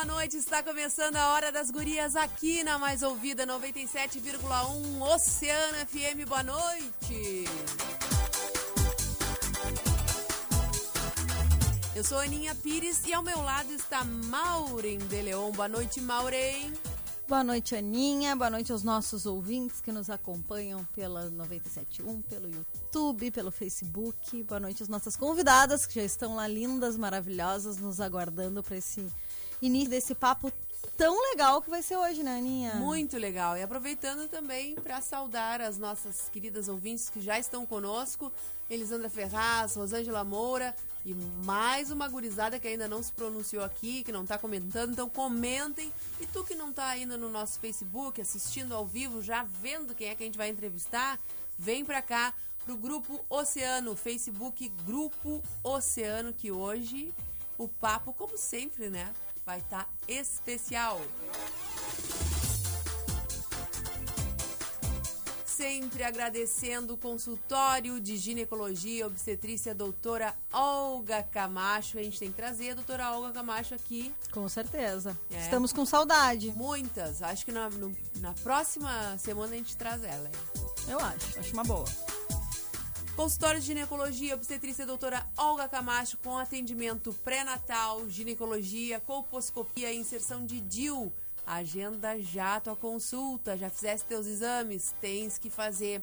Boa 0.00 0.14
noite, 0.14 0.38
está 0.38 0.62
começando 0.62 1.16
a 1.16 1.34
Hora 1.34 1.52
das 1.52 1.70
Gurias 1.70 2.16
aqui 2.16 2.64
na 2.64 2.78
Mais 2.78 3.02
Ouvida 3.02 3.46
97,1 3.46 4.98
Oceano 4.98 5.76
FM. 5.86 6.26
Boa 6.26 6.42
noite. 6.42 7.44
Eu 11.94 12.02
sou 12.02 12.18
Aninha 12.18 12.54
Pires 12.54 13.04
e 13.06 13.12
ao 13.12 13.22
meu 13.22 13.42
lado 13.42 13.70
está 13.74 14.02
Maureen 14.02 14.96
de 14.96 15.20
Leon. 15.20 15.50
Boa 15.50 15.68
noite, 15.68 16.00
Maureen. 16.00 16.72
Boa 17.28 17.44
noite, 17.44 17.76
Aninha. 17.76 18.34
Boa 18.34 18.48
noite 18.48 18.72
aos 18.72 18.82
nossos 18.82 19.26
ouvintes 19.26 19.82
que 19.82 19.92
nos 19.92 20.08
acompanham 20.08 20.82
pela 20.94 21.30
97.1, 21.30 22.22
pelo 22.22 22.50
YouTube, 22.50 23.30
pelo 23.30 23.50
Facebook. 23.50 24.42
Boa 24.44 24.60
noite 24.60 24.82
às 24.82 24.88
nossas 24.88 25.14
convidadas 25.14 25.84
que 25.84 25.96
já 25.96 26.02
estão 26.02 26.36
lá 26.36 26.48
lindas, 26.48 26.96
maravilhosas, 26.96 27.76
nos 27.76 28.00
aguardando 28.00 28.62
para 28.62 28.78
esse 28.78 29.06
início 29.60 29.90
desse 29.90 30.14
papo 30.14 30.52
tão 30.96 31.18
legal 31.30 31.62
que 31.62 31.70
vai 31.70 31.82
ser 31.82 31.96
hoje, 31.96 32.22
né, 32.22 32.36
Aninha? 32.36 32.74
Muito 32.74 33.16
legal. 33.16 33.56
E 33.56 33.62
aproveitando 33.62 34.28
também 34.28 34.74
para 34.74 35.00
saudar 35.00 35.60
as 35.60 35.78
nossas 35.78 36.28
queridas 36.30 36.68
ouvintes 36.68 37.08
que 37.08 37.20
já 37.20 37.38
estão 37.38 37.64
conosco, 37.64 38.30
Elisandra 38.68 39.08
Ferraz, 39.08 39.74
Rosângela 39.76 40.22
Moura 40.24 40.74
e 41.04 41.14
mais 41.44 41.90
uma 41.90 42.06
gurizada 42.06 42.60
que 42.60 42.68
ainda 42.68 42.86
não 42.86 43.02
se 43.02 43.10
pronunciou 43.12 43.64
aqui, 43.64 44.04
que 44.04 44.12
não 44.12 44.22
está 44.22 44.36
comentando. 44.36 44.92
Então 44.92 45.08
comentem. 45.08 45.92
E 46.20 46.26
tu 46.26 46.44
que 46.44 46.54
não 46.54 46.70
está 46.70 46.88
ainda 46.88 47.16
no 47.16 47.30
nosso 47.30 47.58
Facebook, 47.58 48.20
assistindo 48.20 48.74
ao 48.74 48.84
vivo, 48.84 49.22
já 49.22 49.42
vendo 49.42 49.94
quem 49.94 50.08
é 50.08 50.14
que 50.14 50.22
a 50.22 50.26
gente 50.26 50.36
vai 50.38 50.50
entrevistar, 50.50 51.18
vem 51.58 51.84
para 51.84 52.02
cá 52.02 52.34
pro 52.66 52.76
Grupo 52.76 53.24
Oceano, 53.28 53.96
Facebook 53.96 54.70
Grupo 54.84 55.42
Oceano, 55.64 56.32
que 56.32 56.52
hoje 56.52 57.12
o 57.56 57.66
papo, 57.66 58.12
como 58.12 58.36
sempre, 58.36 58.90
né? 58.90 59.12
Vai 59.50 59.58
estar 59.58 59.84
tá 59.84 59.88
especial. 60.06 61.00
Sempre 65.44 66.04
agradecendo 66.04 66.94
o 66.94 66.96
consultório 66.96 68.00
de 68.00 68.16
ginecologia 68.16 69.00
e 69.00 69.02
obstetrícia 69.02 69.74
doutora 69.74 70.34
Olga 70.52 71.24
Camacho. 71.24 71.98
A 71.98 72.02
gente 72.02 72.18
tem 72.18 72.30
que 72.30 72.36
trazer 72.36 72.70
a 72.70 72.74
doutora 72.74 73.10
Olga 73.10 73.32
Camacho 73.32 73.74
aqui. 73.74 74.14
Com 74.30 74.48
certeza. 74.48 75.18
É. 75.30 75.40
Estamos 75.40 75.72
com 75.72 75.84
saudade. 75.84 76.52
Muitas. 76.56 77.20
Acho 77.20 77.44
que 77.44 77.50
na, 77.50 77.68
no, 77.70 77.94
na 78.20 78.32
próxima 78.34 79.18
semana 79.18 79.52
a 79.52 79.56
gente 79.56 79.76
traz 79.76 80.04
ela. 80.04 80.30
Eu 80.88 81.00
acho. 81.00 81.40
Acho 81.40 81.52
uma 81.52 81.64
boa. 81.64 81.84
Consultório 83.16 83.60
de 83.60 83.66
ginecologia, 83.66 84.34
obstetrícia 84.34 84.86
doutora 84.86 85.26
Olga 85.36 85.68
Camacho 85.68 86.16
com 86.18 86.38
atendimento 86.38 87.12
pré-natal, 87.22 88.08
ginecologia, 88.08 88.98
colposcopia 89.00 89.92
e 89.92 89.98
inserção 89.98 90.46
de 90.46 90.60
DIL. 90.60 91.12
Agenda 91.46 92.18
já 92.20 92.60
tua 92.60 92.76
consulta, 92.76 93.58
já 93.58 93.68
fizeste 93.68 94.06
teus 94.06 94.26
exames, 94.26 94.94
tens 95.00 95.36
que 95.36 95.50
fazer. 95.50 96.02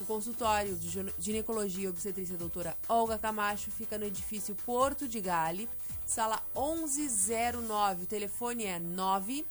O 0.00 0.04
consultório 0.04 0.76
de 0.76 1.12
ginecologia 1.18 1.84
e 1.84 1.88
obstetrícia 1.88 2.36
doutora 2.36 2.76
Olga 2.88 3.18
Camacho 3.18 3.70
fica 3.70 3.98
no 3.98 4.04
edifício 4.04 4.54
Porto 4.64 5.08
de 5.08 5.20
Gale, 5.20 5.68
sala 6.06 6.40
1109. 6.54 8.04
O 8.04 8.06
telefone 8.06 8.64
é 8.64 8.78
9 8.78 9.44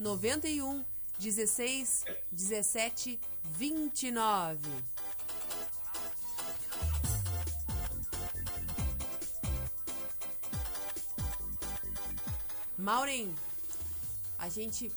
91 0.00 0.84
16 1.18 2.04
17 2.32 3.20
29. 3.44 4.58
Maureen, 12.78 13.34
a 14.38 14.48
gente 14.48 14.90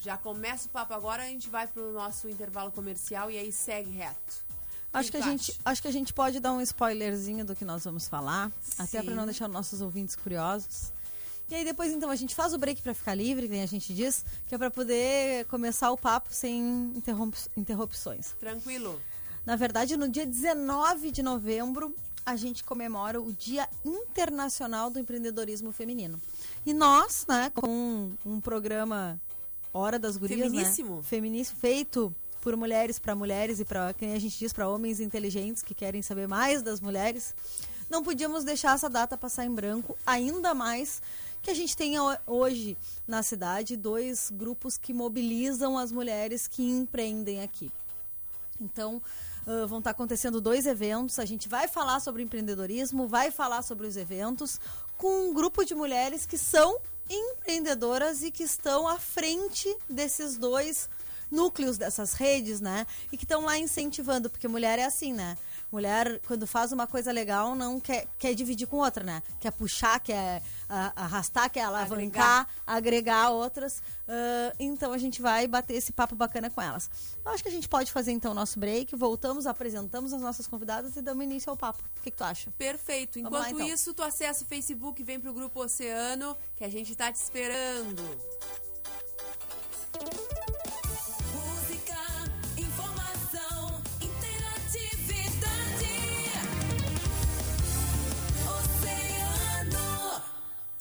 já 0.00 0.16
começa 0.16 0.66
o 0.66 0.70
papo 0.70 0.94
agora, 0.94 1.22
a 1.22 1.26
gente 1.26 1.48
vai 1.48 1.66
pro 1.66 1.92
nosso 1.92 2.28
intervalo 2.28 2.70
comercial 2.70 3.30
e 3.30 3.38
aí 3.38 3.52
segue 3.52 3.90
reto. 3.90 4.50
Acho 4.92 5.10
que, 5.10 5.16
a 5.16 5.20
gente, 5.20 5.60
acho 5.64 5.82
que 5.82 5.88
a 5.88 5.92
gente 5.92 6.12
pode 6.12 6.40
dar 6.40 6.52
um 6.52 6.60
spoilerzinho 6.60 7.44
do 7.44 7.54
que 7.54 7.64
nós 7.64 7.84
vamos 7.84 8.08
falar, 8.08 8.50
Sim. 8.60 8.82
até 8.82 9.02
para 9.02 9.14
não 9.14 9.24
deixar 9.24 9.46
nossos 9.46 9.80
ouvintes 9.80 10.16
curiosos. 10.16 10.92
E 11.48 11.54
aí 11.54 11.64
depois 11.64 11.92
então 11.92 12.10
a 12.10 12.16
gente 12.16 12.34
faz 12.34 12.52
o 12.52 12.58
break 12.58 12.82
para 12.82 12.94
ficar 12.94 13.14
livre, 13.14 13.48
que 13.48 13.58
a 13.58 13.66
gente 13.66 13.94
diz, 13.94 14.24
que 14.48 14.54
é 14.54 14.58
para 14.58 14.70
poder 14.70 15.44
começar 15.46 15.90
o 15.92 15.96
papo 15.96 16.32
sem 16.32 16.92
interrupções. 17.56 18.34
Tranquilo. 18.40 19.00
Na 19.44 19.56
verdade, 19.56 19.96
no 19.96 20.08
dia 20.08 20.26
19 20.26 21.10
de 21.10 21.22
novembro, 21.22 21.94
a 22.24 22.36
gente 22.36 22.62
comemora 22.64 23.20
o 23.20 23.32
Dia 23.32 23.68
Internacional 23.84 24.90
do 24.90 24.98
Empreendedorismo 24.98 25.72
Feminino. 25.72 26.20
E 26.64 26.72
nós, 26.72 27.24
né, 27.28 27.50
com 27.54 28.10
um, 28.24 28.40
programa 28.40 29.20
Hora 29.72 29.98
das 29.98 30.16
Gurias, 30.16 30.40
Feminíssimo. 30.40 30.96
né? 30.96 31.02
Feminíssimo. 31.02 31.58
Feito 31.58 32.14
por 32.40 32.56
mulheres 32.56 32.98
para 32.98 33.14
mulheres 33.14 33.60
e 33.60 33.64
para 33.64 33.92
quem 33.92 34.14
a 34.14 34.18
gente 34.18 34.38
diz 34.38 34.52
para 34.52 34.68
homens 34.68 35.00
inteligentes 35.00 35.62
que 35.62 35.74
querem 35.74 36.02
saber 36.02 36.26
mais 36.26 36.62
das 36.62 36.80
mulheres. 36.80 37.34
Não 37.88 38.02
podíamos 38.02 38.44
deixar 38.44 38.74
essa 38.74 38.88
data 38.88 39.16
passar 39.18 39.44
em 39.44 39.54
branco, 39.54 39.96
ainda 40.06 40.54
mais 40.54 41.02
que 41.42 41.50
a 41.50 41.54
gente 41.54 41.76
tenha 41.76 42.20
hoje 42.26 42.76
na 43.06 43.22
cidade 43.22 43.76
dois 43.76 44.30
grupos 44.30 44.78
que 44.78 44.92
mobilizam 44.92 45.76
as 45.76 45.90
mulheres 45.90 46.46
que 46.46 46.62
empreendem 46.62 47.42
aqui. 47.42 47.70
Então, 48.60 49.02
Uh, 49.46 49.66
vão 49.66 49.78
estar 49.78 49.92
acontecendo 49.92 50.38
dois 50.38 50.66
eventos. 50.66 51.18
A 51.18 51.24
gente 51.24 51.48
vai 51.48 51.66
falar 51.66 51.98
sobre 52.00 52.22
empreendedorismo, 52.22 53.08
vai 53.08 53.30
falar 53.30 53.62
sobre 53.62 53.86
os 53.86 53.96
eventos 53.96 54.60
com 54.98 55.30
um 55.30 55.34
grupo 55.34 55.64
de 55.64 55.74
mulheres 55.74 56.26
que 56.26 56.36
são 56.36 56.78
empreendedoras 57.08 58.22
e 58.22 58.30
que 58.30 58.42
estão 58.42 58.86
à 58.86 58.98
frente 58.98 59.74
desses 59.88 60.36
dois 60.36 60.90
núcleos 61.30 61.78
dessas 61.78 62.12
redes, 62.12 62.60
né? 62.60 62.86
E 63.10 63.16
que 63.16 63.24
estão 63.24 63.44
lá 63.44 63.56
incentivando, 63.56 64.28
porque 64.28 64.46
mulher 64.46 64.78
é 64.78 64.84
assim, 64.84 65.12
né? 65.12 65.38
Mulher, 65.70 66.20
quando 66.26 66.46
faz 66.46 66.72
uma 66.72 66.86
coisa 66.86 67.12
legal, 67.12 67.54
não 67.54 67.78
quer, 67.78 68.06
quer 68.18 68.34
dividir 68.34 68.66
com 68.66 68.78
outra, 68.78 69.04
né? 69.04 69.22
Quer 69.38 69.52
puxar, 69.52 70.00
quer 70.00 70.42
uh, 70.68 70.92
arrastar, 70.96 71.48
quer 71.48 71.62
alavancar, 71.62 72.48
agregar, 72.66 73.26
agregar 73.26 73.30
outras. 73.30 73.78
Uh, 73.78 74.52
então 74.58 74.92
a 74.92 74.98
gente 74.98 75.22
vai 75.22 75.46
bater 75.46 75.74
esse 75.74 75.92
papo 75.92 76.16
bacana 76.16 76.50
com 76.50 76.60
elas. 76.60 76.90
Eu 77.24 77.30
acho 77.30 77.42
que 77.42 77.48
a 77.48 77.52
gente 77.52 77.68
pode 77.68 77.92
fazer 77.92 78.10
então 78.10 78.32
o 78.32 78.34
nosso 78.34 78.58
break, 78.58 78.96
voltamos, 78.96 79.46
apresentamos 79.46 80.12
as 80.12 80.20
nossas 80.20 80.46
convidadas 80.46 80.96
e 80.96 81.02
damos 81.02 81.22
início 81.24 81.50
ao 81.50 81.56
papo. 81.56 81.84
O 81.96 82.02
que, 82.02 82.10
que 82.10 82.16
tu 82.16 82.24
acha? 82.24 82.50
Perfeito. 82.58 83.20
Enquanto 83.20 83.42
lá, 83.42 83.50
então. 83.50 83.66
isso, 83.68 83.94
tu 83.94 84.02
acessa 84.02 84.42
o 84.42 84.46
Facebook, 84.46 85.00
vem 85.04 85.20
pro 85.20 85.32
Grupo 85.32 85.62
Oceano, 85.62 86.36
que 86.56 86.64
a 86.64 86.68
gente 86.68 86.96
tá 86.96 87.12
te 87.12 87.16
esperando. 87.16 88.02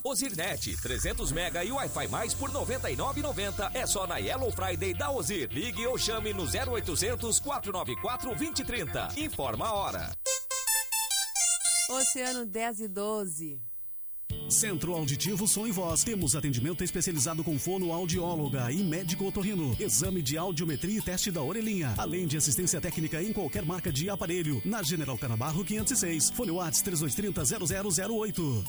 Ozirnet, 0.10 0.76
300 0.82 1.32
mega 1.32 1.64
e 1.64 1.72
Wi-Fi 1.72 2.08
mais 2.08 2.34
por 2.34 2.50
99,90 2.52 3.76
é 3.76 3.86
só 3.86 4.08
na 4.08 4.18
Yellow 4.18 4.52
Friday 4.52 4.92
da 4.92 5.12
Ozir. 5.12 5.50
Ligue 5.52 5.86
ou 5.86 6.00
chame 6.00 6.34
no 6.34 6.46
0800 6.46 7.40
494 7.40 8.30
2030. 8.30 9.10
Informa 9.18 9.68
a 9.68 9.74
hora. 9.74 10.12
Oceano 11.92 12.44
10 12.44 12.80
e 12.80 12.88
12. 12.88 13.69
Centro 14.50 14.94
Auditivo 14.94 15.48
Som 15.48 15.68
e 15.68 15.72
Voz. 15.72 16.04
Temos 16.04 16.36
atendimento 16.36 16.84
especializado 16.84 17.44
com 17.44 17.58
fono 17.60 17.94
audióloga 17.94 18.72
e 18.72 18.78
médico 18.78 19.28
otorrino. 19.28 19.76
Exame 19.80 20.22
de 20.22 20.38
audiometria 20.38 20.98
e 20.98 21.02
teste 21.02 21.32
da 21.32 21.42
orelhinha. 21.42 21.94
Além 21.98 22.26
de 22.26 22.38
assistência 22.38 22.82
técnica 22.82 23.22
em 23.22 23.32
qualquer 23.32 23.64
marca 23.64 23.92
de 23.92 24.10
aparelho. 24.10 24.62
Na 24.66 24.82
General 24.82 25.18
Canabarro 25.18 25.64
506. 25.64 26.32
Fone 26.32 26.52
Whats 26.52 26.82
3230 26.82 28.10
0008. 28.10 28.66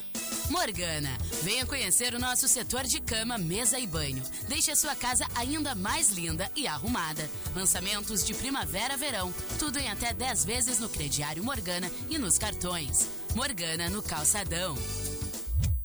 Morgana, 0.50 1.16
venha 1.42 1.64
conhecer 1.64 2.12
o 2.12 2.18
nosso 2.18 2.48
setor 2.48 2.82
de 2.82 3.00
cama, 3.00 3.38
mesa 3.38 3.78
e 3.78 3.86
banho. 3.86 4.22
Deixe 4.48 4.70
a 4.70 4.76
sua 4.76 4.96
casa 4.96 5.24
ainda 5.36 5.74
mais 5.76 6.10
linda 6.10 6.50
e 6.56 6.66
arrumada. 6.66 7.30
Lançamentos 7.54 8.24
de 8.24 8.34
primavera-verão, 8.34 9.32
tudo 9.58 9.78
em 9.78 9.88
até 9.88 10.12
10 10.12 10.44
vezes 10.44 10.80
no 10.80 10.88
crediário 10.88 11.44
Morgana 11.44 11.90
e 12.08 12.18
nos 12.18 12.36
cartões. 12.36 13.08
Morgana 13.34 13.88
no 13.88 14.02
calçadão. 14.02 14.76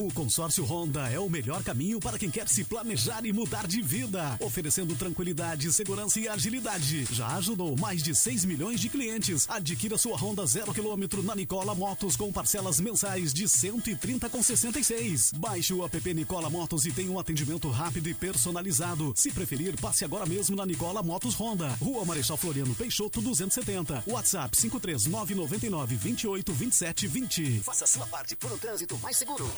O 0.00 0.12
consórcio 0.12 0.64
Honda 0.64 1.10
é 1.10 1.18
o 1.18 1.28
melhor 1.28 1.60
caminho 1.64 1.98
para 1.98 2.16
quem 2.16 2.30
quer 2.30 2.48
se 2.48 2.62
planejar 2.62 3.26
e 3.26 3.32
mudar 3.32 3.66
de 3.66 3.82
vida, 3.82 4.36
oferecendo 4.38 4.94
tranquilidade, 4.94 5.72
segurança 5.72 6.20
e 6.20 6.28
agilidade. 6.28 7.04
Já 7.10 7.26
ajudou 7.38 7.76
mais 7.76 8.00
de 8.00 8.14
6 8.14 8.44
milhões 8.44 8.78
de 8.78 8.88
clientes. 8.88 9.50
Adquira 9.50 9.98
sua 9.98 10.16
Honda 10.16 10.46
zero 10.46 10.72
quilômetro 10.72 11.20
na 11.20 11.34
Nicola 11.34 11.74
Motos 11.74 12.14
com 12.14 12.32
parcelas 12.32 12.78
mensais 12.78 13.34
de 13.34 13.46
130,66. 13.46 15.36
Baixe 15.36 15.74
o 15.74 15.84
app 15.84 16.14
Nicola 16.14 16.48
Motos 16.48 16.86
e 16.86 16.92
tenha 16.92 17.10
um 17.10 17.18
atendimento 17.18 17.68
rápido 17.68 18.08
e 18.08 18.14
personalizado. 18.14 19.12
Se 19.16 19.32
preferir, 19.32 19.76
passe 19.80 20.04
agora 20.04 20.26
mesmo 20.26 20.54
na 20.54 20.64
Nicola 20.64 21.02
Motos 21.02 21.34
Honda, 21.34 21.76
Rua 21.82 22.04
Marechal 22.04 22.36
Floriano 22.36 22.72
Peixoto 22.72 23.20
270. 23.20 24.04
WhatsApp 24.06 24.56
53999 24.56 25.96
28 25.96 26.52
27 26.52 27.08
20. 27.08 27.60
Faça 27.64 27.84
sua 27.84 28.06
parte 28.06 28.36
por 28.36 28.52
um 28.52 28.58
trânsito 28.58 28.96
mais 28.98 29.16
seguro. 29.16 29.50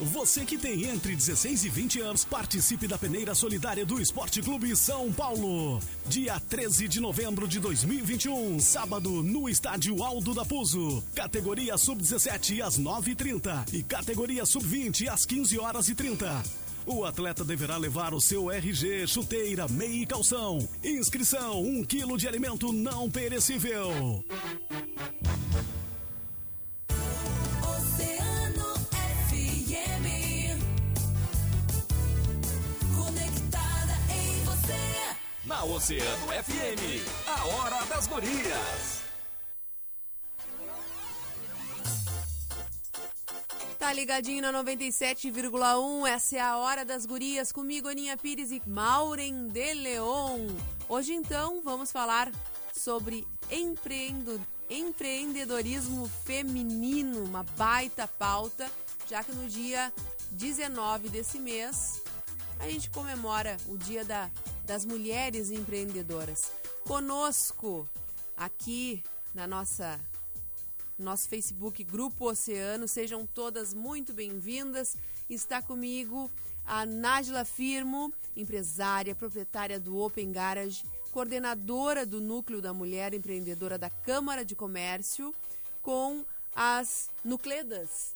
Você 0.00 0.44
que 0.44 0.56
tem 0.56 0.84
entre 0.84 1.16
16 1.16 1.64
e 1.64 1.68
20 1.68 2.00
anos, 2.00 2.24
participe 2.24 2.86
da 2.86 2.96
peneira 2.96 3.34
solidária 3.34 3.84
do 3.84 4.00
Esporte 4.00 4.40
Clube 4.40 4.76
São 4.76 5.12
Paulo. 5.12 5.80
Dia 6.06 6.38
13 6.38 6.86
de 6.86 7.00
novembro 7.00 7.48
de 7.48 7.58
2021, 7.58 8.60
sábado, 8.60 9.22
no 9.24 9.48
estádio 9.48 10.02
Aldo 10.04 10.34
da 10.34 10.44
Puso. 10.44 11.02
Categoria 11.16 11.76
Sub-17 11.76 12.60
às 12.60 12.78
9h30 12.78 13.74
e 13.74 13.82
categoria 13.82 14.46
Sub-20 14.46 15.08
às 15.08 15.26
15 15.26 15.58
horas 15.58 15.88
e 15.88 15.94
30. 15.96 16.42
O 16.86 17.04
atleta 17.04 17.44
deverá 17.44 17.76
levar 17.76 18.14
o 18.14 18.20
seu 18.20 18.50
RG, 18.50 19.06
chuteira, 19.06 19.68
meia 19.68 20.02
e 20.02 20.06
calção. 20.06 20.66
Inscrição: 20.82 21.60
1 21.62 21.78
um 21.80 21.84
quilo 21.84 22.16
de 22.16 22.26
alimento 22.26 22.72
não 22.72 23.10
perecível. 23.10 24.24
Oceano 27.62 28.27
Na 35.48 35.64
Oceano 35.64 36.26
FM, 36.28 36.82
a 37.26 37.46
hora 37.46 37.84
das 37.86 38.06
gurias. 38.06 38.98
Tá 43.78 43.92
ligadinho 43.92 44.42
na 44.42 44.52
97,1. 44.52 46.06
Essa 46.06 46.36
é 46.36 46.40
a 46.40 46.56
hora 46.58 46.84
das 46.84 47.06
gurias. 47.06 47.50
Comigo, 47.50 47.88
Aninha 47.88 48.16
Pires 48.16 48.50
e 48.50 48.60
Maureen 48.66 49.48
de 49.48 49.72
Leon. 49.74 50.48
Hoje, 50.88 51.14
então, 51.14 51.62
vamos 51.62 51.90
falar 51.90 52.30
sobre 52.74 53.26
empreendo- 53.50 54.40
empreendedorismo 54.68 56.08
feminino, 56.26 57.24
uma 57.24 57.42
baita 57.56 58.06
pauta, 58.06 58.70
já 59.08 59.24
que 59.24 59.32
no 59.32 59.48
dia 59.48 59.90
19 60.32 61.08
desse 61.08 61.38
mês 61.38 62.02
a 62.60 62.68
gente 62.68 62.90
comemora 62.90 63.56
o 63.68 63.78
Dia 63.78 64.04
da- 64.04 64.28
das 64.68 64.84
Mulheres 64.84 65.50
Empreendedoras. 65.50 66.52
Conosco, 66.84 67.88
aqui 68.36 69.02
na 69.34 69.46
nossa 69.46 69.98
nosso 70.98 71.26
Facebook 71.26 71.82
Grupo 71.84 72.28
Oceano. 72.28 72.86
Sejam 72.86 73.26
todas 73.26 73.72
muito 73.72 74.12
bem-vindas. 74.12 74.94
Está 75.30 75.62
comigo 75.62 76.30
a 76.66 76.84
Nájila 76.84 77.46
Firmo, 77.46 78.12
empresária, 78.36 79.14
proprietária 79.14 79.80
do 79.80 79.96
Open 79.96 80.30
Garage, 80.30 80.84
coordenadora 81.12 82.04
do 82.04 82.20
Núcleo 82.20 82.60
da 82.60 82.74
Mulher 82.74 83.14
Empreendedora 83.14 83.78
da 83.78 83.88
Câmara 83.88 84.44
de 84.44 84.54
Comércio, 84.54 85.34
com 85.80 86.26
as 86.54 87.08
Nucledas. 87.24 88.14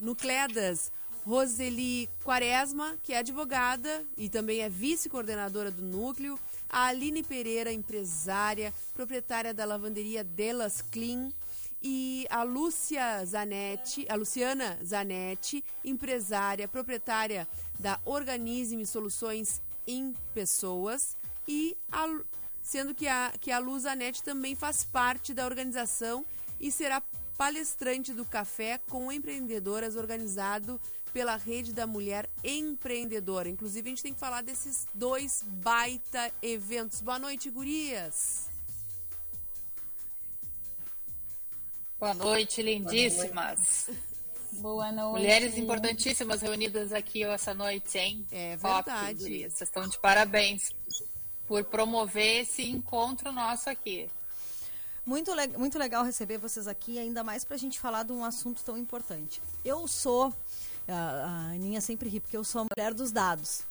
Nucledas. 0.00 0.90
Roseli 1.28 2.08
Quaresma, 2.24 2.96
que 3.02 3.12
é 3.12 3.18
advogada 3.18 4.02
e 4.16 4.30
também 4.30 4.60
é 4.60 4.68
vice-coordenadora 4.70 5.70
do 5.70 5.82
núcleo. 5.82 6.40
A 6.66 6.86
Aline 6.86 7.22
Pereira, 7.22 7.70
empresária, 7.70 8.72
proprietária 8.94 9.52
da 9.52 9.66
lavanderia 9.66 10.24
Delas 10.24 10.80
Clean 10.80 11.30
e 11.82 12.26
a 12.30 12.42
Lúcia 12.44 13.22
Zanetti, 13.26 14.06
a 14.08 14.14
Luciana 14.14 14.78
Zanetti, 14.82 15.62
empresária, 15.84 16.66
proprietária 16.66 17.46
da 17.78 18.00
Organize 18.06 18.86
Soluções 18.86 19.60
em 19.86 20.14
Pessoas 20.32 21.14
e 21.46 21.76
a 21.92 22.06
sendo 22.62 22.94
que 22.94 23.06
a 23.06 23.34
que 23.38 23.52
a 23.52 23.58
Lu 23.58 23.78
Zanetti 23.78 24.22
também 24.22 24.54
faz 24.54 24.82
parte 24.82 25.34
da 25.34 25.44
organização 25.44 26.24
e 26.58 26.72
será 26.72 27.02
palestrante 27.36 28.12
do 28.12 28.24
Café 28.24 28.80
com 28.88 29.12
Empreendedoras 29.12 29.94
organizado 29.94 30.80
pela 31.08 31.36
Rede 31.36 31.72
da 31.72 31.86
Mulher 31.86 32.28
Empreendedora. 32.44 33.48
Inclusive, 33.48 33.88
a 33.88 33.90
gente 33.90 34.02
tem 34.02 34.12
que 34.14 34.20
falar 34.20 34.42
desses 34.42 34.86
dois 34.94 35.42
baita 35.46 36.32
eventos. 36.42 37.00
Boa 37.00 37.18
noite, 37.18 37.50
gurias! 37.50 38.48
Boa 41.98 42.14
noite, 42.14 42.62
lindíssimas. 42.62 43.88
Boa 44.60 44.90
noite. 44.90 45.20
Mulheres 45.20 45.56
importantíssimas 45.58 46.40
reunidas 46.40 46.92
aqui 46.92 47.22
essa 47.24 47.52
noite, 47.52 47.98
hein? 47.98 48.26
É 48.30 48.56
Top, 48.56 48.84
verdade. 48.90 49.18
gurias. 49.18 49.52
Vocês 49.54 49.68
estão 49.68 49.86
de 49.86 49.98
parabéns 49.98 50.70
por 51.46 51.64
promover 51.64 52.42
esse 52.42 52.62
encontro 52.68 53.30
nosso 53.32 53.68
aqui. 53.68 54.08
Muito, 55.04 55.32
le- 55.34 55.56
muito 55.58 55.78
legal 55.78 56.04
receber 56.04 56.38
vocês 56.38 56.66
aqui, 56.66 56.98
ainda 56.98 57.22
mais 57.24 57.44
pra 57.44 57.56
gente 57.56 57.78
falar 57.80 58.02
de 58.04 58.12
um 58.12 58.24
assunto 58.24 58.62
tão 58.64 58.76
importante. 58.78 59.40
Eu 59.64 59.86
sou, 59.88 60.32
a, 60.88 61.24
a 61.24 61.54
Aninha 61.54 61.80
sempre 61.80 62.08
ri, 62.08 62.20
porque 62.20 62.36
eu 62.36 62.44
sou 62.44 62.62
a 62.62 62.66
mulher 62.74 62.94
dos 62.94 63.12
dados. 63.12 63.62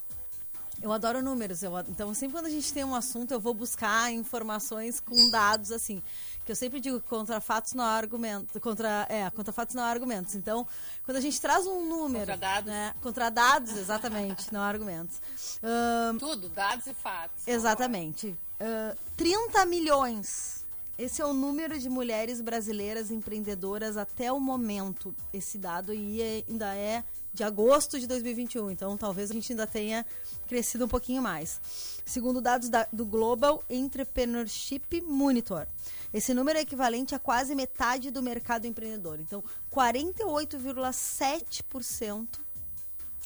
Eu 0.81 0.91
adoro 0.91 1.23
números, 1.23 1.63
eu, 1.63 1.71
então 1.89 2.13
sempre 2.13 2.37
quando 2.37 2.45
a 2.45 2.51
gente 2.51 2.71
tem 2.71 2.83
um 2.83 2.93
assunto 2.93 3.31
eu 3.33 3.39
vou 3.39 3.51
buscar 3.53 4.11
informações 4.11 4.99
com 4.99 5.29
dados, 5.31 5.71
assim. 5.71 6.03
Que 6.45 6.51
eu 6.51 6.55
sempre 6.55 6.79
digo 6.79 7.01
que 7.01 7.07
contra 7.09 7.41
fatos 7.41 7.73
não 7.73 7.83
há 7.83 7.93
argumentos. 7.93 8.61
Contra, 8.61 9.07
é, 9.09 9.29
contra 9.31 9.51
fatos 9.51 9.73
não 9.73 9.83
há 9.83 9.87
argumentos. 9.87 10.35
Então, 10.35 10.67
quando 11.03 11.17
a 11.17 11.21
gente 11.21 11.41
traz 11.41 11.65
um 11.65 11.83
número. 11.89 12.19
Contra 12.19 12.37
dados. 12.37 12.71
Né, 12.71 12.93
contra 13.01 13.29
dados, 13.29 13.75
exatamente, 13.75 14.53
não 14.53 14.61
há 14.61 14.67
argumentos. 14.67 15.19
Ahn, 15.63 16.17
Tudo, 16.19 16.47
dados 16.49 16.85
e 16.85 16.93
fatos. 16.93 17.47
Exatamente. 17.47 18.37
Ah, 18.59 18.95
30 19.15 19.65
milhões. 19.65 20.65
Esse 20.97 21.21
é 21.21 21.25
o 21.25 21.33
número 21.33 21.77
de 21.77 21.89
mulheres 21.89 22.41
brasileiras 22.41 23.11
empreendedoras 23.11 23.97
até 23.97 24.31
o 24.31 24.39
momento. 24.39 25.13
Esse 25.31 25.59
dado 25.59 25.91
aí 25.91 26.19
é- 26.21 26.43
ainda 26.49 26.75
é 26.75 27.03
de 27.31 27.43
agosto 27.43 27.99
de 27.99 28.07
2021, 28.07 28.71
então 28.71 28.97
talvez 28.97 29.29
a 29.29 29.33
gente 29.33 29.51
ainda 29.51 29.67
tenha 29.67 30.03
crescido 30.47 30.85
um 30.85 30.87
pouquinho 30.87 31.21
mais. 31.21 31.61
Segundo 32.03 32.41
dados 32.41 32.67
da- 32.67 32.87
do 32.91 33.05
Global 33.05 33.63
Entrepreneurship 33.69 35.01
Monitor, 35.01 35.67
esse 36.11 36.33
número 36.33 36.57
é 36.57 36.63
equivalente 36.63 37.13
a 37.13 37.19
quase 37.19 37.53
metade 37.53 38.09
do 38.09 38.23
mercado 38.23 38.65
empreendedor. 38.65 39.19
Então, 39.19 39.43
48,7% 39.69 42.39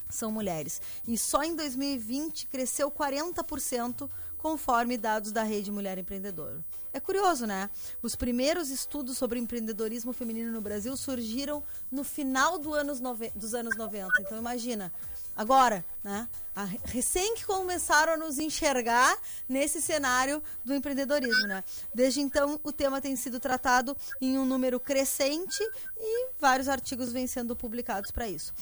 são 0.10 0.30
mulheres. 0.30 0.82
E 1.08 1.18
só 1.18 1.42
em 1.42 1.56
2020 1.56 2.48
cresceu 2.48 2.92
40%, 2.92 4.12
conforme 4.38 4.98
dados 4.98 5.32
da 5.32 5.44
Rede 5.44 5.72
Mulher 5.72 5.98
Empreendedora. 5.98 6.62
É 6.94 7.00
curioso, 7.00 7.46
né? 7.46 7.70
Os 8.02 8.16
primeiros 8.16 8.70
estudos 8.70 9.18
sobre 9.18 9.40
empreendedorismo 9.40 10.12
feminino 10.14 10.52
no 10.52 10.62
Brasil 10.62 10.96
surgiram 10.98 11.64
no 11.92 12.04
final 12.04 12.58
do 12.60 12.74
anos 12.74 13.00
dos 13.36 13.54
anos 13.54 13.78
90. 13.78 14.10
Então 14.22 14.38
imagina, 14.38 14.92
agora, 15.36 15.86
né? 16.04 16.28
A- 16.54 16.66
recém 16.84 17.34
que 17.36 17.46
começaram 17.46 18.14
a 18.14 18.18
nos 18.18 18.38
enxergar 18.38 19.18
nesse 19.48 19.82
cenário 19.82 20.44
do 20.66 20.74
empreendedorismo, 20.74 21.48
né? 21.48 21.64
Desde 21.96 22.20
então, 22.20 22.60
o 22.62 22.74
tema 22.74 23.00
tem 23.00 23.16
sido 23.16 23.40
tratado 23.40 23.96
em 24.20 24.38
um 24.38 24.44
número 24.46 24.78
crescente 24.80 25.64
e 25.98 26.28
vários 26.40 26.68
artigos 26.68 27.12
vêm 27.14 27.26
sendo 27.26 27.56
publicados 27.56 28.12
para 28.12 28.28
isso. 28.28 28.54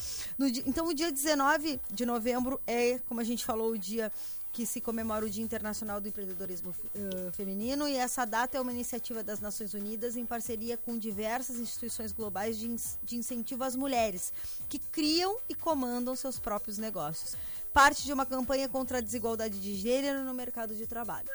Então, 0.67 0.87
o 0.87 0.93
dia 0.93 1.11
19 1.11 1.79
de 1.91 2.05
novembro 2.05 2.61
é, 2.67 2.99
como 3.07 3.19
a 3.19 3.23
gente 3.23 3.43
falou, 3.43 3.71
o 3.71 3.77
dia 3.77 4.11
que 4.51 4.65
se 4.65 4.81
comemora 4.81 5.25
o 5.25 5.29
Dia 5.29 5.43
Internacional 5.43 6.01
do 6.01 6.07
Empreendedorismo 6.07 6.73
eh, 6.95 7.31
Feminino 7.33 7.87
e 7.87 7.95
essa 7.95 8.25
data 8.25 8.57
é 8.57 8.61
uma 8.61 8.71
iniciativa 8.73 9.23
das 9.23 9.39
Nações 9.39 9.73
Unidas 9.73 10.15
em 10.17 10.25
parceria 10.25 10.75
com 10.75 10.97
diversas 10.97 11.57
instituições 11.57 12.11
globais 12.11 12.57
de, 12.57 12.67
ins- 12.67 12.97
de 13.03 13.15
incentivo 13.15 13.63
às 13.63 13.75
mulheres 13.75 14.33
que 14.67 14.79
criam 14.79 15.37
e 15.47 15.53
comandam 15.53 16.15
seus 16.15 16.39
próprios 16.39 16.77
negócios. 16.79 17.35
Parte 17.71 18.03
de 18.03 18.11
uma 18.11 18.25
campanha 18.25 18.67
contra 18.67 18.97
a 18.97 19.01
desigualdade 19.01 19.61
de 19.61 19.75
gênero 19.75 20.23
no 20.23 20.33
mercado 20.33 20.73
de 20.75 20.87
trabalho. 20.87 21.29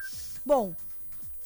Bom, 0.45 0.75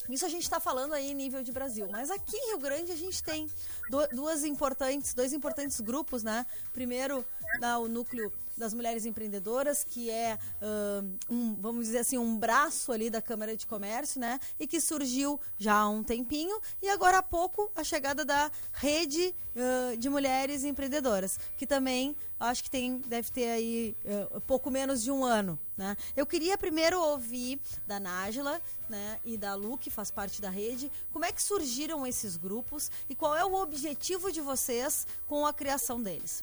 isso 0.09 0.25
a 0.25 0.29
gente 0.31 0.45
está 0.45 0.59
falando 0.59 0.95
aí 0.95 1.11
em 1.11 1.15
nível 1.15 1.43
de 1.43 1.53
Brasil, 1.53 1.87
mas 1.91 2.11
aqui 2.11 2.35
em 2.35 2.49
Rio 2.49 2.59
Grande 2.59 2.91
a 2.93 2.97
gente 2.97 3.23
tem 3.23 3.47
du- 3.91 4.09
duas 4.17 4.43
importantes, 4.43 5.13
dois 5.13 5.35
importantes 5.35 5.79
grupos, 5.81 6.23
né? 6.23 6.47
Primeiro, 6.73 7.23
dá 7.59 7.79
o 7.79 7.89
núcleo 7.89 8.33
das 8.59 8.75
mulheres 8.75 9.07
empreendedoras, 9.07 9.85
que 9.85 10.11
é 10.11 10.39
ah, 10.61 11.05
um, 11.31 11.55
vamos 11.55 11.87
dizer 11.87 11.99
assim, 11.99 12.19
um 12.19 12.37
braço 12.37 12.93
ali 12.93 13.09
da 13.09 13.23
Câmara 13.23 13.57
de 13.57 13.67
Comércio, 13.67 14.21
né? 14.21 14.39
E 14.59 14.67
que 14.67 14.81
surgiu 14.81 15.41
já 15.57 15.75
há 15.75 15.89
um 15.89 16.03
tempinho 16.03 16.61
e 16.83 16.89
agora 16.89 17.19
há 17.19 17.23
pouco 17.23 17.71
a 17.75 17.85
chegada 17.85 18.25
da 18.25 18.51
rede 18.73 19.35
ah, 19.57 19.97
de 19.97 20.09
mulheres 20.09 20.65
empreendedoras, 20.65 21.39
que 21.57 21.67
também 21.67 22.17
acho 22.39 22.63
que 22.63 22.71
tem 22.71 22.99
deve 23.07 23.31
ter 23.31 23.49
aí 23.49 23.97
ah, 24.07 24.41
pouco 24.41 24.71
menos 24.71 25.03
de 25.03 25.11
um 25.11 25.25
ano, 25.25 25.59
né? 25.77 25.97
Eu 26.17 26.27
queria 26.27 26.59
primeiro 26.59 27.01
ouvir 27.01 27.61
da 27.87 28.01
Nájila, 28.01 28.61
né, 28.89 29.21
e 29.25 29.37
da 29.37 29.55
Lu, 29.55 29.77
que 29.77 29.91
faz 29.91 30.11
parte 30.11 30.41
da 30.41 30.49
rede, 30.49 30.91
como 31.13 31.25
é 31.25 31.31
que 31.31 31.43
surgiram 31.43 32.07
esses 32.07 32.37
grupos 32.37 32.91
e 33.09 33.15
qual 33.15 33.37
é 33.37 33.45
o 33.45 33.55
objetivo 33.55 34.33
de 34.33 34.41
vocês 34.41 35.07
com 35.27 35.47
a 35.47 35.53
criação 35.53 36.03
deles? 36.03 36.43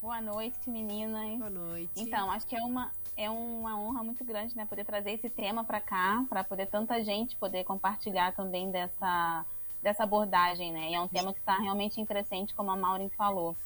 Boa 0.00 0.20
noite, 0.20 0.70
meninas. 0.70 1.38
Boa 1.38 1.50
noite. 1.50 1.90
Então, 1.96 2.30
acho 2.30 2.46
que 2.46 2.54
é 2.54 2.62
uma, 2.62 2.92
é 3.16 3.28
uma 3.28 3.76
honra 3.78 4.04
muito 4.04 4.24
grande, 4.24 4.56
né, 4.56 4.64
poder 4.64 4.84
trazer 4.84 5.10
esse 5.10 5.28
tema 5.28 5.64
para 5.64 5.80
cá, 5.80 6.24
para 6.28 6.44
poder 6.44 6.66
tanta 6.66 7.02
gente 7.02 7.34
poder 7.34 7.64
compartilhar 7.64 8.32
também 8.32 8.70
dessa, 8.70 9.44
dessa 9.82 10.04
abordagem, 10.04 10.72
né? 10.72 10.90
E 10.90 10.94
é 10.94 11.00
um 11.00 11.08
tema 11.08 11.32
que 11.32 11.40
está 11.40 11.58
realmente 11.58 12.00
em 12.00 12.06
crescente, 12.06 12.54
como 12.54 12.70
a 12.70 12.76
Maureen 12.76 13.08
falou. 13.10 13.56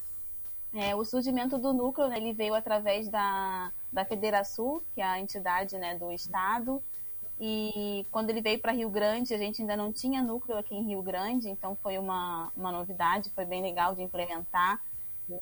É, 0.73 0.95
o 0.95 1.05
surgimento 1.05 1.59
do 1.59 1.71
núcleo, 1.71 2.07
né, 2.07 2.17
ele 2.17 2.33
veio 2.33 2.55
através 2.55 3.07
da, 3.09 3.71
da 3.91 4.03
Federação, 4.03 4.81
que 4.95 5.01
é 5.01 5.05
a 5.05 5.19
entidade 5.19 5.77
né, 5.77 5.95
do 5.99 6.11
Estado, 6.11 6.81
e 7.39 8.07
quando 8.11 8.31
ele 8.31 8.41
veio 8.41 8.59
para 8.59 8.71
Rio 8.71 8.89
Grande, 8.89 9.35
a 9.35 9.37
gente 9.37 9.61
ainda 9.61 9.77
não 9.77 9.93
tinha 9.93 10.23
núcleo 10.23 10.57
aqui 10.57 10.73
em 10.73 10.83
Rio 10.83 11.03
Grande, 11.03 11.47
então 11.47 11.75
foi 11.75 11.99
uma, 11.99 12.51
uma 12.57 12.71
novidade, 12.71 13.29
foi 13.31 13.45
bem 13.45 13.61
legal 13.61 13.93
de 13.93 14.01
implementar. 14.01 14.81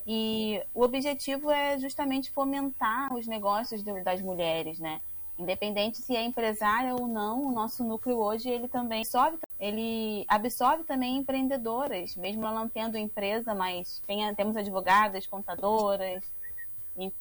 E 0.05 0.61
o 0.73 0.83
objetivo 0.83 1.49
é 1.51 1.77
justamente 1.79 2.31
fomentar 2.31 3.13
os 3.13 3.27
negócios 3.27 3.83
das 3.83 4.21
mulheres, 4.21 4.79
né? 4.79 5.01
Independente 5.39 5.97
se 5.97 6.15
é 6.15 6.23
empresária 6.23 6.93
ou 6.93 7.07
não, 7.07 7.47
o 7.47 7.51
nosso 7.51 7.83
núcleo 7.83 8.17
hoje 8.17 8.47
ele 8.49 8.67
também 8.67 8.99
absorve, 8.99 9.39
ele 9.59 10.23
absorve 10.27 10.83
também 10.83 11.17
empreendedoras, 11.17 12.15
mesmo 12.15 12.45
ela 12.45 12.59
não 12.59 12.69
tendo 12.69 12.97
empresa, 12.97 13.55
mas 13.55 14.01
tem, 14.05 14.33
temos 14.35 14.55
advogadas, 14.55 15.25
contadoras, 15.25 16.23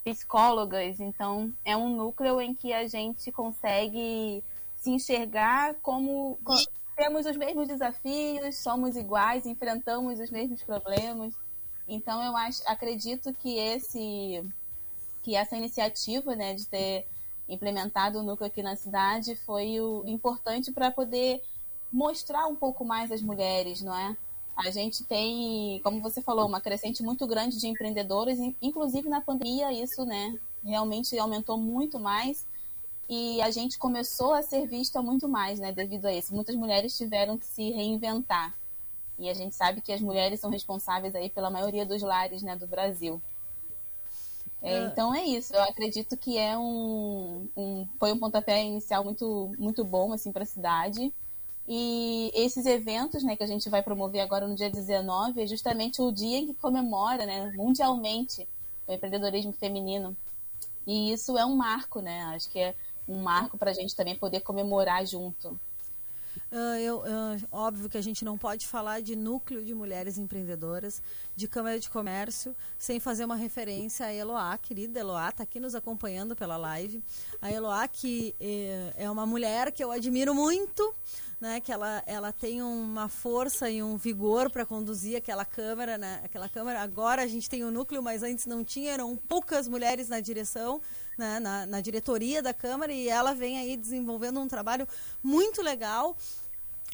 psicólogas, 0.04 1.00
então 1.00 1.52
é 1.64 1.76
um 1.76 1.88
núcleo 1.96 2.40
em 2.40 2.54
que 2.54 2.72
a 2.72 2.86
gente 2.86 3.32
consegue 3.32 4.42
se 4.76 4.90
enxergar 4.90 5.74
como 5.76 6.38
co- 6.44 6.54
temos 6.96 7.24
os 7.24 7.36
mesmos 7.36 7.68
desafios, 7.68 8.56
somos 8.58 8.96
iguais, 8.96 9.46
enfrentamos 9.46 10.20
os 10.20 10.30
mesmos 10.30 10.62
problemas. 10.62 11.32
Então 11.90 12.22
eu 12.22 12.36
acho, 12.36 12.62
acredito 12.66 13.32
que 13.34 13.58
esse 13.58 14.44
que 15.22 15.34
essa 15.36 15.56
iniciativa, 15.56 16.34
né, 16.34 16.54
de 16.54 16.66
ter 16.66 17.06
implementado 17.48 18.20
o 18.20 18.22
núcleo 18.22 18.46
aqui 18.46 18.62
na 18.62 18.76
cidade 18.76 19.34
foi 19.44 19.78
o 19.80 20.02
importante 20.06 20.72
para 20.72 20.90
poder 20.90 21.42
mostrar 21.92 22.46
um 22.46 22.56
pouco 22.56 22.84
mais 22.84 23.10
as 23.12 23.20
mulheres, 23.20 23.82
não 23.82 23.94
é? 23.94 24.16
A 24.56 24.70
gente 24.70 25.04
tem, 25.04 25.80
como 25.82 26.00
você 26.00 26.22
falou, 26.22 26.46
uma 26.46 26.60
crescente 26.60 27.02
muito 27.02 27.26
grande 27.26 27.58
de 27.58 27.66
empreendedoras, 27.66 28.38
in- 28.38 28.56
inclusive 28.62 29.08
na 29.08 29.20
pandemia 29.20 29.72
isso, 29.72 30.04
né, 30.06 30.38
realmente 30.64 31.18
aumentou 31.18 31.58
muito 31.58 31.98
mais 31.98 32.46
e 33.08 33.42
a 33.42 33.50
gente 33.50 33.78
começou 33.78 34.32
a 34.32 34.42
ser 34.42 34.66
vista 34.66 35.02
muito 35.02 35.28
mais, 35.28 35.58
né, 35.58 35.72
devido 35.72 36.06
a 36.06 36.14
isso. 36.14 36.34
Muitas 36.34 36.54
mulheres 36.54 36.96
tiveram 36.96 37.36
que 37.36 37.46
se 37.46 37.70
reinventar. 37.72 38.54
E 39.20 39.28
a 39.28 39.34
gente 39.34 39.54
sabe 39.54 39.80
que 39.80 39.92
as 39.92 40.00
mulheres 40.00 40.40
são 40.40 40.50
responsáveis 40.50 41.14
aí 41.14 41.28
pela 41.28 41.50
maioria 41.50 41.84
dos 41.84 42.02
lares, 42.02 42.42
né, 42.42 42.56
do 42.56 42.66
Brasil. 42.66 43.20
É, 44.62 44.78
Ah. 44.78 44.86
Então 44.86 45.14
é 45.14 45.24
isso. 45.24 45.54
Eu 45.54 45.62
acredito 45.62 46.16
que 46.16 46.38
é 46.38 46.56
um, 46.56 47.46
um 47.56 47.86
foi 47.98 48.12
um 48.12 48.18
pontapé 48.18 48.64
inicial 48.64 49.04
muito 49.04 49.52
muito 49.58 49.84
bom 49.84 50.12
assim 50.12 50.32
para 50.32 50.42
a 50.42 50.46
cidade. 50.46 51.12
E 51.68 52.32
esses 52.34 52.66
eventos, 52.66 53.22
né, 53.22 53.36
que 53.36 53.44
a 53.44 53.46
gente 53.46 53.68
vai 53.68 53.82
promover 53.82 54.22
agora 54.22 54.48
no 54.48 54.56
dia 54.56 54.70
19, 54.70 55.42
é 55.42 55.46
justamente 55.46 56.02
o 56.02 56.10
dia 56.10 56.38
em 56.38 56.46
que 56.46 56.54
comemora, 56.54 57.24
né, 57.24 57.52
mundialmente 57.54 58.48
o 58.88 58.92
empreendedorismo 58.92 59.52
feminino. 59.52 60.16
E 60.86 61.12
isso 61.12 61.38
é 61.38 61.44
um 61.44 61.54
marco, 61.54 62.00
né? 62.00 62.22
Acho 62.34 62.50
que 62.50 62.58
é 62.58 62.74
um 63.06 63.22
marco 63.22 63.56
para 63.56 63.70
a 63.70 63.74
gente 63.74 63.94
também 63.94 64.16
poder 64.16 64.40
comemorar 64.40 65.06
junto. 65.06 65.58
Ah, 66.52 66.80
eu, 66.80 67.04
ah, 67.06 67.36
óbvio 67.52 67.88
que 67.88 67.96
a 67.96 68.02
gente 68.02 68.24
não 68.24 68.36
pode 68.36 68.66
falar 68.66 69.00
de 69.00 69.14
núcleo 69.14 69.62
de 69.64 69.72
mulheres 69.72 70.18
empreendedoras, 70.18 71.00
de 71.36 71.46
Câmara 71.46 71.78
de 71.78 71.88
Comércio, 71.88 72.56
sem 72.76 72.98
fazer 72.98 73.24
uma 73.24 73.36
referência 73.36 74.06
à 74.06 74.12
Eloá, 74.12 74.58
querida 74.58 74.98
Eloá, 74.98 75.28
está 75.28 75.44
aqui 75.44 75.60
nos 75.60 75.76
acompanhando 75.76 76.34
pela 76.34 76.56
live. 76.56 77.00
A 77.40 77.52
Eloá, 77.52 77.86
que 77.86 78.34
eh, 78.40 78.92
é 78.96 79.08
uma 79.08 79.24
mulher 79.24 79.70
que 79.70 79.82
eu 79.82 79.92
admiro 79.92 80.34
muito, 80.34 80.92
né, 81.40 81.60
que 81.60 81.72
ela, 81.72 82.02
ela 82.04 82.32
tem 82.32 82.62
uma 82.62 83.08
força 83.08 83.70
e 83.70 83.82
um 83.82 83.96
vigor 83.96 84.50
para 84.50 84.66
conduzir 84.66 85.16
aquela 85.16 85.44
câmara, 85.44 85.96
né, 85.96 86.20
aquela 86.22 86.48
câmara. 86.48 86.82
Agora 86.82 87.22
a 87.22 87.26
gente 87.26 87.48
tem 87.48 87.64
o 87.64 87.70
núcleo, 87.70 88.02
mas 88.02 88.22
antes 88.22 88.44
não 88.44 88.62
tinha, 88.62 88.92
eram 88.92 89.16
poucas 89.16 89.66
mulheres 89.66 90.08
na 90.08 90.20
direção, 90.20 90.82
né, 91.16 91.40
na, 91.40 91.64
na 91.64 91.80
diretoria 91.80 92.42
da 92.42 92.52
câmara, 92.52 92.92
e 92.92 93.08
ela 93.08 93.34
vem 93.34 93.58
aí 93.58 93.76
desenvolvendo 93.76 94.38
um 94.40 94.48
trabalho 94.48 94.86
muito 95.22 95.62
legal. 95.62 96.16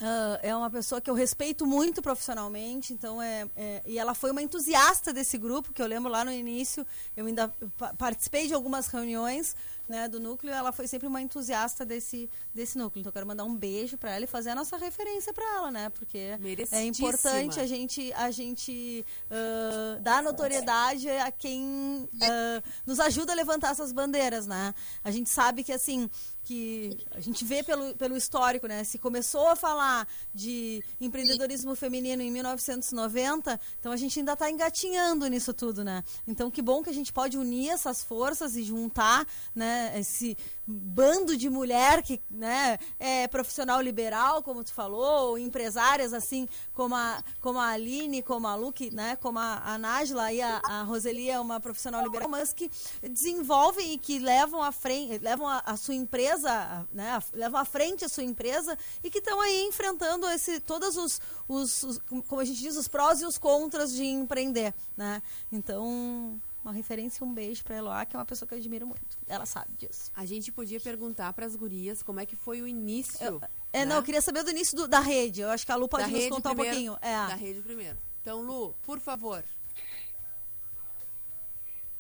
Ah, 0.01 0.39
é 0.43 0.55
uma 0.55 0.69
pessoa 0.71 1.01
que 1.01 1.09
eu 1.09 1.15
respeito 1.15 1.65
muito 1.67 2.03
profissionalmente, 2.03 2.93
então 2.93 3.21
é, 3.23 3.49
é- 3.57 3.83
e 3.87 3.99
ela 3.99 4.15
foi 4.15 4.31
uma 4.31 4.43
entusiasta 4.43 5.11
desse 5.13 5.39
grupo, 5.39 5.73
que 5.73 5.81
eu 5.81 5.87
lembro 5.87 6.11
lá 6.11 6.23
no 6.25 6.31
início, 6.31 6.87
eu 7.17 7.25
ainda 7.25 7.49
pa- 7.79 7.95
participei 7.97 8.47
de 8.47 8.53
algumas 8.53 8.89
reuniões 8.89 9.57
né, 9.89 10.09
do 10.09 10.19
núcleo, 10.19 10.53
ela 10.53 10.73
foi 10.73 10.89
sempre 10.89 11.07
uma 11.07 11.23
entusiasta 11.23 11.85
desse, 11.85 12.29
desse 12.53 12.77
núcleo. 12.77 13.01
Então 13.01 13.09
eu 13.11 13.13
quero 13.15 13.27
mandar 13.27 13.45
um 13.45 13.55
beijo 13.55 13.97
para 13.97 14.11
ela 14.17 14.25
e 14.25 14.27
fazer 14.27 14.51
a 14.51 14.55
nossa 14.55 14.77
referência 14.77 15.33
para 15.33 15.45
ela, 15.55 15.71
né? 15.71 15.89
Porque 15.91 16.37
é 16.75 16.85
importante 17.05 17.61
a 17.61 17.67
gente 17.67 18.13
a 18.15 18.31
gente 18.33 19.07
ah, 19.31 19.99
dar 20.03 20.23
notoriedade 20.25 21.09
a 21.09 21.31
quem 21.31 22.09
ah, 22.21 22.63
nos 22.85 22.99
ajuda 22.99 23.31
a 23.33 23.37
levantar 23.37 23.71
essas 23.71 23.93
bandeiras, 23.93 24.45
né? 24.47 24.75
A 25.05 25.11
gente 25.13 25.31
sabe 25.31 25.63
que 25.63 25.73
assim 25.73 26.11
que 26.47 26.97
a 27.11 27.19
gente 27.19 27.45
vê 27.45 27.65
pelo, 27.65 27.93
pelo 27.97 28.17
histórico, 28.17 28.69
né? 28.69 28.85
Se 28.85 28.99
começou 28.99 29.49
a 29.49 29.57
falar 29.57 30.07
de 30.33 30.81
empreendedorismo 31.01 31.75
feminino 31.75 32.23
em 32.23 32.31
1990, 32.31 33.61
então 33.81 33.91
a 33.91 33.97
gente 33.97 34.21
ainda 34.21 34.35
está 34.35 34.49
engatinhando 34.49 35.27
nisso 35.27 35.53
tudo, 35.53 35.83
né? 35.83 36.05
Então 36.27 36.49
que 36.49 36.63
bom 36.63 36.85
que 36.85 36.91
a 36.91 36.93
gente 36.93 37.13
pode 37.13 37.37
unir 37.37 37.71
essas 37.71 38.05
forças 38.05 38.55
e 38.55 38.63
juntar, 38.63 39.27
né? 39.55 39.93
Esse 39.99 40.37
bando 40.67 41.37
de 41.37 41.49
mulher 41.49 42.03
que, 42.03 42.21
né? 42.31 42.79
É 42.99 43.29
profissional 43.29 43.81
liberal, 43.81 44.43
como 44.43 44.65
tu 44.65 44.73
falou, 44.73 45.31
ou 45.31 45.39
empresárias 45.39 46.13
assim 46.13 46.49
como 46.75 46.95
a 46.95 47.23
como 47.41 47.59
a 47.59 47.69
Aline, 47.69 48.23
como 48.23 48.47
a 48.47 48.55
Luque, 48.55 48.91
né? 48.91 49.17
Como 49.17 49.39
a, 49.39 49.63
a 49.65 49.79
Nájila 49.79 50.33
e 50.33 50.43
a, 50.43 50.61
a 50.65 50.83
Roseli 50.83 51.31
é 51.31 51.39
uma 51.39 51.61
profissional 51.61 52.03
liberal, 52.03 52.29
mas 52.29 52.53
que 52.53 52.71
desenvolvem 53.03 53.93
e 53.93 53.99
que 53.99 54.19
levam 54.19 54.63
à 54.63 54.73
frente, 54.73 55.19
levam 55.19 55.47
a, 55.47 55.63
a 55.65 55.77
sua 55.77 55.95
empresa, 55.95 56.87
né? 56.93 57.19
levam 57.33 57.61
à 57.61 57.65
frente 57.65 58.05
a 58.05 58.09
sua 58.09 58.25
empresa 58.25 58.77
e 59.05 59.11
que 59.11 59.19
estão 59.19 59.41
aí 59.41 59.65
enfrentando 59.65 60.29
esse 60.31 60.61
todos 60.61 60.97
os, 60.97 61.21
os, 61.49 61.83
os 61.83 61.99
como 62.27 62.41
a 62.41 62.45
gente 62.45 62.61
diz 62.61 62.77
os 62.77 62.89
prós 62.89 63.21
e 63.21 63.27
os 63.27 63.39
contras 63.39 63.93
de 63.93 64.05
empreender, 64.05 64.75
né? 64.97 65.23
Então 65.53 66.41
uma 66.67 66.73
referência 66.73 67.23
e 67.23 67.27
um 67.27 67.33
beijo 67.33 67.63
pra 67.63 67.77
Eloá, 67.77 68.05
que 68.05 68.17
é 68.17 68.19
uma 68.19 68.25
pessoa 68.27 68.49
que 68.49 68.55
eu 68.55 68.59
admiro 68.59 68.87
muito. 68.87 69.17
Ela 69.29 69.47
sabe 69.47 69.71
disso. 69.77 70.11
A 70.17 70.27
gente 70.27 70.51
podia 70.51 70.81
perguntar 70.81 71.33
pras 71.33 71.55
gurias 71.55 72.03
como 72.03 72.19
é 72.19 72.27
que 72.27 72.35
foi 72.35 72.61
o 72.61 72.67
início. 72.67 73.25
Eu- 73.25 73.41
é, 73.73 73.81
né? 73.81 73.85
não, 73.87 73.97
eu 73.97 74.03
queria 74.03 74.21
saber 74.21 74.43
do 74.43 74.51
início 74.51 74.77
do- 74.77 74.89
da 74.89 74.99
rede. 75.01 75.41
Eu 75.43 75.51
acho 75.51 75.65
que 75.65 75.71
a 75.71 75.77
Lu 75.77 75.89
pode 75.89 76.05
Da 76.05 76.11
nos 76.11 76.29
contar 76.29 76.51
primeiro. 76.55 76.77
um 76.91 76.91
pouquinho. 76.95 76.99
É. 77.01 77.27
Da 77.29 77.35
rede 77.37 77.63
primeiro. 77.63 77.97
Então, 78.21 78.43
Lu, 78.43 78.75
por 78.85 78.99
favor. 78.99 79.45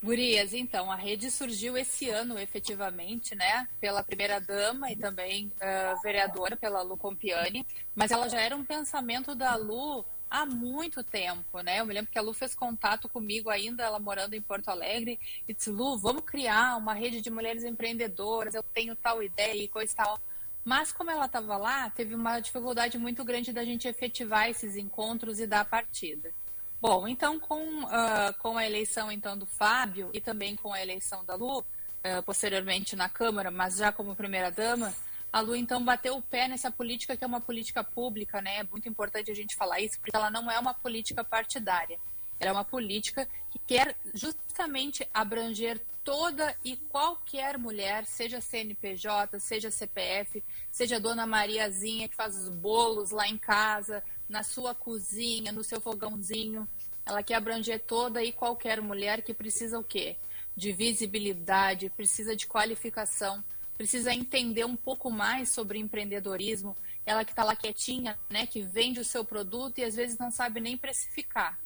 Gurias, 0.02 0.52
então, 0.52 0.90
a 0.90 0.94
rede 0.96 1.30
surgiu 1.30 1.76
esse 1.76 2.08
ano, 2.10 2.38
efetivamente, 2.38 3.34
né? 3.34 3.66
Pela 3.80 4.02
primeira 4.04 4.40
dama 4.40 4.90
e 4.92 4.96
também 4.96 5.50
ah, 5.60 5.94
vereadora, 6.02 6.56
pela 6.56 6.82
Lu 6.82 6.96
Compiani. 6.96 7.66
Mas 7.94 8.10
ela 8.10 8.28
já 8.28 8.40
era 8.40 8.54
um 8.56 8.64
pensamento 8.64 9.34
da 9.34 9.56
Lu 9.56 10.04
há 10.30 10.44
muito 10.44 11.02
tempo, 11.02 11.60
né? 11.60 11.80
Eu 11.80 11.86
me 11.86 11.94
lembro 11.94 12.10
que 12.10 12.18
a 12.18 12.22
Lu 12.22 12.32
fez 12.32 12.54
contato 12.54 13.08
comigo 13.08 13.50
ainda, 13.50 13.84
ela 13.84 13.98
morando 13.98 14.34
em 14.34 14.40
Porto 14.40 14.68
Alegre, 14.68 15.18
e 15.48 15.54
disse, 15.54 15.70
Lu, 15.70 15.96
vamos 15.98 16.22
criar 16.24 16.76
uma 16.76 16.94
rede 16.94 17.20
de 17.20 17.30
mulheres 17.30 17.64
empreendedoras, 17.64 18.54
eu 18.54 18.62
tenho 18.62 18.94
tal 18.96 19.22
ideia 19.22 19.62
e 19.62 19.68
coisa 19.68 19.92
e 19.92 19.96
tal. 19.96 20.20
Mas 20.64 20.92
como 20.92 21.10
ela 21.10 21.26
estava 21.26 21.56
lá, 21.56 21.88
teve 21.90 22.14
uma 22.14 22.40
dificuldade 22.40 22.98
muito 22.98 23.24
grande 23.24 23.52
da 23.52 23.64
gente 23.64 23.86
efetivar 23.86 24.48
esses 24.50 24.76
encontros 24.76 25.38
e 25.38 25.46
dar 25.46 25.64
partida. 25.64 26.32
Bom, 26.80 27.06
então 27.06 27.38
com, 27.38 27.86
ah, 27.86 28.34
com 28.38 28.58
a 28.58 28.66
eleição 28.66 29.10
então 29.10 29.38
do 29.38 29.46
Fábio 29.46 30.10
e 30.12 30.20
também 30.20 30.56
com 30.56 30.72
a 30.72 30.82
eleição 30.82 31.24
da 31.24 31.34
Lu, 31.34 31.64
ah, 32.04 32.22
posteriormente 32.22 32.96
na 32.96 33.08
Câmara, 33.08 33.50
mas 33.50 33.76
já 33.76 33.92
como 33.92 34.16
primeira-dama, 34.16 34.92
a 35.36 35.40
Lu 35.40 35.54
então 35.54 35.84
bateu 35.84 36.16
o 36.16 36.22
pé 36.22 36.48
nessa 36.48 36.70
política 36.70 37.14
que 37.14 37.22
é 37.22 37.26
uma 37.26 37.42
política 37.42 37.84
pública, 37.84 38.40
né? 38.40 38.60
É 38.60 38.64
muito 38.64 38.88
importante 38.88 39.30
a 39.30 39.34
gente 39.34 39.54
falar 39.54 39.80
isso, 39.80 40.00
porque 40.00 40.16
ela 40.16 40.30
não 40.30 40.50
é 40.50 40.58
uma 40.58 40.72
política 40.72 41.22
partidária. 41.22 41.98
Ela 42.40 42.52
é 42.52 42.52
uma 42.54 42.64
política 42.64 43.28
que 43.50 43.58
quer 43.58 43.94
justamente 44.14 45.06
abranger 45.12 45.78
toda 46.02 46.56
e 46.64 46.74
qualquer 46.74 47.58
mulher, 47.58 48.06
seja 48.06 48.40
CNPJ, 48.40 49.38
seja 49.38 49.70
CPF, 49.70 50.42
seja 50.72 50.98
Dona 50.98 51.26
Mariazinha 51.26 52.08
que 52.08 52.16
faz 52.16 52.34
os 52.34 52.48
bolos 52.48 53.10
lá 53.10 53.28
em 53.28 53.36
casa, 53.36 54.02
na 54.26 54.42
sua 54.42 54.74
cozinha, 54.74 55.52
no 55.52 55.62
seu 55.62 55.82
fogãozinho. 55.82 56.66
Ela 57.04 57.22
quer 57.22 57.34
abranger 57.34 57.78
toda 57.80 58.24
e 58.24 58.32
qualquer 58.32 58.80
mulher 58.80 59.20
que 59.20 59.34
precisa 59.34 59.78
o 59.78 59.84
quê? 59.84 60.16
De 60.56 60.72
visibilidade, 60.72 61.90
precisa 61.90 62.34
de 62.34 62.46
qualificação, 62.46 63.44
precisa 63.76 64.12
entender 64.12 64.64
um 64.64 64.76
pouco 64.76 65.10
mais 65.10 65.48
sobre 65.50 65.78
empreendedorismo. 65.78 66.76
Ela 67.04 67.24
que 67.24 67.32
está 67.32 67.44
lá 67.44 67.54
quietinha, 67.54 68.18
né, 68.28 68.46
que 68.46 68.62
vende 68.62 69.00
o 69.00 69.04
seu 69.04 69.24
produto 69.24 69.78
e 69.78 69.84
às 69.84 69.94
vezes 69.94 70.18
não 70.18 70.30
sabe 70.30 70.60
nem 70.60 70.76
precificar. 70.76 71.58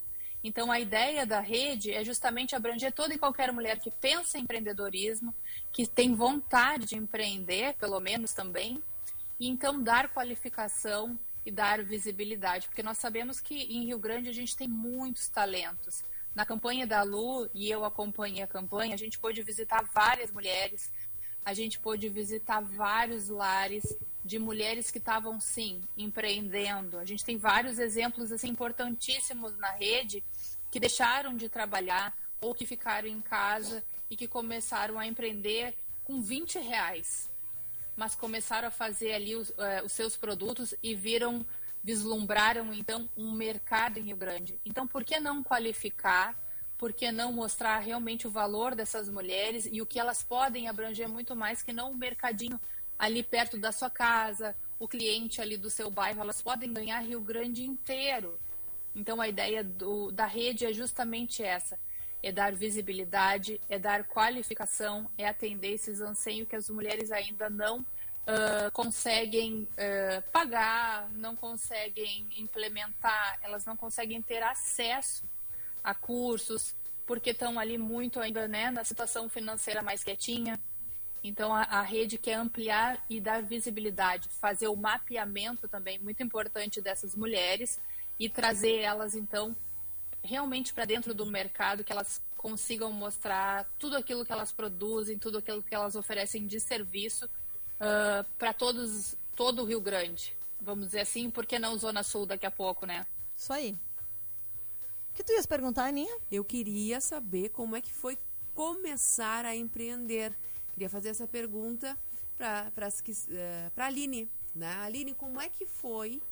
Então, 0.43 0.73
a 0.73 0.81
ideia 0.81 1.27
da 1.27 1.41
rede 1.41 1.93
é 1.93 2.03
justamente 2.03 2.57
abranger 2.57 2.93
toda 2.93 3.15
e 3.15 3.19
qualquer 3.19 3.53
mulher 3.53 3.79
que 3.79 3.91
pensa 3.91 4.39
em 4.39 4.43
empreendedorismo, 4.43 5.35
que 5.71 5.87
tem 5.87 6.15
vontade 6.15 6.87
de 6.87 6.97
empreender, 6.97 7.75
pelo 7.75 8.01
menos 8.01 8.33
também, 8.33 8.83
e 9.39 9.49
então 9.49 9.83
dar 9.83 10.09
qualificação 10.09 11.19
e 11.45 11.51
dar 11.51 11.83
visibilidade, 11.83 12.69
porque 12.69 12.83
nós 12.83 12.99
sabemos 12.99 13.41
que 13.41 13.55
em 13.55 13.85
Rio 13.87 13.99
Grande 13.99 14.29
a 14.29 14.33
gente 14.33 14.57
tem 14.57 14.69
muitos 14.69 15.29
talentos. 15.29 16.05
Na 16.35 16.47
campanha 16.47 16.87
da 16.87 17.03
Lu, 17.03 17.51
e 17.53 17.69
eu 17.69 17.85
acompanhei 17.85 18.43
a 18.43 18.47
campanha, 18.47 18.95
a 18.95 18.99
gente 18.99 19.19
pôde 19.19 19.43
visitar 19.43 19.83
várias 19.93 20.31
mulheres, 20.31 20.91
a 21.45 21.55
gente 21.55 21.79
pôde 21.79 22.09
visitar 22.09 22.61
vários 22.61 23.29
lares 23.29 23.97
de 24.25 24.39
mulheres 24.39 24.91
que 24.91 24.99
estavam, 24.99 25.41
sim, 25.41 25.83
empreendendo. 25.97 26.99
A 26.99 27.05
gente 27.05 27.25
tem 27.25 27.37
vários 27.37 27.79
exemplos 27.79 28.31
assim, 28.31 28.49
importantíssimos 28.49 29.57
na 29.57 29.71
rede 29.71 30.23
que 30.71 30.79
deixaram 30.79 31.37
de 31.37 31.49
trabalhar 31.49 32.17
ou 32.41 32.55
que 32.55 32.67
ficaram 32.67 33.09
em 33.09 33.21
casa 33.21 33.83
e 34.09 34.17
que 34.17 34.29
começaram 34.29 34.99
a 34.99 35.07
empreender 35.07 35.75
com 36.05 36.21
20 36.21 36.59
reais 36.59 37.31
mas 38.01 38.15
começaram 38.15 38.69
a 38.69 38.71
fazer 38.71 39.13
ali 39.13 39.37
os, 39.37 39.53
eh, 39.59 39.83
os 39.85 39.93
seus 39.93 40.17
produtos 40.17 40.75
e 40.83 40.95
viram, 40.95 41.45
vislumbraram 41.85 42.73
então 42.73 43.07
um 43.15 43.31
mercado 43.33 43.99
em 43.99 44.05
Rio 44.05 44.17
Grande. 44.17 44.59
Então, 44.65 44.87
por 44.87 45.05
que 45.05 45.21
não 45.21 45.43
qualificar? 45.43 46.35
Por 46.81 46.95
que 46.95 47.13
não 47.13 47.31
mostrar 47.31 47.79
realmente 47.81 48.27
o 48.27 48.31
valor 48.31 48.75
dessas 48.75 49.07
mulheres 49.11 49.69
e 49.71 49.83
o 49.83 49.87
que 49.87 50.01
elas 50.01 50.23
podem 50.23 50.67
abranger 50.67 51.07
muito 51.07 51.37
mais 51.37 51.61
que 51.61 51.75
não 51.75 51.91
o 51.91 51.95
mercadinho 51.95 52.59
ali 52.99 53.23
perto 53.23 53.59
da 53.59 53.71
sua 53.71 53.91
casa, 53.91 54.57
o 54.79 54.89
cliente 54.89 55.43
ali 55.43 55.59
do 55.59 55.69
seu 55.69 55.91
bairro, 55.91 56.23
elas 56.23 56.41
podem 56.41 56.73
ganhar 56.73 57.01
Rio 57.01 57.21
Grande 57.21 57.67
inteiro. 57.67 58.41
Então, 58.95 59.21
a 59.21 59.29
ideia 59.29 59.63
do, 59.63 60.11
da 60.11 60.25
rede 60.25 60.65
é 60.65 60.73
justamente 60.73 61.43
essa: 61.43 61.79
é 62.23 62.33
dar 62.33 62.55
visibilidade, 62.55 63.61
é 63.69 63.79
dar 63.79 64.05
qualificação, 64.05 65.07
é 65.19 65.29
atender 65.29 65.75
esses 65.75 66.01
anseios 66.01 66.49
que 66.49 66.57
as 66.57 66.71
mulheres 66.71 67.13
ainda 67.13 67.51
não 67.51 67.85
ah, 68.27 68.71
conseguem 68.73 69.69
ah, 69.77 70.23
pagar, 70.33 71.11
não 71.11 71.37
conseguem 71.37 72.27
implementar, 72.39 73.39
elas 73.43 73.67
não 73.67 73.77
conseguem 73.77 74.23
ter 74.23 74.43
acesso 74.43 75.29
a 75.83 75.95
cursos, 75.95 76.75
porque 77.07 77.31
estão 77.31 77.59
ali 77.59 77.77
muito 77.77 78.21
ainda 78.21 78.47
né, 78.47 78.71
na 78.71 78.85
situação 78.85 79.29
financeira 79.29 79.83
mais 79.83 80.05
quietinha. 80.05 80.59
Então, 81.23 81.55
a, 81.55 81.63
a 81.63 81.83
rede 81.83 82.17
quer 82.17 82.35
ampliar 82.35 83.05
e 83.09 83.21
dar 83.21 83.43
visibilidade, 83.43 84.29
fazer 84.29 84.69
o 84.69 84.77
mapeamento 84.77 85.69
também, 85.69 85.99
muito 85.99 86.23
importante 86.23 86.81
dessas 86.81 87.15
mulheres, 87.15 87.79
e 88.19 88.29
trazer 88.29 88.77
elas, 88.77 89.15
então, 89.15 89.57
realmente 90.23 90.73
para 90.73 90.85
dentro 90.85 91.15
do 91.15 91.27
mercado, 91.27 91.83
que 91.83 91.93
elas 91.93 92.23
consigam 92.37 92.93
mostrar 92.93 93.67
tudo 93.79 93.97
aquilo 93.97 94.25
que 94.25 94.33
elas 94.33 94.53
produzem, 94.53 95.19
tudo 95.19 95.39
aquilo 95.39 95.63
que 95.63 95.75
elas 95.75 95.95
oferecem 95.95 96.47
de 96.47 96.61
serviço 96.61 97.29
para 98.39 98.53
todos, 98.53 99.17
todo 99.35 99.63
o 99.63 99.65
Rio 99.65 99.81
Grande. 99.81 100.35
Vamos 100.61 100.87
dizer 100.87 101.01
assim, 101.01 101.31
por 101.31 101.47
que 101.47 101.59
não 101.59 101.79
Zona 101.79 102.03
Sul 102.03 102.27
daqui 102.27 102.45
a 102.45 102.51
pouco, 102.51 102.85
né? 102.87 103.07
Isso 103.37 103.53
aí. 103.53 103.75
O 105.11 105.15
que 105.15 105.25
tu 105.25 105.33
ias 105.33 105.47
perguntar, 105.47 105.87
Aninha? 105.87 106.17
Eu 106.31 106.45
queria 106.45 107.01
saber 107.01 107.51
como 107.51 107.77
é 107.77 107.81
que 107.81 107.93
foi 107.93 108.17
começar 108.55 109.45
a 109.45 109.55
empreender. 109.55 110.33
Queria 110.73 110.89
fazer 110.89 111.11
essa 111.11 111.27
pergunta 111.27 111.97
para 112.37 112.71
a 113.77 113.85
Aline. 113.87 114.31
Né? 114.55 114.73
Aline, 114.83 115.15
como 115.15 115.41
é 115.41 115.49
que 115.49 115.67
foi 115.67 116.23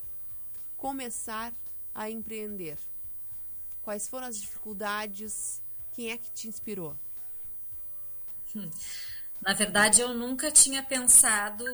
começar 0.77 1.53
a 1.95 2.11
empreender? 2.11 2.79
Quais 3.83 4.09
foram 4.09 4.27
as 4.27 4.41
dificuldades? 4.41 5.63
Quem 5.93 6.11
é 6.11 6.17
que 6.17 6.31
te 6.31 6.49
inspirou? 6.49 6.97
Na 9.43 9.53
verdade, 9.55 10.01
eu 10.01 10.15
nunca 10.15 10.51
tinha 10.51 10.83
pensado 10.83 11.65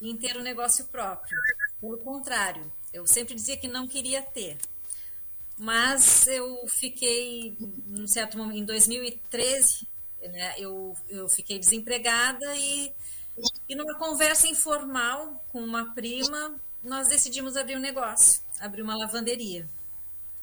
em 0.00 0.16
ter 0.16 0.36
um 0.36 0.42
negócio 0.42 0.86
próprio. 0.86 1.38
Pelo 1.80 1.98
contrário, 1.98 2.72
eu 2.92 3.06
sempre 3.06 3.34
dizia 3.34 3.56
que 3.56 3.68
não 3.68 3.86
queria 3.86 4.22
ter. 4.22 4.56
Mas 5.56 6.26
eu 6.26 6.66
fiquei, 6.68 7.56
num 7.86 8.06
certo 8.06 8.36
momento, 8.36 8.58
em 8.58 8.64
2013, 8.64 9.86
né, 10.22 10.54
eu, 10.58 10.96
eu 11.08 11.28
fiquei 11.28 11.58
desempregada 11.58 12.56
e, 12.56 12.92
e 13.68 13.76
numa 13.76 13.94
conversa 13.94 14.48
informal 14.48 15.44
com 15.52 15.60
uma 15.60 15.94
prima, 15.94 16.60
nós 16.82 17.08
decidimos 17.08 17.56
abrir 17.56 17.76
um 17.76 17.80
negócio, 17.80 18.42
abrir 18.60 18.82
uma 18.82 18.96
lavanderia. 18.96 19.68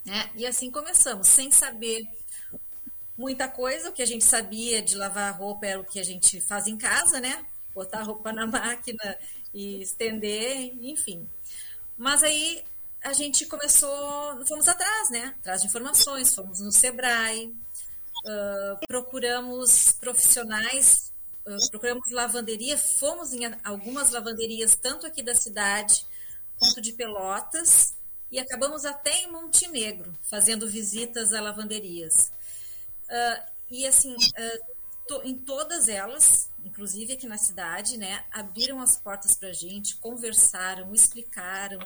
Né? 0.05 0.31
E 0.35 0.45
assim 0.45 0.71
começamos, 0.71 1.27
sem 1.27 1.51
saber 1.51 2.07
muita 3.17 3.47
coisa. 3.47 3.89
O 3.89 3.93
que 3.93 4.01
a 4.01 4.07
gente 4.07 4.25
sabia 4.25 4.81
de 4.81 4.95
lavar 4.95 5.37
roupa 5.37 5.65
era 5.65 5.79
o 5.79 5.85
que 5.85 5.99
a 5.99 6.03
gente 6.03 6.41
faz 6.41 6.67
em 6.67 6.77
casa, 6.77 7.19
né? 7.19 7.45
Botar 7.73 7.99
a 7.99 8.03
roupa 8.03 8.33
na 8.33 8.47
máquina 8.47 9.17
e 9.53 9.81
estender, 9.81 10.73
enfim. 10.81 11.27
Mas 11.97 12.23
aí 12.23 12.63
a 13.03 13.13
gente 13.13 13.45
começou, 13.45 14.45
fomos 14.45 14.67
atrás, 14.67 15.09
né? 15.09 15.35
Atrás 15.39 15.61
de 15.61 15.67
informações, 15.67 16.35
fomos 16.35 16.59
no 16.59 16.71
Sebrae, 16.71 17.47
uh, 18.25 18.87
procuramos 18.87 19.91
profissionais, 19.93 21.11
uh, 21.45 21.69
procuramos 21.71 22.11
lavanderia, 22.11 22.77
fomos 22.77 23.33
em 23.33 23.41
algumas 23.63 24.11
lavanderias, 24.11 24.75
tanto 24.75 25.07
aqui 25.07 25.23
da 25.23 25.33
cidade 25.33 26.05
quanto 26.59 26.79
de 26.79 26.93
Pelotas, 26.93 27.95
e 28.31 28.39
acabamos 28.39 28.85
até 28.85 29.23
em 29.23 29.31
Montenegro, 29.31 30.15
fazendo 30.21 30.67
visitas 30.67 31.33
a 31.33 31.41
lavanderias. 31.41 32.31
Uh, 33.09 33.51
e 33.69 33.87
assim, 33.87 34.15
to, 35.07 35.21
em 35.23 35.35
todas 35.35 35.87
elas, 35.87 36.49
inclusive 36.63 37.13
aqui 37.13 37.25
na 37.25 37.37
cidade, 37.37 37.97
né, 37.97 38.23
abriram 38.31 38.79
as 38.79 38.95
portas 38.97 39.35
para 39.35 39.49
a 39.49 39.53
gente, 39.53 39.95
conversaram, 39.97 40.93
explicaram, 40.93 41.79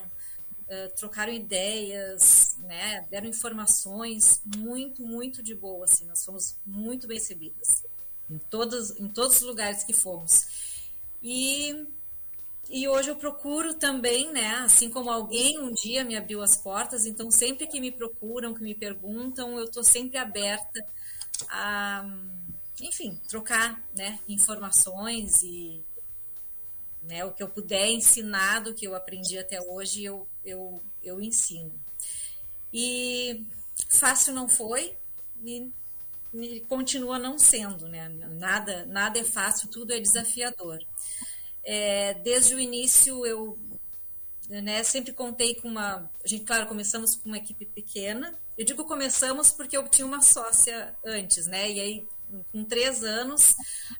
trocaram 0.96 1.32
ideias, 1.32 2.56
né, 2.60 3.06
deram 3.10 3.28
informações 3.28 4.40
muito, 4.56 5.02
muito 5.02 5.42
de 5.42 5.54
boa. 5.54 5.84
Assim, 5.84 6.04
nós 6.06 6.24
fomos 6.24 6.56
muito 6.66 7.06
bem 7.06 7.18
recebidas 7.18 7.84
em 8.30 8.38
todos, 8.38 8.90
em 8.98 9.08
todos 9.08 9.36
os 9.36 9.42
lugares 9.42 9.84
que 9.84 9.92
fomos. 9.92 10.46
E 11.22 11.86
e 12.68 12.88
hoje 12.88 13.10
eu 13.10 13.16
procuro 13.16 13.74
também, 13.74 14.32
né? 14.32 14.56
Assim 14.56 14.90
como 14.90 15.08
alguém 15.08 15.58
um 15.60 15.72
dia 15.72 16.04
me 16.04 16.16
abriu 16.16 16.42
as 16.42 16.56
portas, 16.56 17.06
então 17.06 17.30
sempre 17.30 17.66
que 17.66 17.80
me 17.80 17.92
procuram, 17.92 18.52
que 18.52 18.62
me 18.62 18.74
perguntam, 18.74 19.56
eu 19.56 19.66
estou 19.66 19.84
sempre 19.84 20.18
aberta 20.18 20.84
a, 21.48 22.04
enfim, 22.80 23.20
trocar 23.28 23.80
né, 23.94 24.18
informações 24.28 25.42
e 25.44 25.84
né, 27.06 27.24
o 27.24 27.32
que 27.32 27.42
eu 27.42 27.48
puder 27.48 27.88
ensinar 27.88 28.60
do 28.60 28.74
que 28.74 28.86
eu 28.86 28.94
aprendi 28.94 29.38
até 29.38 29.60
hoje, 29.60 30.04
eu, 30.04 30.26
eu, 30.44 30.82
eu 31.02 31.20
ensino. 31.20 31.72
E 32.72 33.44
fácil 33.88 34.34
não 34.34 34.48
foi 34.48 34.96
e, 35.44 35.70
e 36.34 36.60
continua 36.68 37.18
não 37.18 37.38
sendo, 37.38 37.88
né? 37.88 38.08
Nada, 38.08 38.84
nada 38.86 39.18
é 39.18 39.24
fácil, 39.24 39.68
tudo 39.68 39.92
é 39.92 40.00
desafiador. 40.00 40.78
É, 41.64 42.14
desde 42.14 42.54
o 42.54 42.60
início 42.60 43.24
eu 43.24 43.58
né, 44.48 44.82
sempre 44.82 45.12
contei 45.12 45.54
com 45.56 45.68
uma. 45.68 46.10
A 46.24 46.28
gente, 46.28 46.44
claro, 46.44 46.66
começamos 46.66 47.16
com 47.16 47.28
uma 47.28 47.38
equipe 47.38 47.66
pequena. 47.66 48.34
Eu 48.56 48.64
digo 48.64 48.84
começamos 48.84 49.50
porque 49.50 49.76
eu 49.76 49.88
tinha 49.88 50.06
uma 50.06 50.22
sócia 50.22 50.94
antes, 51.04 51.46
né? 51.46 51.70
E 51.70 51.80
aí, 51.80 52.08
com 52.52 52.64
três 52.64 53.02
anos, 53.02 53.54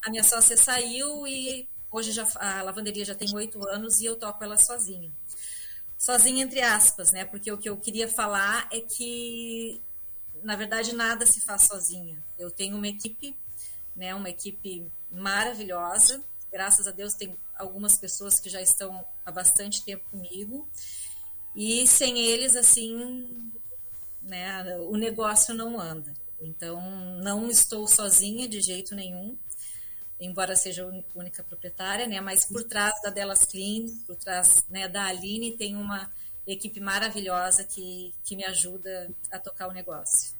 a 0.04 0.10
minha 0.10 0.24
sócia 0.24 0.56
saiu 0.56 1.26
e 1.26 1.68
hoje 1.90 2.12
já, 2.12 2.26
a 2.36 2.62
lavanderia 2.62 3.04
já 3.04 3.14
tem 3.14 3.28
oito 3.34 3.66
anos 3.68 4.00
e 4.00 4.04
eu 4.06 4.16
toco 4.16 4.42
ela 4.42 4.56
sozinha. 4.56 5.10
Sozinha, 5.98 6.44
entre 6.44 6.60
aspas, 6.60 7.10
né? 7.10 7.24
Porque 7.24 7.50
o 7.50 7.58
que 7.58 7.68
eu 7.68 7.76
queria 7.76 8.08
falar 8.08 8.68
é 8.70 8.80
que, 8.80 9.80
na 10.42 10.54
verdade, 10.54 10.94
nada 10.94 11.26
se 11.26 11.40
faz 11.40 11.62
sozinha. 11.62 12.22
Eu 12.38 12.50
tenho 12.50 12.76
uma 12.76 12.88
equipe, 12.88 13.34
né? 13.94 14.14
Uma 14.14 14.28
equipe 14.28 14.86
maravilhosa. 15.10 16.22
Graças 16.52 16.86
a 16.86 16.90
Deus, 16.90 17.14
tem 17.14 17.36
algumas 17.56 17.96
pessoas 17.98 18.38
que 18.38 18.50
já 18.50 18.60
estão 18.60 19.04
há 19.24 19.32
bastante 19.32 19.82
tempo 19.84 20.04
comigo. 20.10 20.68
E 21.54 21.86
sem 21.86 22.18
eles, 22.18 22.54
assim, 22.54 23.50
né, 24.22 24.76
o 24.80 24.96
negócio 24.96 25.54
não 25.54 25.80
anda. 25.80 26.12
Então, 26.40 26.78
não 27.22 27.48
estou 27.48 27.88
sozinha 27.88 28.46
de 28.46 28.60
jeito 28.60 28.94
nenhum, 28.94 29.38
embora 30.20 30.56
seja 30.56 30.86
única 31.14 31.42
proprietária, 31.42 32.06
né, 32.06 32.20
mas 32.20 32.46
por 32.46 32.64
trás 32.64 32.94
da 33.02 33.10
Delas 33.10 33.44
Clean, 33.44 33.86
por 34.06 34.16
trás 34.16 34.64
né, 34.68 34.88
da 34.88 35.04
Aline, 35.06 35.56
tem 35.56 35.76
uma 35.76 36.10
equipe 36.46 36.80
maravilhosa 36.80 37.64
que, 37.64 38.14
que 38.24 38.36
me 38.36 38.44
ajuda 38.44 39.10
a 39.30 39.38
tocar 39.38 39.68
o 39.68 39.72
negócio. 39.72 40.34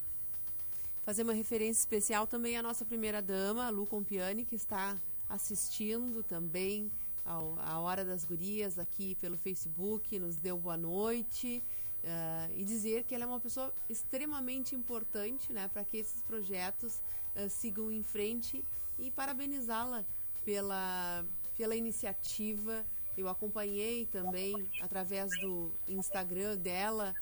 Fazer 1.05 1.23
uma 1.23 1.33
referência 1.33 1.81
especial 1.81 2.27
também 2.27 2.57
à 2.57 2.63
nossa 2.63 2.85
primeira 2.85 3.21
dama, 3.21 3.67
a 3.67 3.71
Lu 3.71 3.87
Compiani, 3.87 4.45
que 4.45 4.55
está 4.55 4.97
assistindo 5.29 6.23
também 6.23 6.91
ao, 7.25 7.59
a 7.61 7.79
Hora 7.81 8.05
das 8.05 8.25
Gurias 8.25 8.79
aqui 8.79 9.15
pelo 9.17 9.37
Facebook, 9.37 10.19
nos 10.19 10.37
deu 10.37 10.59
boa 10.59 10.77
noite. 10.77 11.63
Uh, 12.05 12.53
e 12.55 12.65
dizer 12.65 13.03
que 13.03 13.17
ela 13.17 13.25
é 13.25 13.27
uma 13.27 13.41
pessoa 13.41 13.75
extremamente 13.91 14.77
importante 14.77 15.53
né, 15.53 15.69
para 15.73 15.83
que 15.83 15.97
esses 15.97 16.23
projetos 16.23 17.03
uh, 17.35 17.51
sigam 17.51 17.91
em 17.91 18.01
frente 18.01 18.65
e 18.99 19.11
parabenizá-la 19.11 20.05
pela, 20.45 21.25
pela 21.57 21.77
iniciativa. 21.77 22.85
Eu 23.17 23.29
acompanhei 23.29 24.07
também 24.07 24.71
através 24.81 25.31
do 25.41 25.73
Instagram 25.89 26.57
dela 26.57 27.15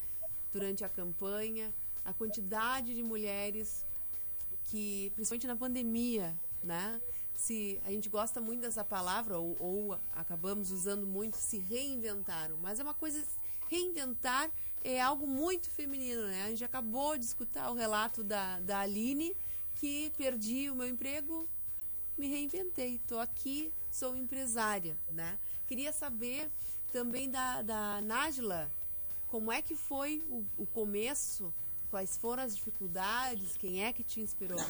durante 0.53 0.85
a 0.85 0.89
campanha 0.89 1.73
a 2.05 2.13
quantidade 2.13 2.95
de 2.95 3.03
mulheres 3.03 3.85
que, 4.65 5.11
principalmente 5.15 5.47
na 5.47 5.57
pandemia, 5.57 6.37
né, 6.63 7.01
se 7.35 7.81
a 7.85 7.91
gente 7.91 8.09
gosta 8.09 8.41
muito 8.41 8.61
dessa 8.61 8.85
palavra 8.85 9.39
ou, 9.39 9.57
ou, 9.59 9.99
acabamos 10.13 10.71
usando 10.71 11.07
muito 11.07 11.37
se 11.37 11.59
reinventaram, 11.59 12.57
mas 12.63 12.79
é 12.79 12.83
uma 12.83 12.95
coisa 12.95 13.25
reinventar 13.69 14.51
é 14.83 15.01
algo 15.01 15.27
muito 15.27 15.71
feminino, 15.71 16.27
né? 16.27 16.45
A 16.45 16.49
gente 16.51 16.63
acabou 16.63 17.17
de 17.17 17.25
escutar 17.25 17.71
o 17.71 17.75
relato 17.75 18.23
da, 18.23 18.61
da 18.61 18.81
Aline 18.81 19.35
que 19.77 20.13
perdi 20.17 20.71
o 20.71 20.77
meu 20.77 20.87
emprego, 20.87 21.49
me 22.17 22.29
reinventei, 22.29 22.97
estou 22.97 23.19
aqui, 23.19 23.73
sou 23.91 24.17
empresária, 24.17 24.97
né? 25.11 25.39
Queria 25.67 25.93
saber 25.93 26.51
também 26.93 27.29
da, 27.29 27.63
da 27.63 28.01
Nájila, 28.03 28.71
como 29.29 29.51
é 29.51 29.61
que 29.61 29.75
foi 29.75 30.23
o, 30.31 30.45
o 30.59 30.67
começo, 30.67 31.53
quais 31.91 32.17
foram 32.17 32.45
as 32.45 32.57
dificuldades, 32.57 33.57
quem 33.57 33.85
é 33.85 33.93
que 33.93 34.05
te 34.05 34.21
inspirou? 34.21 34.61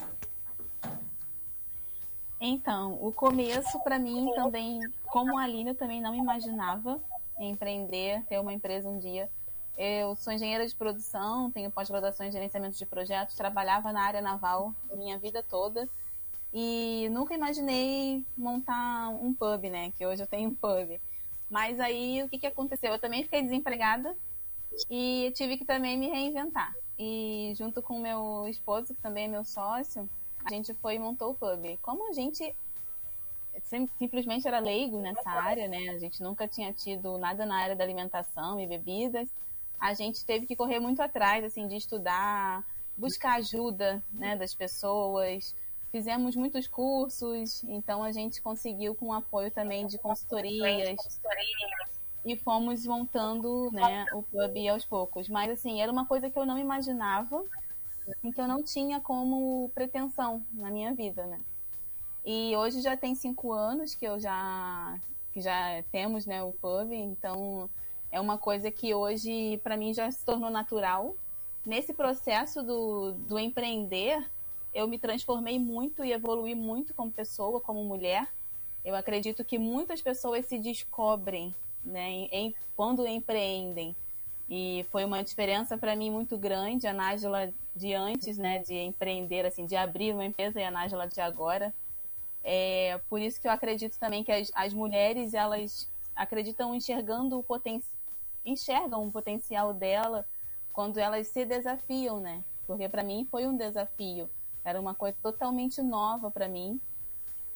Então, 2.40 2.98
o 3.00 3.12
começo 3.12 3.78
para 3.80 3.98
mim 3.98 4.30
também, 4.34 4.80
como 5.06 5.38
a 5.38 5.44
Aline, 5.44 5.70
eu 5.70 5.74
também 5.74 6.00
não 6.00 6.14
imaginava 6.14 7.00
empreender, 7.38 8.22
ter 8.24 8.38
uma 8.38 8.52
empresa 8.52 8.88
um 8.88 8.98
dia. 8.98 9.30
Eu 9.76 10.14
sou 10.14 10.32
engenheira 10.32 10.66
de 10.66 10.74
produção, 10.74 11.50
tenho 11.50 11.70
pós-graduação 11.70 12.26
em 12.26 12.32
gerenciamento 12.32 12.76
de 12.76 12.86
projetos, 12.86 13.34
trabalhava 13.34 13.92
na 13.92 14.02
área 14.02 14.22
naval 14.22 14.74
minha 14.94 15.18
vida 15.18 15.42
toda 15.42 15.88
e 16.54 17.08
nunca 17.10 17.34
imaginei 17.34 18.24
montar 18.36 19.08
um 19.08 19.34
pub, 19.34 19.64
né? 19.64 19.90
Que 19.98 20.06
hoje 20.06 20.22
eu 20.22 20.26
tenho 20.26 20.50
um 20.50 20.54
pub. 20.54 21.00
Mas 21.50 21.80
aí 21.80 22.22
o 22.22 22.28
que, 22.28 22.38
que 22.38 22.46
aconteceu? 22.46 22.92
Eu 22.92 22.98
também 23.00 23.24
fiquei 23.24 23.42
desempregada 23.42 24.16
e 24.88 25.32
tive 25.34 25.58
que 25.58 25.64
também 25.64 25.98
me 25.98 26.08
reinventar. 26.08 26.72
E 26.96 27.52
junto 27.56 27.82
com 27.82 27.98
meu 27.98 28.46
esposo, 28.46 28.94
que 28.94 29.02
também 29.02 29.24
é 29.24 29.28
meu 29.28 29.44
sócio, 29.44 30.08
a 30.44 30.50
gente 30.50 30.72
foi 30.74 30.94
e 30.94 30.98
montou 30.98 31.32
o 31.32 31.34
pub. 31.34 31.76
Como 31.82 32.08
a 32.08 32.12
gente 32.12 32.54
simplesmente 33.98 34.46
era 34.46 34.60
leigo 34.60 35.00
nessa 35.00 35.28
área, 35.28 35.66
né? 35.66 35.88
A 35.88 35.98
gente 35.98 36.22
nunca 36.22 36.46
tinha 36.46 36.72
tido 36.72 37.18
nada 37.18 37.44
na 37.44 37.56
área 37.56 37.74
da 37.74 37.82
alimentação 37.82 38.60
e 38.60 38.66
bebidas. 38.66 39.28
A 39.80 39.92
gente 39.92 40.24
teve 40.24 40.46
que 40.46 40.54
correr 40.54 40.78
muito 40.78 41.02
atrás, 41.02 41.44
assim, 41.44 41.66
de 41.66 41.74
estudar, 41.74 42.64
buscar 42.96 43.34
ajuda, 43.34 44.00
né, 44.12 44.36
das 44.36 44.54
pessoas. 44.54 45.54
Fizemos 45.94 46.34
muitos 46.34 46.66
cursos, 46.66 47.62
então 47.68 48.02
a 48.02 48.10
gente 48.10 48.42
conseguiu 48.42 48.96
com 48.96 49.10
o 49.10 49.12
apoio 49.12 49.48
também 49.48 49.86
de 49.86 49.96
consultorias 49.96 50.98
e 52.24 52.36
fomos 52.36 52.84
montando, 52.84 53.70
né, 53.70 54.04
o 54.12 54.20
pub 54.24 54.68
aos 54.68 54.84
poucos. 54.84 55.28
Mas 55.28 55.52
assim, 55.52 55.80
era 55.80 55.92
uma 55.92 56.04
coisa 56.04 56.28
que 56.28 56.36
eu 56.36 56.44
não 56.44 56.58
imaginava 56.58 57.44
em 58.24 58.32
que 58.32 58.40
eu 58.40 58.48
não 58.48 58.60
tinha 58.60 58.98
como 58.98 59.70
pretensão 59.72 60.44
na 60.52 60.68
minha 60.68 60.92
vida, 60.92 61.26
né? 61.26 61.40
E 62.24 62.56
hoje 62.56 62.80
já 62.80 62.96
tem 62.96 63.14
cinco 63.14 63.52
anos 63.52 63.94
que 63.94 64.04
eu 64.04 64.18
já 64.18 64.98
que 65.32 65.40
já 65.40 65.80
temos, 65.92 66.26
né, 66.26 66.42
o 66.42 66.50
pub, 66.50 66.90
então 66.90 67.70
é 68.10 68.20
uma 68.20 68.36
coisa 68.36 68.68
que 68.68 68.92
hoje 68.92 69.58
para 69.58 69.76
mim 69.76 69.94
já 69.94 70.10
se 70.10 70.24
tornou 70.24 70.50
natural. 70.50 71.14
Nesse 71.64 71.94
processo 71.94 72.64
do, 72.64 73.12
do 73.12 73.38
empreender, 73.38 74.28
eu 74.74 74.88
me 74.88 74.98
transformei 74.98 75.58
muito 75.58 76.04
e 76.04 76.12
evolui 76.12 76.54
muito 76.54 76.92
como 76.92 77.10
pessoa, 77.10 77.60
como 77.60 77.84
mulher. 77.84 78.28
Eu 78.84 78.94
acredito 78.94 79.44
que 79.44 79.56
muitas 79.56 80.02
pessoas 80.02 80.46
se 80.46 80.58
descobrem, 80.58 81.54
né, 81.84 82.10
em, 82.32 82.54
quando 82.76 83.06
empreendem. 83.06 83.94
E 84.50 84.84
foi 84.90 85.04
uma 85.04 85.22
diferença 85.22 85.78
para 85.78 85.96
mim 85.96 86.10
muito 86.10 86.36
grande. 86.36 86.86
A 86.86 86.92
Nájila 86.92 87.52
de 87.74 87.94
antes, 87.94 88.36
né, 88.36 88.58
de 88.58 88.74
empreender, 88.74 89.46
assim, 89.46 89.64
de 89.64 89.76
abrir 89.76 90.12
uma 90.12 90.24
empresa 90.24 90.60
e 90.60 90.64
a 90.64 90.70
Nájila 90.70 91.06
de 91.06 91.20
agora. 91.20 91.72
É 92.42 93.00
por 93.08 93.20
isso 93.20 93.40
que 93.40 93.48
eu 93.48 93.52
acredito 93.52 93.98
também 93.98 94.22
que 94.22 94.32
as, 94.32 94.50
as 94.54 94.74
mulheres, 94.74 95.32
elas 95.32 95.88
acreditam 96.14 96.74
enxergando 96.74 97.38
o 97.38 97.42
potencial, 97.42 97.92
enxergam 98.44 99.06
o 99.06 99.10
potencial 99.10 99.72
dela 99.72 100.26
quando 100.72 100.98
elas 100.98 101.28
se 101.28 101.44
desafiam, 101.46 102.20
né? 102.20 102.44
Porque 102.66 102.88
para 102.88 103.02
mim 103.02 103.26
foi 103.30 103.46
um 103.46 103.56
desafio. 103.56 104.28
Era 104.64 104.80
uma 104.80 104.94
coisa 104.94 105.16
totalmente 105.22 105.82
nova 105.82 106.30
para 106.30 106.48
mim, 106.48 106.80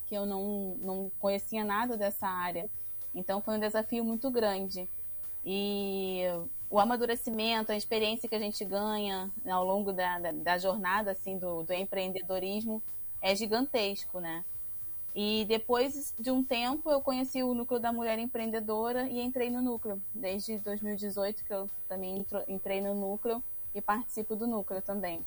que 0.07 0.15
eu 0.15 0.27
não, 0.27 0.77
não 0.81 1.11
conhecia 1.19 1.65
nada 1.65 1.97
dessa 1.97 2.27
área. 2.27 2.69
Então 3.15 3.41
foi 3.41 3.57
um 3.57 3.61
desafio 3.61 4.05
muito 4.05 4.31
grande. 4.31 4.89
E 5.45 6.23
o 6.71 6.79
amadurecimento, 6.79 7.73
a 7.73 7.77
experiência 7.77 8.29
que 8.29 8.35
a 8.35 8.39
gente 8.39 8.65
ganha 8.65 9.31
ao 9.47 9.65
longo 9.65 9.93
da, 9.93 10.19
da, 10.19 10.33
da 10.33 10.59
jornada 10.59 11.13
assim 11.13 11.39
do, 11.39 11.63
do, 11.63 11.73
empreendedorismo 11.73 12.83
é 13.23 13.35
gigantesco, 13.35 14.21
né? 14.21 14.45
E 15.15 15.47
depois 15.49 16.15
de 16.19 16.31
um 16.31 16.45
tempo 16.45 16.91
eu 16.91 17.01
conheci 17.01 17.43
o 17.43 17.55
núcleo 17.55 17.81
da 17.81 17.93
mulher 17.93 18.19
empreendedora 18.19 19.09
e 19.09 19.21
entrei 19.21 19.51
no 19.51 19.63
núcleo. 19.63 20.01
Desde 20.15 20.59
2018 20.59 21.45
que 21.45 21.53
eu 21.53 21.69
também 21.89 22.25
entrei 22.47 22.81
no 22.81 22.95
núcleo 22.95 23.43
e 23.75 23.81
participo 23.81 24.37
do 24.37 24.47
núcleo 24.47 24.83
também. 24.83 25.25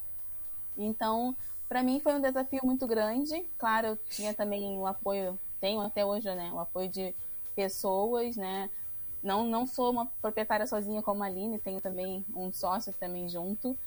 Então, 0.78 1.36
para 1.72 1.84
mim 1.84 2.02
foi 2.02 2.14
um 2.14 2.20
desafio 2.20 2.60
muito 2.66 2.86
grande. 2.86 3.46
Claro, 3.58 3.88
eu 3.88 3.98
tinha 4.10 4.34
também 4.34 4.78
o 4.78 4.86
apoio, 4.86 5.40
tenho 5.62 5.80
até 5.80 6.06
hoje, 6.06 6.28
né, 6.36 6.52
o 6.52 6.60
apoio 6.60 6.90
de 6.90 7.16
pessoas, 7.56 8.36
né, 8.36 8.70
não, 9.24 9.46
não 9.46 9.66
sou 9.66 9.90
uma 9.90 10.06
proprietária 10.22 10.68
sozinha 10.68 11.02
como 11.02 11.24
a 11.24 11.28
Aline, 11.28 11.58
tenho 11.60 11.80
também 11.80 12.26
um 12.36 12.52
sócio 12.52 12.92
também 13.00 13.30
junto. 13.30 13.78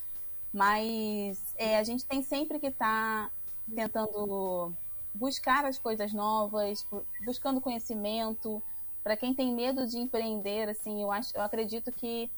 Mas 0.50 1.38
é, 1.58 1.76
a 1.76 1.84
gente 1.84 2.06
tem 2.06 2.22
sempre 2.22 2.58
que 2.58 2.68
estar 2.68 3.26
tá 3.28 3.30
tentando 3.74 4.72
buscar 5.12 5.66
as 5.66 5.76
coisas 5.76 6.10
novas, 6.14 6.86
buscando 7.26 7.60
conhecimento. 7.60 8.62
Para 9.02 9.14
quem 9.14 9.34
tem 9.34 9.54
medo 9.54 9.86
de 9.86 9.98
empreender, 9.98 10.70
assim, 10.70 11.02
eu, 11.02 11.12
acho, 11.12 11.36
eu 11.36 11.42
acredito 11.42 11.92
que 11.92 12.30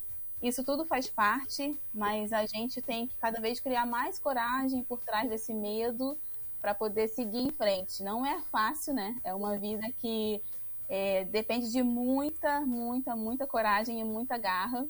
isso 0.43 0.63
tudo 0.63 0.85
faz 0.85 1.09
parte, 1.09 1.79
mas 1.93 2.33
a 2.33 2.45
gente 2.47 2.83
tem 2.83 3.07
que 3.07 3.17
cada 3.17 3.41
vez 3.41 3.59
criar 3.61 3.87
mais 3.87 4.19
coragem 4.19 4.83
por 4.83 5.01
trás 5.01 5.29
desse 5.29 5.53
medo 5.55 6.19
para 6.61 6.75
poder 6.75 7.09
seguir 7.09 7.39
em 7.39 7.51
frente. 7.51 8.03
Não 8.03 8.25
é 8.25 8.41
fácil, 8.51 8.93
né? 8.93 9.19
É 9.25 9.35
uma 9.35 9.57
vida 9.57 9.87
que 9.99 10.43
é, 10.89 11.25
depende 11.25 11.71
de 11.71 11.83
muita, 11.83 12.61
muita, 12.61 13.17
muita 13.17 13.47
coragem 13.47 14.01
e 14.01 14.05
muita 14.05 14.37
garra, 14.37 14.87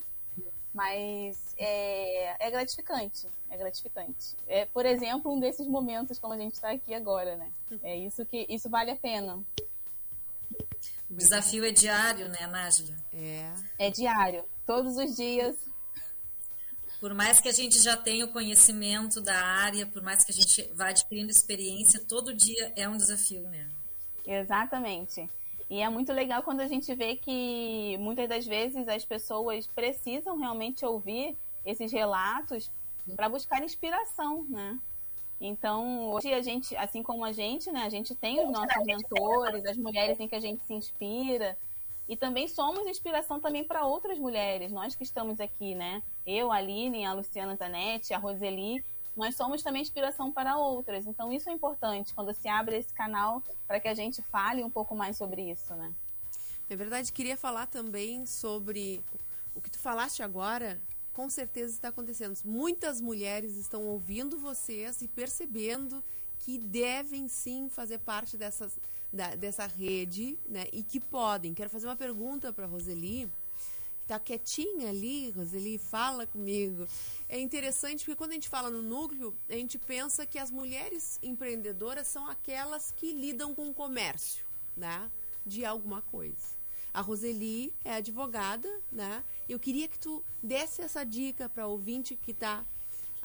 mas 0.75 1.55
é, 1.57 2.47
é 2.47 2.51
gratificante, 2.51 3.29
é 3.51 3.57
gratificante. 3.57 4.37
É, 4.47 4.67
por 4.67 4.85
exemplo, 4.85 5.33
um 5.33 5.41
desses 5.41 5.67
momentos 5.67 6.19
como 6.19 6.35
a 6.35 6.39
gente 6.39 6.55
está 6.55 6.71
aqui 6.71 6.93
agora, 6.93 7.37
né? 7.37 7.51
É 7.83 7.97
isso 7.97 8.27
que 8.27 8.47
isso 8.49 8.69
vale 8.69 8.91
a 8.91 8.97
pena. 8.97 9.43
O 11.09 11.15
desafio 11.15 11.65
é 11.65 11.71
diário, 11.71 12.29
né, 12.29 12.47
Nájila? 12.47 12.97
É. 13.13 13.53
É 13.79 13.91
diário, 13.91 14.45
todos 14.67 14.97
os 14.97 15.15
dias. 15.17 15.57
Por 17.01 17.15
mais 17.15 17.41
que 17.41 17.49
a 17.49 17.53
gente 17.53 17.79
já 17.83 17.97
tenha 17.97 18.25
o 18.25 18.33
conhecimento 18.33 19.21
da 19.21 19.37
área, 19.37 19.87
por 19.87 20.03
mais 20.03 20.25
que 20.25 20.33
a 20.33 20.35
gente 20.35 20.63
vá 20.75 20.89
adquirindo 20.89 21.31
experiência, 21.31 22.01
todo 22.01 22.35
dia 22.35 22.73
é 22.75 22.89
um 22.89 22.97
desafio, 22.97 23.43
né? 23.43 23.69
Exatamente. 24.27 25.29
E 25.69 25.81
é 25.81 25.89
muito 25.89 26.13
legal 26.13 26.43
quando 26.43 26.61
a 26.61 26.69
gente 26.69 26.95
vê 26.95 27.17
que 27.17 27.97
muitas 27.99 28.29
das 28.29 28.47
vezes 28.47 28.89
as 28.89 29.05
pessoas 29.05 29.67
precisam 29.67 30.39
realmente 30.39 30.85
ouvir 30.85 31.37
esses 31.65 31.93
relatos 31.93 32.71
para 33.15 33.29
buscar 33.29 33.63
inspiração, 33.63 34.45
né? 34.49 34.79
Então, 35.41 36.11
hoje 36.13 36.33
a 36.33 36.41
gente, 36.41 36.75
assim 36.77 37.03
como 37.03 37.25
a 37.25 37.33
gente, 37.33 37.71
né, 37.71 37.83
a 37.83 37.91
gente 37.91 38.15
tem 38.15 38.43
os 38.43 38.51
nossos 38.51 38.83
mentores, 38.85 39.65
as 39.67 39.77
mulheres 39.77 40.19
em 40.19 40.27
que 40.27 40.35
a 40.35 40.41
gente 40.41 40.65
se 40.65 40.73
inspira, 40.73 41.59
e 42.09 42.17
também 42.17 42.47
somos 42.47 42.87
inspiração 42.87 43.41
também 43.41 43.65
para 43.65 43.85
outras 43.85 44.19
mulheres, 44.19 44.71
nós 44.71 44.95
que 44.95 45.03
estamos 45.03 45.41
aqui, 45.41 45.75
né? 45.75 46.03
Eu, 46.27 46.53
a 46.53 46.57
Aline, 46.57 47.05
a 47.05 47.13
Luciana 47.13 47.57
Zanetti, 47.57 48.15
a 48.15 48.19
Roseli, 48.19 48.85
nós 49.17 49.35
somos 49.35 49.63
também 49.63 49.83
inspiração 49.83 50.31
para 50.31 50.59
outras. 50.59 51.07
Então, 51.07 51.33
isso 51.33 51.49
é 51.49 51.53
importante 51.53 52.15
quando 52.15 52.33
se 52.35 52.49
abre 52.49 52.77
esse 52.77 52.93
canal 52.93 53.43
para 53.67 53.81
que 53.81 53.89
a 53.89 53.95
gente 53.95 54.23
fale 54.23 54.63
um 54.63 54.71
pouco 54.71 54.95
mais 54.95 55.17
sobre 55.17 55.51
isso, 55.51 55.75
né? 55.75 55.93
É 56.69 56.77
verdade, 56.77 57.13
queria 57.13 57.37
falar 57.37 57.67
também 57.67 58.27
sobre 58.27 59.03
o 59.55 59.61
que 59.61 59.71
tu 59.71 59.79
falaste 59.79 60.23
agora, 60.23 60.81
com 61.13 61.31
certeza 61.31 61.73
está 61.73 61.89
acontecendo. 61.89 62.37
Muitas 62.45 63.01
mulheres 63.01 63.57
estão 63.57 63.87
ouvindo 63.87 64.37
vocês 64.37 65.01
e 65.01 65.09
percebendo 65.09 66.03
que 66.39 66.59
devem 66.59 67.29
sim 67.29 67.69
fazer 67.69 67.99
parte 67.99 68.37
dessas, 68.37 68.79
da, 69.13 69.35
dessa 69.35 69.67
rede, 69.67 70.39
né? 70.47 70.67
E 70.73 70.83
que 70.83 71.01
podem. 71.01 71.55
Quero 71.55 71.71
fazer 71.71 71.87
uma 71.87 71.97
pergunta 71.97 72.53
para 72.53 72.67
Roseli. 72.67 73.31
Tá 74.07 74.21
quietinha 74.21 74.91
ali, 74.91 75.31
Roseli, 75.31 75.79
fala 75.79 76.27
comigo. 76.27 76.87
É 77.29 77.41
interessante 77.41 78.05
porque 78.05 78.15
quando 78.15 78.31
a 78.31 78.35
gente 78.35 78.49
fala 78.49 78.71
no 78.71 78.81
núcleo, 78.81 79.37
a 79.49 79.55
gente 79.55 79.79
pensa 79.79 80.25
que 80.25 80.39
as 80.39 80.51
mulheres 80.51 81.19
empreendedoras 81.23 82.07
são 82.07 82.27
aquelas 82.29 82.93
que 82.93 83.13
lidam 83.13 83.53
com 83.53 83.69
o 83.69 83.75
comércio, 83.75 84.47
né? 84.77 85.11
De 85.45 85.65
alguma 85.65 86.03
coisa. 86.03 86.57
A 86.95 87.01
Roseli 87.01 87.75
é 87.85 87.95
advogada, 87.95 88.81
né? 88.93 89.25
Eu 89.49 89.59
queria 89.59 89.89
que 89.89 89.99
tu 89.99 90.25
desse 90.43 90.83
essa 90.83 91.05
dica 91.05 91.49
para 91.49 91.67
ouvinte 91.67 92.15
que 92.17 92.31
está 92.31 92.65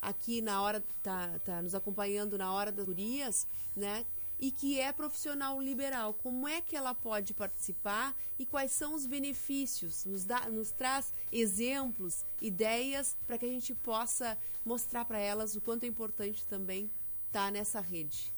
aqui 0.02 0.42
na 0.42 0.60
hora, 0.60 0.82
tá, 1.02 1.38
tá 1.44 1.62
nos 1.62 1.74
acompanhando 1.74 2.36
na 2.36 2.52
hora 2.52 2.72
das 2.72 2.84
gurias, 2.84 3.46
né? 3.76 4.04
E 4.38 4.50
que 4.50 4.80
é 4.80 4.92
profissional 4.92 5.60
liberal. 5.60 6.12
Como 6.14 6.48
é 6.48 6.60
que 6.60 6.74
ela 6.76 6.92
pode 6.94 7.32
participar 7.32 8.12
e 8.36 8.44
quais 8.44 8.72
são 8.72 8.92
os 8.94 9.06
benefícios? 9.06 10.04
Nos, 10.04 10.24
dá, 10.24 10.40
nos 10.50 10.72
traz 10.72 11.14
exemplos, 11.30 12.24
ideias 12.40 13.16
para 13.24 13.38
que 13.38 13.46
a 13.46 13.48
gente 13.48 13.72
possa 13.76 14.36
mostrar 14.64 15.04
para 15.04 15.18
elas 15.20 15.54
o 15.54 15.60
quanto 15.60 15.84
é 15.84 15.86
importante 15.86 16.44
também 16.48 16.90
estar 17.28 17.44
tá 17.46 17.50
nessa 17.52 17.80
rede. 17.80 18.32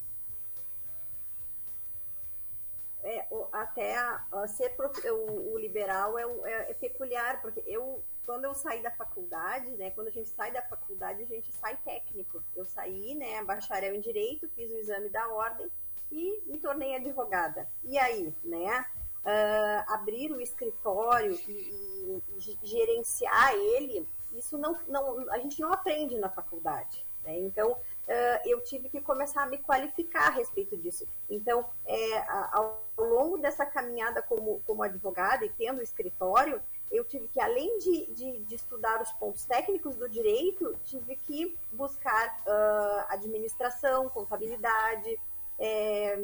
É, 3.02 3.26
até 3.52 3.96
a- 3.96 4.26
a 4.32 4.46
ser 4.48 4.70
prof- 4.76 5.10
o, 5.10 5.52
o 5.54 5.58
liberal 5.58 6.18
é, 6.18 6.22
é- 6.50 6.70
é 6.70 6.74
peculiar, 6.74 7.40
porque 7.42 7.62
eu, 7.66 8.02
quando 8.26 8.44
eu 8.44 8.54
saí 8.54 8.82
da 8.82 8.90
faculdade, 8.90 9.68
né, 9.72 9.90
quando 9.90 10.08
a 10.08 10.10
gente 10.10 10.28
sai 10.28 10.50
da 10.52 10.62
faculdade, 10.62 11.22
a 11.22 11.26
gente 11.26 11.52
sai 11.52 11.76
técnico. 11.84 12.42
Eu 12.56 12.64
saí, 12.64 13.14
né, 13.14 13.42
bacharel 13.44 13.94
em 13.94 14.00
Direito, 14.00 14.48
fiz 14.56 14.70
o 14.70 14.76
exame 14.78 15.08
da 15.08 15.28
ordem 15.28 15.70
e 16.10 16.42
me 16.46 16.58
tornei 16.58 16.94
advogada. 16.96 17.68
E 17.82 17.98
aí, 17.98 18.34
né, 18.44 18.84
ah, 19.24 19.84
abrir 19.88 20.30
o 20.32 20.40
escritório 20.40 21.32
e, 21.48 21.52
e- 21.52 22.22
ge- 22.38 22.58
gerenciar 22.62 23.54
ele, 23.54 24.06
isso 24.32 24.58
não, 24.58 24.76
não, 24.88 25.30
a 25.30 25.38
gente 25.38 25.60
não 25.60 25.72
aprende 25.72 26.18
na 26.18 26.28
faculdade. 26.28 27.04
Né? 27.24 27.38
Então, 27.38 27.76
ah, 28.08 28.42
eu 28.44 28.60
tive 28.62 28.88
que 28.88 29.00
começar 29.00 29.42
a 29.42 29.46
me 29.46 29.58
qualificar 29.58 30.28
a 30.28 30.30
respeito 30.30 30.76
disso. 30.76 31.06
Então, 31.28 31.68
é, 31.86 32.18
ao 32.52 32.82
longo 32.98 33.38
dessa 33.38 33.64
caminhada 33.66 34.22
como, 34.22 34.60
como 34.66 34.82
advogada 34.82 35.44
e 35.44 35.48
tendo 35.50 35.82
escritório, 35.82 36.60
eu 36.94 37.04
tive 37.04 37.28
que, 37.28 37.40
além 37.40 37.78
de, 37.78 38.06
de, 38.14 38.40
de 38.44 38.54
estudar 38.54 39.02
os 39.02 39.10
pontos 39.12 39.44
técnicos 39.44 39.96
do 39.96 40.08
direito, 40.08 40.76
tive 40.84 41.16
que 41.16 41.56
buscar 41.72 42.42
ah, 42.46 43.06
administração, 43.10 44.08
contabilidade, 44.08 45.18
é, 45.58 46.16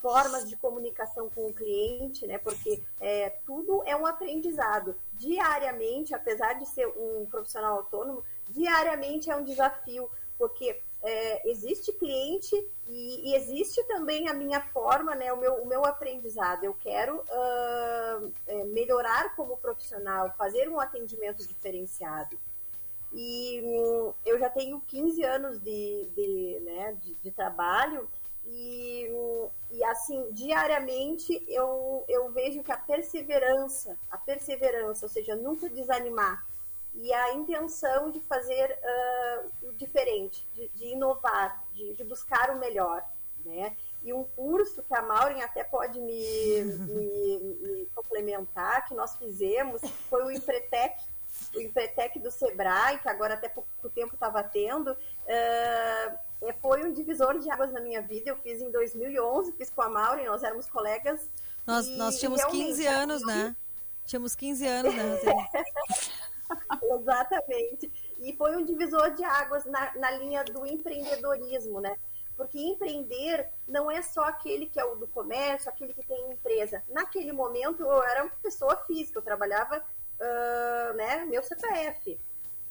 formas 0.00 0.48
de 0.48 0.56
comunicação 0.56 1.30
com 1.30 1.46
o 1.46 1.52
cliente, 1.52 2.26
né? 2.26 2.38
Porque 2.38 2.82
é, 3.00 3.30
tudo 3.46 3.82
é 3.86 3.96
um 3.96 4.06
aprendizado. 4.06 4.94
Diariamente, 5.14 6.14
apesar 6.14 6.54
de 6.54 6.66
ser 6.66 6.86
um 6.86 7.26
profissional 7.26 7.78
autônomo, 7.78 8.22
diariamente 8.50 9.30
é 9.30 9.36
um 9.36 9.42
desafio, 9.42 10.10
porque 10.38 10.82
é, 11.04 11.50
existe 11.50 11.92
cliente 11.92 12.56
e, 12.88 13.30
e 13.30 13.34
existe 13.34 13.84
também 13.84 14.26
a 14.28 14.34
minha 14.34 14.60
forma, 14.60 15.14
né? 15.14 15.30
O 15.32 15.36
meu, 15.36 15.54
o 15.62 15.66
meu 15.66 15.84
aprendizado. 15.84 16.64
Eu 16.64 16.74
quero 16.74 17.22
ah, 17.30 18.22
é, 18.46 18.64
melhorar 18.64 19.36
como 19.36 19.58
profissional, 19.58 20.32
fazer 20.38 20.68
um 20.68 20.80
atendimento 20.80 21.46
diferenciado. 21.46 22.38
E 23.12 23.60
hum, 23.62 24.14
eu 24.24 24.38
já 24.38 24.48
tenho 24.48 24.80
15 24.80 25.22
anos 25.22 25.60
de, 25.60 26.08
de, 26.16 26.60
né, 26.64 26.96
de, 27.00 27.14
de 27.16 27.30
trabalho 27.30 28.08
e, 28.46 29.08
hum, 29.12 29.48
e 29.70 29.84
assim, 29.84 30.26
diariamente 30.32 31.44
eu, 31.48 32.04
eu 32.08 32.30
vejo 32.32 32.62
que 32.62 32.72
a 32.72 32.78
perseverança, 32.78 33.96
a 34.10 34.18
perseverança, 34.18 35.06
ou 35.06 35.10
seja, 35.10 35.36
nunca 35.36 35.68
desanimar, 35.68 36.44
e 36.94 37.12
a 37.12 37.34
intenção 37.34 38.10
de 38.10 38.20
fazer 38.20 38.78
ah, 38.82 39.42
o 39.62 39.72
diferente, 39.72 40.46
de, 40.54 40.68
de 40.68 40.86
inovar, 40.86 41.64
de, 41.72 41.94
de 41.94 42.04
buscar 42.04 42.50
o 42.50 42.58
melhor, 42.58 43.04
né? 43.44 43.76
E 44.02 44.12
um 44.12 44.22
curso 44.22 44.82
que 44.82 44.94
a 44.94 45.02
Maureen 45.02 45.42
até 45.42 45.64
pode 45.64 45.98
me, 45.98 46.64
me, 46.64 47.38
me 47.38 47.86
complementar, 47.94 48.86
que 48.86 48.94
nós 48.94 49.16
fizemos, 49.16 49.80
foi 50.10 50.24
o 50.24 50.30
Empretec, 50.30 51.02
o 51.54 51.60
Empretec 51.60 52.18
do 52.18 52.30
Sebrae, 52.30 52.98
que 52.98 53.08
agora 53.08 53.34
até 53.34 53.48
pouco 53.48 53.88
tempo 53.90 54.14
estava 54.14 54.42
tendo, 54.42 54.96
é, 55.26 56.18
foi 56.60 56.84
um 56.84 56.92
divisor 56.92 57.38
de 57.38 57.50
águas 57.50 57.72
na 57.72 57.80
minha 57.80 58.02
vida. 58.02 58.30
Eu 58.30 58.36
fiz 58.36 58.60
em 58.60 58.70
2011, 58.70 59.52
fiz 59.52 59.70
com 59.70 59.82
a 59.82 59.88
Maureen, 59.88 60.26
nós 60.26 60.42
éramos 60.42 60.66
colegas. 60.66 61.30
Nós, 61.66 61.86
e 61.86 61.96
nós 61.96 62.18
tínhamos 62.18 62.40
realmente, 62.40 62.66
15 62.66 62.86
anos, 62.86 63.26
né? 63.26 63.56
Tínhamos 64.04 64.34
15 64.34 64.66
anos, 64.66 64.94
né? 64.94 65.18
Exatamente. 66.82 67.90
E 68.20 68.36
foi 68.36 68.56
um 68.56 68.64
divisor 68.64 69.10
de 69.14 69.24
águas 69.24 69.64
na, 69.64 69.94
na 69.96 70.10
linha 70.12 70.44
do 70.44 70.66
empreendedorismo, 70.66 71.80
né? 71.80 71.96
Porque 72.36 72.58
empreender 72.58 73.48
não 73.66 73.90
é 73.90 74.02
só 74.02 74.24
aquele 74.24 74.66
que 74.66 74.80
é 74.80 74.84
o 74.84 74.96
do 74.96 75.06
comércio, 75.06 75.68
aquele 75.68 75.94
que 75.94 76.04
tem 76.06 76.32
empresa. 76.32 76.82
Naquele 76.88 77.32
momento 77.32 77.82
eu 77.82 78.02
era 78.02 78.24
uma 78.24 78.36
pessoa 78.42 78.76
física, 78.86 79.18
eu 79.18 79.22
trabalhava, 79.22 79.84
ah, 80.20 80.92
né, 80.96 81.24
meu 81.24 81.42
CPF. 81.42 82.18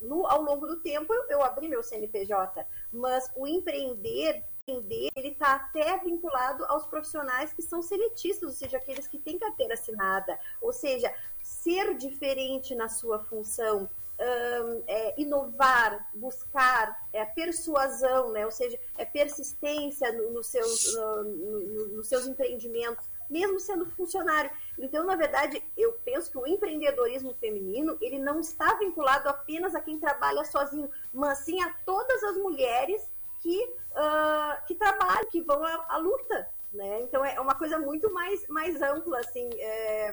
No, 0.00 0.26
ao 0.26 0.42
longo 0.42 0.66
do 0.66 0.80
tempo 0.80 1.14
eu, 1.14 1.24
eu 1.30 1.42
abri 1.42 1.66
meu 1.66 1.82
CNPJ, 1.82 2.66
mas 2.92 3.30
o 3.34 3.46
empreender, 3.46 4.44
empreender 4.68 5.10
ele 5.14 5.28
está 5.28 5.54
até 5.54 5.98
vinculado 5.98 6.64
aos 6.66 6.86
profissionais 6.86 7.52
que 7.52 7.62
são 7.62 7.82
seletistas, 7.82 8.48
ou 8.48 8.54
seja, 8.54 8.78
aqueles 8.78 9.06
que 9.06 9.18
têm 9.18 9.38
carteira 9.38 9.74
assinada, 9.74 10.38
ou 10.60 10.72
seja, 10.72 11.12
ser 11.42 11.94
diferente 11.96 12.74
na 12.74 12.88
sua 12.88 13.18
função, 13.18 13.88
ahn, 14.18 14.82
é, 14.86 15.20
inovar, 15.20 16.08
buscar, 16.14 17.06
é, 17.12 17.24
persuasão, 17.24 18.30
né? 18.32 18.44
ou 18.46 18.50
seja, 18.52 18.78
é 18.96 19.04
persistência 19.04 20.10
no- 20.12 20.30
nos 20.30 20.46
seus, 20.46 20.94
no- 20.94 21.24
no- 21.24 21.88
nos 21.96 22.08
seus 22.08 22.26
empreendimentos, 22.26 23.06
mesmo 23.28 23.58
sendo 23.60 23.84
funcionário. 23.86 24.50
Então, 24.78 25.04
na 25.04 25.16
verdade, 25.16 25.62
eu 25.76 25.92
penso 26.04 26.30
que 26.30 26.38
o 26.38 26.46
empreendedorismo 26.46 27.34
feminino 27.34 27.96
ele 28.00 28.18
não 28.18 28.38
está 28.40 28.74
vinculado 28.74 29.28
apenas 29.28 29.74
a 29.74 29.80
quem 29.80 29.98
trabalha 29.98 30.44
sozinho, 30.44 30.90
mas 31.12 31.38
sim 31.38 31.60
a 31.62 31.72
todas 31.84 32.22
as 32.22 32.36
mulheres 32.36 33.02
que, 33.42 33.74
ah, 33.94 34.62
que 34.66 34.74
trabalham, 34.74 35.28
que 35.30 35.40
vão 35.40 35.64
à, 35.64 35.86
à 35.88 35.96
luta. 35.98 36.48
Né? 36.72 37.02
Então, 37.02 37.24
é 37.24 37.38
uma 37.40 37.54
coisa 37.54 37.78
muito 37.78 38.12
mais, 38.12 38.46
mais 38.48 38.82
ampla, 38.82 39.20
assim, 39.20 39.48
é, 39.58 40.12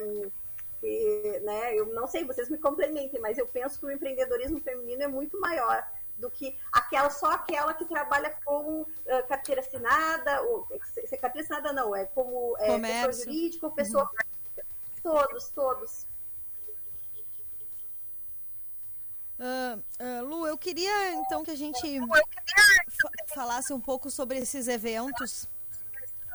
E, 0.84 1.40
né, 1.42 1.76
eu 1.76 1.88
não 1.88 2.08
sei, 2.08 2.24
vocês 2.26 2.50
me 2.50 2.58
complementem, 2.58 3.20
mas 3.20 3.38
eu 3.38 3.48
penso 3.48 3.80
que 3.80 3.86
o 3.86 3.92
empreendedorismo 3.92 4.62
feminino 4.62 5.04
é 5.04 5.08
muito 5.08 5.40
maior 5.40 5.84
do 6.18 6.30
que 6.30 6.56
aquela 6.72 7.10
só 7.10 7.32
aquela 7.32 7.74
que 7.74 7.86
trabalha 7.86 8.36
como 8.46 8.82
uh, 8.82 9.28
carteira 9.28 9.62
assinada, 9.62 10.42
ou 10.44 10.68
ser 10.84 11.18
carteira 11.18 11.44
assinada 11.44 11.74
não, 11.74 11.96
é 11.96 12.06
como 12.06 12.56
é, 12.60 12.80
pessoa 12.80 13.26
jurídica 13.26 13.66
ou 13.66 13.72
pessoa 13.72 14.08
física. 14.08 14.66
Todos, 15.02 15.50
todos. 15.50 16.08
Ah, 19.44 19.80
ah, 20.00 20.22
Lu, 20.22 20.46
eu 20.46 20.56
queria 20.56 21.14
então 21.16 21.44
que 21.44 21.50
a 21.50 21.56
gente 21.56 22.00
fa- 22.00 23.34
falasse 23.34 23.74
um 23.74 23.82
pouco 23.82 24.12
sobre 24.12 24.38
esses 24.38 24.68
eventos. 24.68 25.50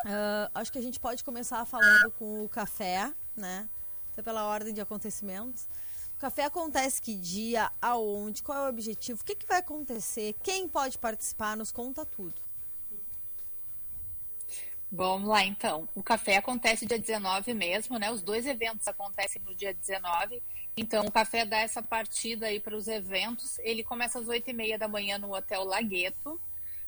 Ah, 0.04 0.50
acho 0.54 0.72
que 0.72 0.78
a 0.78 0.82
gente 0.82 0.98
pode 0.98 1.22
começar 1.22 1.64
falando 1.64 2.10
com 2.12 2.44
o 2.44 2.48
café, 2.48 3.12
né? 3.36 3.68
Até 4.12 4.22
pela 4.22 4.44
ordem 4.44 4.74
de 4.74 4.80
acontecimentos. 4.80 5.68
O 6.16 6.18
café 6.18 6.44
acontece 6.46 7.00
que 7.00 7.14
dia, 7.14 7.70
aonde, 7.80 8.42
qual 8.42 8.58
é 8.58 8.66
o 8.66 8.70
objetivo, 8.70 9.20
o 9.20 9.24
que, 9.24 9.36
que 9.36 9.46
vai 9.46 9.58
acontecer, 9.58 10.34
quem 10.42 10.66
pode 10.66 10.98
participar, 10.98 11.56
nos 11.56 11.70
conta 11.70 12.04
tudo. 12.04 12.40
Vamos 14.90 15.28
lá, 15.28 15.44
então. 15.44 15.86
O 15.94 16.02
café 16.02 16.38
acontece 16.38 16.86
dia 16.86 16.98
19 16.98 17.52
mesmo, 17.54 17.98
né? 17.98 18.10
Os 18.10 18.22
dois 18.22 18.46
eventos 18.46 18.88
acontecem 18.88 19.42
no 19.42 19.54
dia 19.54 19.74
19. 19.74 20.42
Então, 20.78 21.06
o 21.06 21.10
café 21.10 21.46
dá 21.46 21.58
essa 21.58 21.82
partida 21.82 22.48
aí 22.48 22.60
para 22.60 22.76
os 22.76 22.86
eventos. 22.86 23.58
Ele 23.60 23.82
começa 23.82 24.18
às 24.18 24.26
8h30 24.26 24.76
da 24.76 24.86
manhã 24.86 25.16
no 25.16 25.34
Hotel 25.34 25.64
Lagueto, 25.64 26.38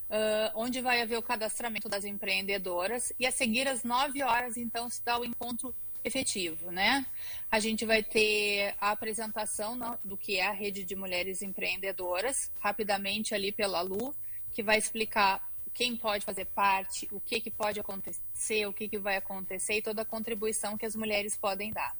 ah, 0.09 0.51
onde 0.53 0.79
vai 0.79 1.01
haver 1.01 1.17
o 1.17 1.23
cadastramento 1.23 1.89
das 1.89 2.05
empreendedoras. 2.05 3.11
E 3.19 3.25
a 3.25 3.31
seguir, 3.31 3.67
às 3.67 3.83
9 3.83 4.21
horas, 4.21 4.57
então, 4.57 4.87
se 4.91 5.03
dá 5.03 5.19
o 5.19 5.25
encontro 5.25 5.73
efetivo, 6.03 6.71
né? 6.71 7.03
A 7.51 7.59
gente 7.59 7.83
vai 7.83 8.03
ter 8.03 8.75
a 8.79 8.91
apresentação 8.91 9.77
do 10.03 10.15
que 10.15 10.37
é 10.37 10.45
a 10.45 10.51
Rede 10.51 10.83
de 10.83 10.95
Mulheres 10.95 11.41
Empreendedoras, 11.41 12.51
rapidamente 12.59 13.33
ali 13.33 13.51
pela 13.51 13.81
Lu, 13.81 14.13
que 14.51 14.61
vai 14.61 14.77
explicar 14.77 15.49
quem 15.73 15.95
pode 15.95 16.23
fazer 16.23 16.45
parte, 16.45 17.07
o 17.11 17.19
que, 17.19 17.41
que 17.41 17.49
pode 17.49 17.79
acontecer, 17.79 18.67
o 18.67 18.73
que, 18.73 18.87
que 18.87 18.99
vai 18.99 19.17
acontecer 19.17 19.77
e 19.77 19.81
toda 19.81 20.03
a 20.03 20.05
contribuição 20.05 20.77
que 20.77 20.85
as 20.85 20.95
mulheres 20.95 21.35
podem 21.35 21.71
dar. 21.71 21.95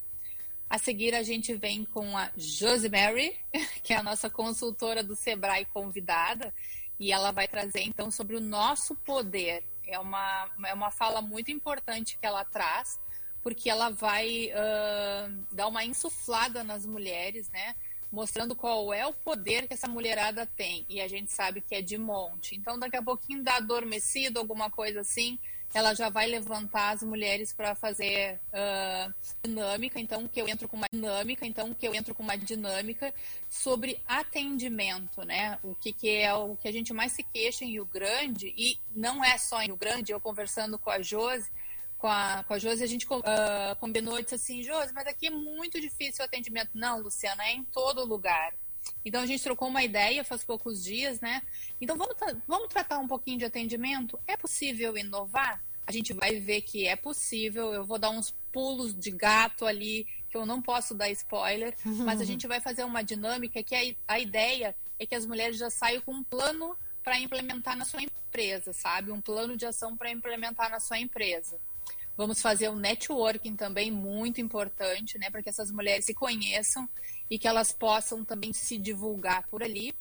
A 0.70 0.78
seguir, 0.78 1.16
a 1.16 1.24
gente 1.24 1.56
vem 1.56 1.84
com 1.84 2.16
a 2.16 2.30
Josemary, 2.38 3.36
que 3.82 3.92
é 3.92 3.98
a 3.98 4.04
nossa 4.04 4.30
consultora 4.30 5.02
do 5.02 5.16
Sebrae 5.16 5.66
convidada, 5.66 6.54
e 7.00 7.12
ela 7.12 7.32
vai 7.32 7.48
trazer 7.48 7.82
então 7.82 8.12
sobre 8.12 8.36
o 8.36 8.40
nosso 8.40 8.96
poder. 8.96 9.64
É 9.88 9.98
uma, 9.98 10.48
é 10.68 10.74
uma 10.74 10.92
fala 10.92 11.24
muito 11.24 11.50
importante 11.50 12.20
que 12.20 12.26
ela 12.26 12.46
traz, 12.46 13.00
porque 13.42 13.68
ela 13.68 13.90
vai 13.90 14.52
ah, 14.54 15.32
dar 15.52 15.68
uma 15.68 15.84
insuflada 15.84 16.64
nas 16.64 16.86
mulheres, 16.86 17.50
né? 17.50 17.76
Mostrando 18.12 18.56
qual 18.56 18.94
é 18.94 19.08
o 19.08 19.14
poder 19.14 19.68
que 19.68 19.74
essa 19.74 19.88
mulherada 19.88 20.46
tem. 20.46 20.86
E 20.88 21.02
a 21.02 21.08
gente 21.08 21.32
sabe 21.32 21.62
que 21.62 21.74
é 21.74 21.82
de 21.82 21.98
monte. 21.98 22.56
Então, 22.56 22.78
daqui 22.78 22.98
a 22.98 23.04
pouquinho 23.04 23.44
dá 23.44 23.56
adormecido, 23.56 24.38
alguma 24.38 24.70
coisa 24.70 25.02
assim, 25.02 25.40
ela 25.74 25.94
já 25.94 26.10
vai 26.10 26.26
levantar 26.28 26.92
as 26.92 27.04
mulheres 27.04 27.54
para 27.54 27.76
fazer 27.76 28.40
ah, 28.52 29.12
dinâmica. 29.44 30.00
Então, 30.00 30.28
que 30.28 30.42
eu 30.42 30.48
entro 30.48 30.68
com 30.68 30.78
uma 30.78 30.88
dinâmica. 30.92 31.46
Então, 31.46 31.74
que 31.74 31.88
eu 31.88 31.94
entro 31.94 32.16
com 32.16 32.24
uma 32.24 32.38
dinâmica 32.38 33.14
sobre 33.48 34.00
atendimento, 34.08 35.24
né? 35.24 35.60
O 35.64 35.76
que, 35.76 35.94
que 35.94 36.10
é 36.10 36.34
o 36.34 36.56
que 36.56 36.68
a 36.68 36.72
gente 36.72 36.94
mais 36.94 37.12
se 37.12 37.24
queixa 37.24 37.64
em 37.64 37.72
Rio 37.72 37.86
Grande 37.86 38.54
e 38.58 38.78
não 38.96 39.24
é 39.24 39.38
só 39.38 39.62
em 39.62 39.68
Rio 39.68 39.78
Grande. 39.78 40.12
Eu 40.12 40.20
conversando 40.20 40.80
com 40.80 40.90
a 40.90 41.02
Josi, 41.02 41.50
com 41.98 42.08
a, 42.08 42.44
com 42.48 42.54
a 42.54 42.60
Josi, 42.60 42.84
a 42.84 42.88
gente 42.88 43.08
ah, 43.24 43.78
combinou 43.80 44.18
e 44.20 44.24
disse 44.24 44.36
assim, 44.36 44.64
Josi, 44.64 44.92
mas 44.94 45.06
aqui 45.06 45.28
é 45.28 45.32
muito 45.32 45.80
difícil 45.80 46.24
o 46.24 46.26
atendimento. 46.26 46.72
Não, 46.74 47.02
Luciana, 47.02 47.44
é 47.46 47.54
em 47.54 47.64
todo 47.64 48.06
lugar. 48.06 48.54
Então 49.04 49.22
a 49.22 49.26
gente 49.26 49.44
trocou 49.44 49.68
uma 49.68 49.84
ideia 49.84 50.24
faz 50.24 50.44
poucos 50.44 50.84
dias, 50.84 51.20
né? 51.20 51.42
Então 51.80 51.98
vamos, 51.98 52.16
vamos 52.48 52.68
tratar 52.68 53.00
um 53.00 53.08
pouquinho 53.08 53.38
de 53.40 53.46
atendimento? 53.46 54.20
É 54.28 54.36
possível 54.36 54.98
inovar? 54.98 55.64
A 55.88 55.92
gente 55.92 56.14
vai 56.14 56.40
ver 56.40 56.62
que 56.62 56.86
é 56.86 56.96
possível. 56.96 57.74
Eu 57.74 57.84
vou 57.84 57.98
dar 57.98 58.12
uns 58.12 58.36
pulos 58.52 58.98
de 58.98 59.10
gato 59.10 59.66
ali, 59.66 60.06
que 60.30 60.38
eu 60.38 60.46
não 60.46 60.62
posso 60.62 60.94
dar 60.94 61.10
spoiler, 61.10 61.76
mas 62.06 62.22
a 62.22 62.26
gente 62.26 62.48
vai 62.48 62.62
fazer 62.62 62.84
uma 62.84 63.02
dinâmica 63.02 63.64
que 63.64 63.76
a, 63.76 64.14
a 64.14 64.20
ideia 64.20 64.76
é 65.00 65.06
que 65.06 65.16
as 65.16 65.26
mulheres 65.26 65.58
já 65.58 65.70
saiam 65.70 66.02
com 66.02 66.14
um 66.14 66.24
plano 66.24 66.78
para 67.04 67.20
implementar 67.20 67.76
na 67.76 67.86
sua 67.86 68.04
empresa, 68.04 68.72
sabe? 68.72 69.12
Um 69.12 69.22
plano 69.22 69.58
de 69.58 69.66
ação 69.66 69.98
para 69.98 70.12
implementar 70.12 70.70
na 70.70 70.80
sua 70.80 71.00
empresa. 71.00 71.58
Vamos 72.20 72.42
fazer 72.42 72.68
um 72.68 72.76
networking 72.76 73.56
também 73.56 73.90
muito 73.90 74.42
importante, 74.42 75.18
né, 75.18 75.30
para 75.30 75.42
que 75.42 75.48
essas 75.48 75.72
mulheres 75.72 76.04
se 76.04 76.14
conheçam 76.14 76.86
e 77.30 77.40
que 77.40 77.48
elas 77.48 77.72
possam 77.72 78.26
também 78.26 78.52
se 78.52 78.78
divulgar 78.78 79.48
por 79.48 79.64
ali. 79.64 79.96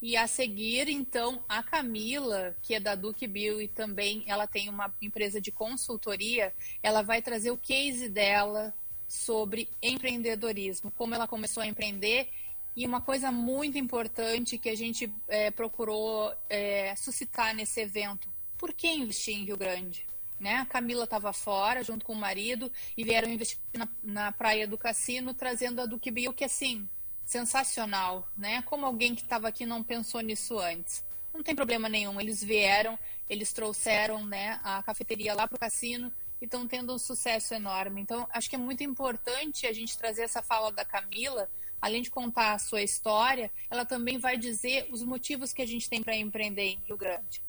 E 0.00 0.16
a 0.16 0.28
seguir, 0.28 0.88
então, 0.88 1.42
a 1.48 1.64
Camila, 1.64 2.54
que 2.62 2.76
é 2.76 2.78
da 2.78 2.94
Duke 2.94 3.26
Bill 3.26 3.60
e 3.60 3.66
também 3.66 4.22
ela 4.28 4.46
tem 4.46 4.68
uma 4.68 4.94
empresa 5.02 5.40
de 5.40 5.50
consultoria, 5.50 6.54
ela 6.80 7.02
vai 7.02 7.20
trazer 7.20 7.50
o 7.50 7.58
case 7.58 8.08
dela 8.08 8.72
sobre 9.08 9.68
empreendedorismo, 9.82 10.92
como 10.92 11.16
ela 11.16 11.26
começou 11.26 11.60
a 11.60 11.66
empreender 11.66 12.28
e 12.76 12.86
uma 12.86 13.00
coisa 13.00 13.32
muito 13.32 13.76
importante 13.78 14.58
que 14.58 14.68
a 14.68 14.76
gente 14.76 15.12
eh, 15.26 15.50
procurou 15.50 16.32
eh, 16.48 16.94
suscitar 16.94 17.52
nesse 17.52 17.80
evento: 17.80 18.28
por 18.56 18.72
que 18.72 18.86
investir 18.86 19.34
em 19.34 19.44
Rio 19.44 19.56
Grande? 19.56 20.13
Né? 20.44 20.56
A 20.56 20.66
Camila 20.66 21.04
estava 21.04 21.32
fora 21.32 21.82
junto 21.82 22.04
com 22.04 22.12
o 22.12 22.16
marido 22.16 22.70
e 22.98 23.02
vieram 23.02 23.30
investir 23.30 23.58
na, 23.72 23.88
na 24.02 24.30
praia 24.30 24.68
do 24.68 24.76
Cassino, 24.76 25.32
trazendo 25.32 25.80
a 25.80 25.86
Duque 25.86 26.10
Bio, 26.10 26.34
que 26.34 26.44
assim, 26.44 26.86
sensacional, 27.24 28.28
né? 28.36 28.60
Como 28.60 28.84
alguém 28.84 29.14
que 29.14 29.22
estava 29.22 29.48
aqui 29.48 29.64
não 29.64 29.82
pensou 29.82 30.20
nisso 30.20 30.58
antes. 30.58 31.02
Não 31.32 31.42
tem 31.42 31.54
problema 31.54 31.88
nenhum, 31.88 32.20
eles 32.20 32.44
vieram, 32.44 32.98
eles 33.26 33.54
trouxeram 33.54 34.26
né, 34.26 34.60
a 34.62 34.82
cafeteria 34.82 35.32
lá 35.32 35.48
para 35.48 35.56
o 35.56 35.58
cassino 35.58 36.12
e 36.42 36.44
estão 36.44 36.68
tendo 36.68 36.92
um 36.92 36.98
sucesso 36.98 37.54
enorme. 37.54 38.02
Então, 38.02 38.28
acho 38.30 38.50
que 38.50 38.54
é 38.54 38.58
muito 38.58 38.84
importante 38.84 39.66
a 39.66 39.72
gente 39.72 39.96
trazer 39.96 40.24
essa 40.24 40.42
fala 40.42 40.70
da 40.70 40.84
Camila, 40.84 41.48
além 41.80 42.02
de 42.02 42.10
contar 42.10 42.52
a 42.52 42.58
sua 42.58 42.82
história, 42.82 43.50
ela 43.70 43.86
também 43.86 44.18
vai 44.18 44.36
dizer 44.36 44.88
os 44.90 45.02
motivos 45.02 45.54
que 45.54 45.62
a 45.62 45.66
gente 45.66 45.88
tem 45.88 46.02
para 46.02 46.14
empreender 46.14 46.64
em 46.64 46.82
Rio 46.86 46.98
Grande. 46.98 47.42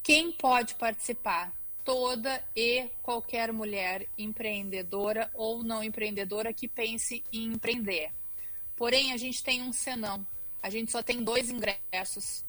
Quem 0.00 0.30
pode 0.30 0.76
participar? 0.76 1.52
Toda 1.86 2.42
e 2.56 2.90
qualquer 3.00 3.52
mulher 3.52 4.08
empreendedora 4.18 5.30
ou 5.32 5.62
não 5.62 5.84
empreendedora 5.84 6.52
que 6.52 6.66
pense 6.66 7.22
em 7.32 7.44
empreender. 7.52 8.10
Porém, 8.74 9.12
a 9.12 9.16
gente 9.16 9.40
tem 9.40 9.62
um 9.62 9.72
senão. 9.72 10.26
A 10.60 10.68
gente 10.68 10.90
só 10.90 11.00
tem 11.00 11.22
dois 11.22 11.48
ingressos. 11.48 12.44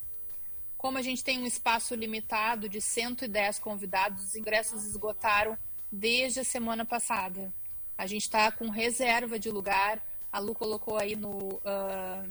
Como 0.75 0.97
a 0.97 1.03
gente 1.03 1.23
tem 1.23 1.37
um 1.37 1.45
espaço 1.45 1.93
limitado 1.93 2.67
de 2.67 2.81
110 2.81 3.59
convidados, 3.59 4.23
os 4.25 4.35
ingressos 4.35 4.83
esgotaram 4.85 5.55
desde 5.91 6.39
a 6.39 6.43
semana 6.43 6.83
passada. 6.83 7.53
A 7.95 8.07
gente 8.07 8.23
está 8.23 8.51
com 8.51 8.69
reserva 8.69 9.37
de 9.37 9.51
lugar. 9.51 10.03
A 10.31 10.39
Lu 10.39 10.55
colocou 10.55 10.97
aí 10.97 11.15
no, 11.15 11.61
ah, 11.63 12.25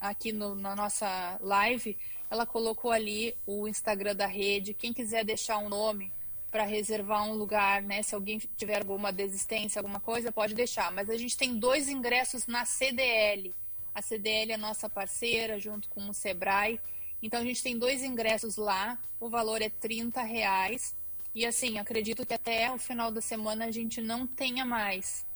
aqui 0.00 0.32
no- 0.32 0.54
na 0.54 0.74
nossa 0.74 1.36
live, 1.42 1.98
ela 2.30 2.46
colocou 2.46 2.90
ali 2.90 3.36
o 3.46 3.68
Instagram 3.68 4.16
da 4.16 4.26
rede. 4.26 4.72
Quem 4.72 4.94
quiser 4.94 5.22
deixar 5.22 5.58
um 5.58 5.68
nome 5.68 6.10
para 6.50 6.64
reservar 6.64 7.28
um 7.28 7.34
lugar, 7.34 7.82
né? 7.82 8.02
Se 8.02 8.14
alguém 8.14 8.38
tiver 8.56 8.78
alguma 8.78 9.12
desistência, 9.12 9.78
alguma 9.78 10.00
coisa, 10.00 10.32
pode 10.32 10.54
deixar. 10.54 10.90
Mas 10.92 11.10
a 11.10 11.16
gente 11.16 11.36
tem 11.36 11.58
dois 11.58 11.88
ingressos 11.88 12.46
na 12.46 12.64
CDL. 12.64 13.54
A 13.94 14.02
CDL 14.02 14.52
é 14.52 14.56
nossa 14.56 14.88
parceira, 14.88 15.58
junto 15.58 15.88
com 15.88 16.08
o 16.08 16.14
Sebrae. 16.14 16.80
Então 17.22 17.40
a 17.40 17.44
gente 17.44 17.62
tem 17.62 17.78
dois 17.78 18.02
ingressos 18.02 18.56
lá. 18.56 18.98
O 19.18 19.28
valor 19.28 19.62
é 19.62 19.68
30 19.68 20.22
reais. 20.22 20.94
E 21.34 21.44
assim, 21.44 21.78
acredito 21.78 22.24
que 22.24 22.32
até 22.32 22.70
o 22.72 22.78
final 22.78 23.10
da 23.10 23.20
semana 23.20 23.66
a 23.66 23.70
gente 23.70 24.00
não 24.00 24.26
tenha 24.26 24.64
mais. 24.64 25.26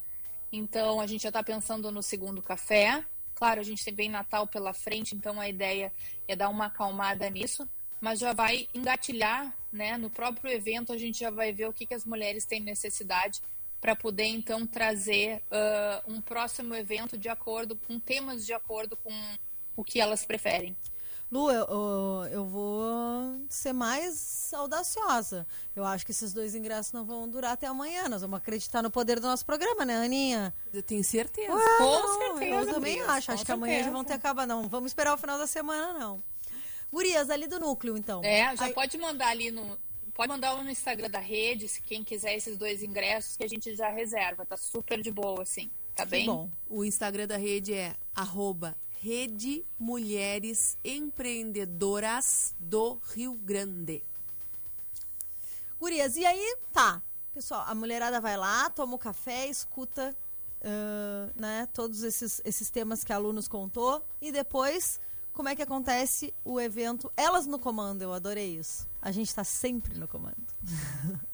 Então 0.51 0.99
a 0.99 1.07
gente 1.07 1.23
já 1.23 1.29
está 1.29 1.43
pensando 1.43 1.91
no 1.91 2.01
segundo 2.01 2.41
café. 2.41 3.05
Claro, 3.35 3.59
a 3.59 3.63
gente 3.63 3.83
tem 3.83 3.93
bem 3.93 4.09
Natal 4.09 4.45
pela 4.47 4.73
frente, 4.73 5.15
então 5.15 5.39
a 5.39 5.47
ideia 5.47 5.91
é 6.27 6.35
dar 6.35 6.49
uma 6.49 6.65
acalmada 6.65 7.29
nisso, 7.29 7.67
mas 8.01 8.19
já 8.19 8.33
vai 8.33 8.67
engatilhar, 8.73 9.55
né? 9.71 9.95
No 9.97 10.09
próprio 10.09 10.51
evento 10.51 10.91
a 10.91 10.97
gente 10.97 11.19
já 11.19 11.29
vai 11.29 11.53
ver 11.53 11.67
o 11.67 11.73
que, 11.73 11.85
que 11.85 11.93
as 11.93 12.03
mulheres 12.03 12.43
têm 12.43 12.59
necessidade 12.59 13.41
para 13.79 13.95
poder 13.95 14.25
então 14.25 14.65
trazer 14.65 15.41
ah, 15.49 16.03
um 16.07 16.19
próximo 16.19 16.75
evento 16.75 17.17
de 17.17 17.29
acordo 17.29 17.75
com 17.75 17.99
temas 17.99 18.45
de 18.45 18.53
acordo 18.53 18.97
com 18.97 19.11
o 19.75 19.83
que 19.83 20.01
elas 20.01 20.25
preferem. 20.25 20.75
Lu, 21.31 21.49
eu, 21.49 22.27
eu, 22.29 22.45
vou 22.45 23.39
ser 23.47 23.71
mais 23.71 24.53
audaciosa. 24.53 25.47
Eu 25.73 25.85
acho 25.85 26.05
que 26.05 26.11
esses 26.11 26.33
dois 26.33 26.55
ingressos 26.55 26.91
não 26.91 27.05
vão 27.05 27.25
durar 27.25 27.53
até 27.53 27.67
amanhã. 27.67 28.09
Nós 28.09 28.21
vamos 28.21 28.35
acreditar 28.35 28.81
no 28.81 28.91
poder 28.91 29.17
do 29.17 29.27
nosso 29.27 29.45
programa, 29.45 29.85
né, 29.85 29.95
Aninha? 29.95 30.53
Eu 30.73 30.83
tenho 30.83 31.01
certeza. 31.05 31.53
Ué, 31.53 31.77
Com 31.77 31.85
não, 31.85 32.17
certeza, 32.17 32.55
Eu 32.55 32.73
também 32.73 32.99
acho. 33.03 33.27
com 33.27 33.33
Acho 33.33 33.45
que 33.45 33.51
amanhã 33.53 33.81
já 33.81 33.91
vão 33.91 34.03
ter 34.03 34.15
acabado. 34.15 34.49
Não, 34.49 34.67
vamos 34.67 34.91
esperar 34.91 35.13
o 35.13 35.17
final 35.17 35.37
da 35.37 35.47
semana, 35.47 35.97
não. 35.97 36.21
Gurias, 36.91 37.29
ali 37.29 37.47
do 37.47 37.59
núcleo, 37.59 37.97
então. 37.97 38.21
É, 38.23 38.55
já 38.55 38.65
Aí- 38.65 38.73
pode 38.73 38.97
mandar 38.97 39.29
ali 39.29 39.51
no. 39.51 39.77
Pode 40.13 40.27
mandar 40.27 40.61
no 40.61 40.69
Instagram 40.69 41.09
da 41.09 41.19
rede, 41.19 41.67
se 41.67 41.81
quem 41.81 42.03
quiser 42.03 42.35
esses 42.35 42.57
dois 42.57 42.83
ingressos, 42.83 43.37
que 43.37 43.43
a 43.43 43.47
gente 43.47 43.73
já 43.73 43.89
reserva. 43.89 44.45
Tá 44.45 44.57
super 44.57 45.01
de 45.01 45.09
boa, 45.09 45.41
assim. 45.41 45.71
Tá 45.95 46.03
bem? 46.05 46.25
bom. 46.25 46.49
O 46.69 46.83
Instagram 46.83 47.27
da 47.27 47.37
rede 47.37 47.73
é 47.73 47.95
arroba 48.13 48.75
Rede 48.99 49.63
Mulheres 49.79 50.77
Empreendedoras 50.83 52.53
do 52.59 52.99
Rio 53.13 53.33
Grande. 53.35 54.03
Gurias, 55.79 56.17
e 56.17 56.25
aí, 56.25 56.57
tá. 56.73 57.01
Pessoal, 57.33 57.63
a 57.65 57.73
mulherada 57.73 58.19
vai 58.19 58.35
lá, 58.35 58.69
toma 58.69 58.95
o 58.95 58.99
café, 58.99 59.47
escuta 59.47 60.15
ah, 60.63 61.29
né, 61.35 61.67
todos 61.73 62.03
esses, 62.03 62.41
esses 62.45 62.69
temas 62.69 63.03
que 63.03 63.11
a 63.11 63.17
Lu 63.17 63.33
nos 63.33 63.47
contou. 63.47 64.05
E 64.21 64.31
depois, 64.31 64.99
como 65.33 65.49
é 65.49 65.55
que 65.55 65.61
acontece 65.61 66.33
o 66.45 66.59
evento 66.59 67.11
Elas 67.15 67.45
no 67.47 67.57
Comando? 67.59 68.01
Eu 68.01 68.13
adorei 68.13 68.55
isso. 68.57 68.87
A 69.01 69.11
gente 69.11 69.33
tá 69.33 69.43
sempre 69.43 69.97
no 69.97 70.07
comando. 70.07 70.35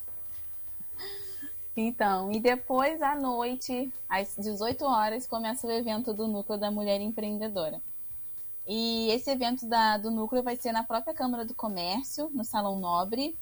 Então, 1.80 2.32
e 2.32 2.40
depois 2.40 3.02
à 3.04 3.14
noite, 3.16 3.94
às 4.10 4.36
18 4.36 4.84
horas, 4.84 5.28
começa 5.28 5.68
o 5.68 5.72
evento 5.72 6.12
do 6.12 6.28
Núcleo 6.28 6.58
da 6.60 6.72
Mulher 6.72 7.00
Empreendedora. 7.02 7.80
E 8.68 9.10
esse 9.12 9.30
evento 9.30 9.66
da- 9.68 9.98
do 9.98 10.10
Núcleo 10.10 10.42
vai 10.42 10.56
ser 10.56 10.72
na 10.72 10.84
própria 10.84 11.14
Câmara 11.14 11.46
do 11.46 11.54
Comércio, 11.54 12.32
no 12.34 12.44
Salão 12.44 12.80
Nobre. 12.80 13.38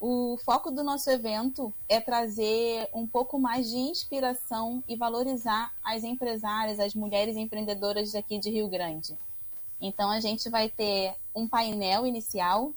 O 0.00 0.36
foco 0.44 0.72
do 0.72 0.82
nosso 0.82 1.08
evento 1.08 1.72
é 1.88 2.00
trazer 2.00 2.88
um 2.92 3.06
pouco 3.06 3.38
mais 3.38 3.70
de 3.70 3.76
inspiração 3.76 4.82
e 4.88 4.96
valorizar 4.96 5.72
as 5.84 6.02
empresárias, 6.02 6.80
as 6.80 6.94
mulheres 6.96 7.36
empreendedoras 7.36 8.10
daqui 8.10 8.40
de 8.40 8.50
Rio 8.50 8.68
Grande. 8.68 9.16
Então, 9.80 10.10
a 10.10 10.20
gente 10.20 10.48
vai 10.48 10.68
ter 10.68 11.14
um 11.34 11.46
painel 11.46 12.06
inicial, 12.06 12.72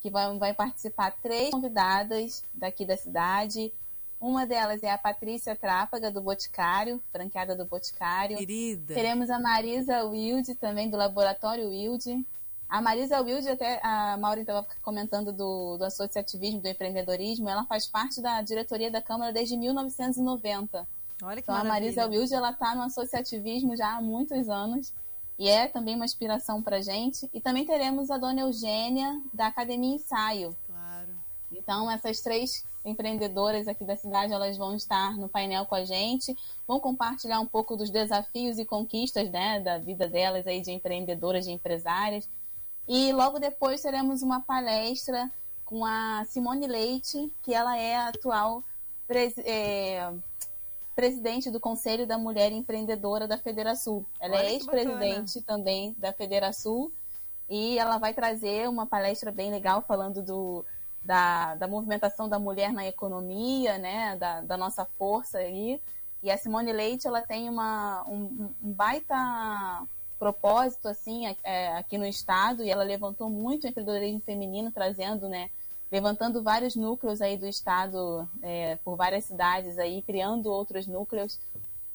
que 0.00 0.10
vai, 0.10 0.36
vai 0.38 0.54
participar 0.54 1.10
três 1.22 1.50
convidadas 1.50 2.44
daqui 2.54 2.84
da 2.84 2.96
cidade. 2.96 3.72
Uma 4.20 4.46
delas 4.46 4.82
é 4.82 4.90
a 4.90 4.98
Patrícia 4.98 5.54
Trápaga, 5.54 6.10
do 6.10 6.20
Boticário, 6.20 7.02
franqueada 7.12 7.54
do 7.54 7.64
Boticário. 7.64 8.36
Querida. 8.36 8.94
Teremos 8.94 9.30
a 9.30 9.38
Marisa 9.38 10.04
Wilde, 10.04 10.54
também 10.54 10.88
do 10.90 10.96
Laboratório 10.96 11.68
Wilde. 11.68 12.26
A 12.68 12.82
Marisa 12.82 13.20
Wilde, 13.20 13.48
até 13.48 13.80
a 13.82 14.16
Maureen 14.18 14.42
estava 14.42 14.66
comentando 14.82 15.32
do, 15.32 15.78
do 15.78 15.84
associativismo, 15.84 16.60
do 16.60 16.68
empreendedorismo, 16.68 17.48
ela 17.48 17.64
faz 17.64 17.86
parte 17.86 18.20
da 18.20 18.42
diretoria 18.42 18.90
da 18.90 19.00
Câmara 19.00 19.32
desde 19.32 19.56
1990. 19.56 20.86
Olha 21.22 21.36
que 21.36 21.40
Então 21.40 21.54
a 21.54 21.64
maravilha. 21.64 21.72
Marisa 21.72 22.06
Wilde, 22.06 22.34
ela 22.34 22.50
está 22.50 22.74
no 22.74 22.82
associativismo 22.82 23.76
já 23.76 23.96
há 23.96 24.02
muitos 24.02 24.48
anos 24.48 24.92
e 25.38 25.48
é 25.48 25.68
também 25.68 25.94
uma 25.94 26.04
inspiração 26.04 26.62
para 26.62 26.80
gente. 26.80 27.30
E 27.32 27.40
também 27.40 27.64
teremos 27.64 28.10
a 28.10 28.18
Dona 28.18 28.40
Eugênia, 28.40 29.22
da 29.32 29.46
Academia 29.46 29.94
Ensaio. 29.94 30.54
Claro. 30.66 31.08
Então, 31.52 31.90
essas 31.90 32.20
três 32.20 32.64
empreendedoras 32.84 33.68
aqui 33.68 33.84
da 33.84 33.96
cidade, 33.96 34.32
elas 34.32 34.56
vão 34.56 34.74
estar 34.74 35.16
no 35.16 35.28
painel 35.28 35.64
com 35.66 35.74
a 35.74 35.84
gente, 35.84 36.36
vão 36.66 36.80
compartilhar 36.80 37.40
um 37.40 37.46
pouco 37.46 37.76
dos 37.76 37.90
desafios 37.90 38.58
e 38.58 38.64
conquistas 38.64 39.30
né, 39.30 39.60
da 39.60 39.78
vida 39.78 40.08
delas 40.08 40.46
aí 40.46 40.60
de 40.60 40.72
empreendedoras, 40.72 41.44
de 41.44 41.52
empresárias. 41.52 42.28
E 42.86 43.12
logo 43.12 43.38
depois 43.38 43.82
teremos 43.82 44.22
uma 44.22 44.40
palestra 44.40 45.30
com 45.64 45.84
a 45.84 46.24
Simone 46.24 46.66
Leite, 46.66 47.32
que 47.42 47.54
ela 47.54 47.76
é 47.78 47.96
a 47.96 48.08
atual 48.08 48.64
é, 49.44 50.12
presidente 50.98 51.48
do 51.48 51.60
Conselho 51.60 52.08
da 52.08 52.18
Mulher 52.18 52.50
Empreendedora 52.50 53.28
da 53.28 53.38
Federação. 53.38 54.04
Ela 54.18 54.38
Olha 54.38 54.46
é 54.46 54.54
ex-presidente 54.54 55.40
também 55.42 55.94
da 55.96 56.12
Federação 56.12 56.90
e 57.48 57.78
ela 57.78 57.98
vai 57.98 58.12
trazer 58.12 58.68
uma 58.68 58.84
palestra 58.84 59.30
bem 59.30 59.48
legal 59.48 59.80
falando 59.80 60.20
do, 60.20 60.64
da, 61.04 61.54
da 61.54 61.68
movimentação 61.68 62.28
da 62.28 62.40
mulher 62.40 62.72
na 62.72 62.84
economia, 62.84 63.78
né, 63.78 64.16
da, 64.16 64.40
da 64.40 64.56
nossa 64.56 64.84
força 64.84 65.38
aí. 65.38 65.80
E 66.20 66.32
a 66.32 66.36
Simone 66.36 66.72
Leite, 66.72 67.06
ela 67.06 67.22
tem 67.22 67.48
uma, 67.48 68.02
um, 68.08 68.50
um 68.60 68.72
baita 68.72 69.86
propósito, 70.18 70.88
assim, 70.88 71.32
é, 71.44 71.76
aqui 71.76 71.96
no 71.96 72.06
estado, 72.06 72.64
e 72.64 72.70
ela 72.70 72.82
levantou 72.82 73.30
muito 73.30 73.62
o 73.62 73.68
empreendedorismo 73.68 74.20
feminino, 74.22 74.72
trazendo, 74.72 75.28
né, 75.28 75.48
levantando 75.90 76.42
vários 76.42 76.76
núcleos 76.76 77.20
aí 77.20 77.36
do 77.36 77.46
estado, 77.46 78.28
é, 78.42 78.76
por 78.84 78.96
várias 78.96 79.24
cidades 79.24 79.78
aí, 79.78 80.02
criando 80.02 80.46
outros 80.46 80.86
núcleos. 80.86 81.40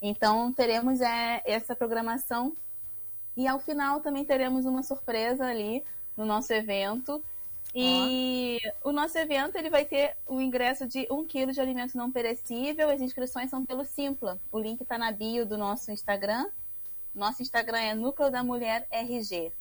Então, 0.02 0.52
teremos 0.52 1.00
é, 1.02 1.42
essa 1.46 1.76
programação 1.76 2.56
e 3.36 3.48
ao 3.48 3.60
final 3.60 4.00
também 4.02 4.26
teremos 4.26 4.66
uma 4.66 4.84
surpresa 4.84 5.46
ali 5.46 5.84
no 6.16 6.26
nosso 6.26 6.54
evento. 6.54 7.24
E 7.76 8.60
o 8.84 8.92
nosso 8.92 9.18
evento 9.18 9.56
ele 9.56 9.70
vai 9.70 9.84
ter 9.84 10.16
o 10.28 10.40
ingresso 10.40 10.86
de 10.86 11.08
um 11.10 11.26
quilo 11.26 11.52
de 11.52 11.60
alimento 11.60 11.98
não 11.98 12.12
perecível. 12.12 12.90
As 12.90 13.02
inscrições 13.02 13.50
são 13.50 13.66
pelo 13.66 13.84
Simpla. 13.84 14.40
O 14.52 14.60
link 14.60 14.82
está 14.82 14.98
na 14.98 15.12
bio 15.12 15.46
do 15.46 15.58
nosso 15.58 15.92
Instagram. 15.92 16.48
Nosso 17.16 17.42
Instagram 17.42 17.80
é 17.80 17.96
Núcleo 17.96 18.30
da 18.30 18.44
Mulher 18.44 18.88
RG. 18.92 19.52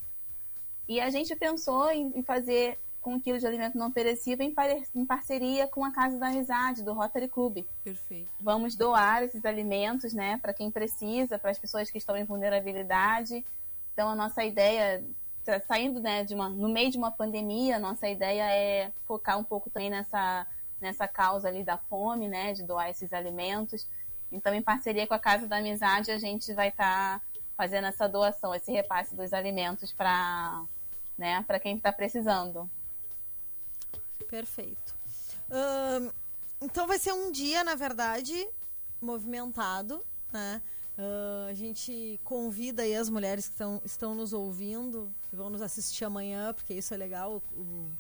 E 0.88 1.00
a 1.00 1.08
gente 1.08 1.34
pensou 1.36 1.90
em 1.90 2.22
fazer 2.22 2.78
com 3.02 3.14
um 3.14 3.20
quilo 3.20 3.38
de 3.38 3.46
alimento 3.46 3.76
não 3.76 3.90
perecível 3.90 4.46
em 4.46 4.54
pare- 4.54 4.84
em 4.94 5.04
parceria 5.04 5.66
com 5.66 5.84
a 5.84 5.92
Casa 5.92 6.18
da 6.18 6.28
Amizade, 6.28 6.82
do 6.82 6.92
Rotary 6.92 7.28
Club. 7.28 7.64
Perfeito. 7.84 8.30
Vamos 8.40 8.76
doar 8.76 9.24
esses 9.24 9.44
alimentos, 9.44 10.14
né, 10.14 10.38
para 10.38 10.54
quem 10.54 10.70
precisa, 10.70 11.38
para 11.38 11.50
as 11.50 11.58
pessoas 11.58 11.90
que 11.90 11.98
estão 11.98 12.16
em 12.16 12.24
vulnerabilidade. 12.24 13.44
Então, 13.92 14.08
a 14.08 14.14
nossa 14.14 14.44
ideia, 14.44 15.04
tá 15.44 15.60
saindo 15.60 16.00
né, 16.00 16.24
de 16.24 16.34
uma, 16.34 16.48
no 16.48 16.68
meio 16.68 16.90
de 16.90 16.96
uma 16.96 17.10
pandemia, 17.10 17.76
a 17.76 17.80
nossa 17.80 18.08
ideia 18.08 18.44
é 18.50 18.92
focar 19.06 19.38
um 19.38 19.44
pouco 19.44 19.68
também 19.68 19.90
nessa, 19.90 20.46
nessa 20.80 21.08
causa 21.08 21.48
ali 21.48 21.64
da 21.64 21.76
fome, 21.76 22.28
né, 22.28 22.52
de 22.52 22.62
doar 22.62 22.88
esses 22.88 23.12
alimentos. 23.12 23.86
Então, 24.30 24.54
em 24.54 24.62
parceria 24.62 25.06
com 25.06 25.14
a 25.14 25.18
Casa 25.18 25.46
da 25.46 25.56
Amizade, 25.56 26.10
a 26.10 26.18
gente 26.18 26.54
vai 26.54 26.68
estar 26.68 27.20
fazendo 27.56 27.86
essa 27.88 28.08
doação, 28.08 28.54
esse 28.54 28.72
repasse 28.72 29.14
dos 29.14 29.32
alimentos 29.32 29.92
para 29.92 30.64
né, 31.18 31.44
para 31.46 31.60
quem 31.60 31.76
está 31.76 31.92
precisando. 31.92 32.68
Perfeito. 34.24 34.94
Então 36.60 36.86
vai 36.86 36.98
ser 36.98 37.12
um 37.12 37.30
dia, 37.30 37.64
na 37.64 37.74
verdade, 37.74 38.48
movimentado, 39.00 40.02
né? 40.32 40.62
Ah, 40.96 41.46
a 41.48 41.54
gente 41.54 42.20
convida 42.22 42.82
aí 42.82 42.94
as 42.94 43.08
mulheres 43.08 43.46
que 43.46 43.52
estão, 43.52 43.80
estão 43.84 44.14
nos 44.14 44.32
ouvindo, 44.32 45.12
que 45.28 45.36
vão 45.36 45.50
nos 45.50 45.62
assistir 45.62 46.04
amanhã, 46.04 46.52
porque 46.52 46.74
isso 46.74 46.92
é 46.94 46.96
legal. 46.96 47.42
O, 47.56 47.60
o 47.60 47.90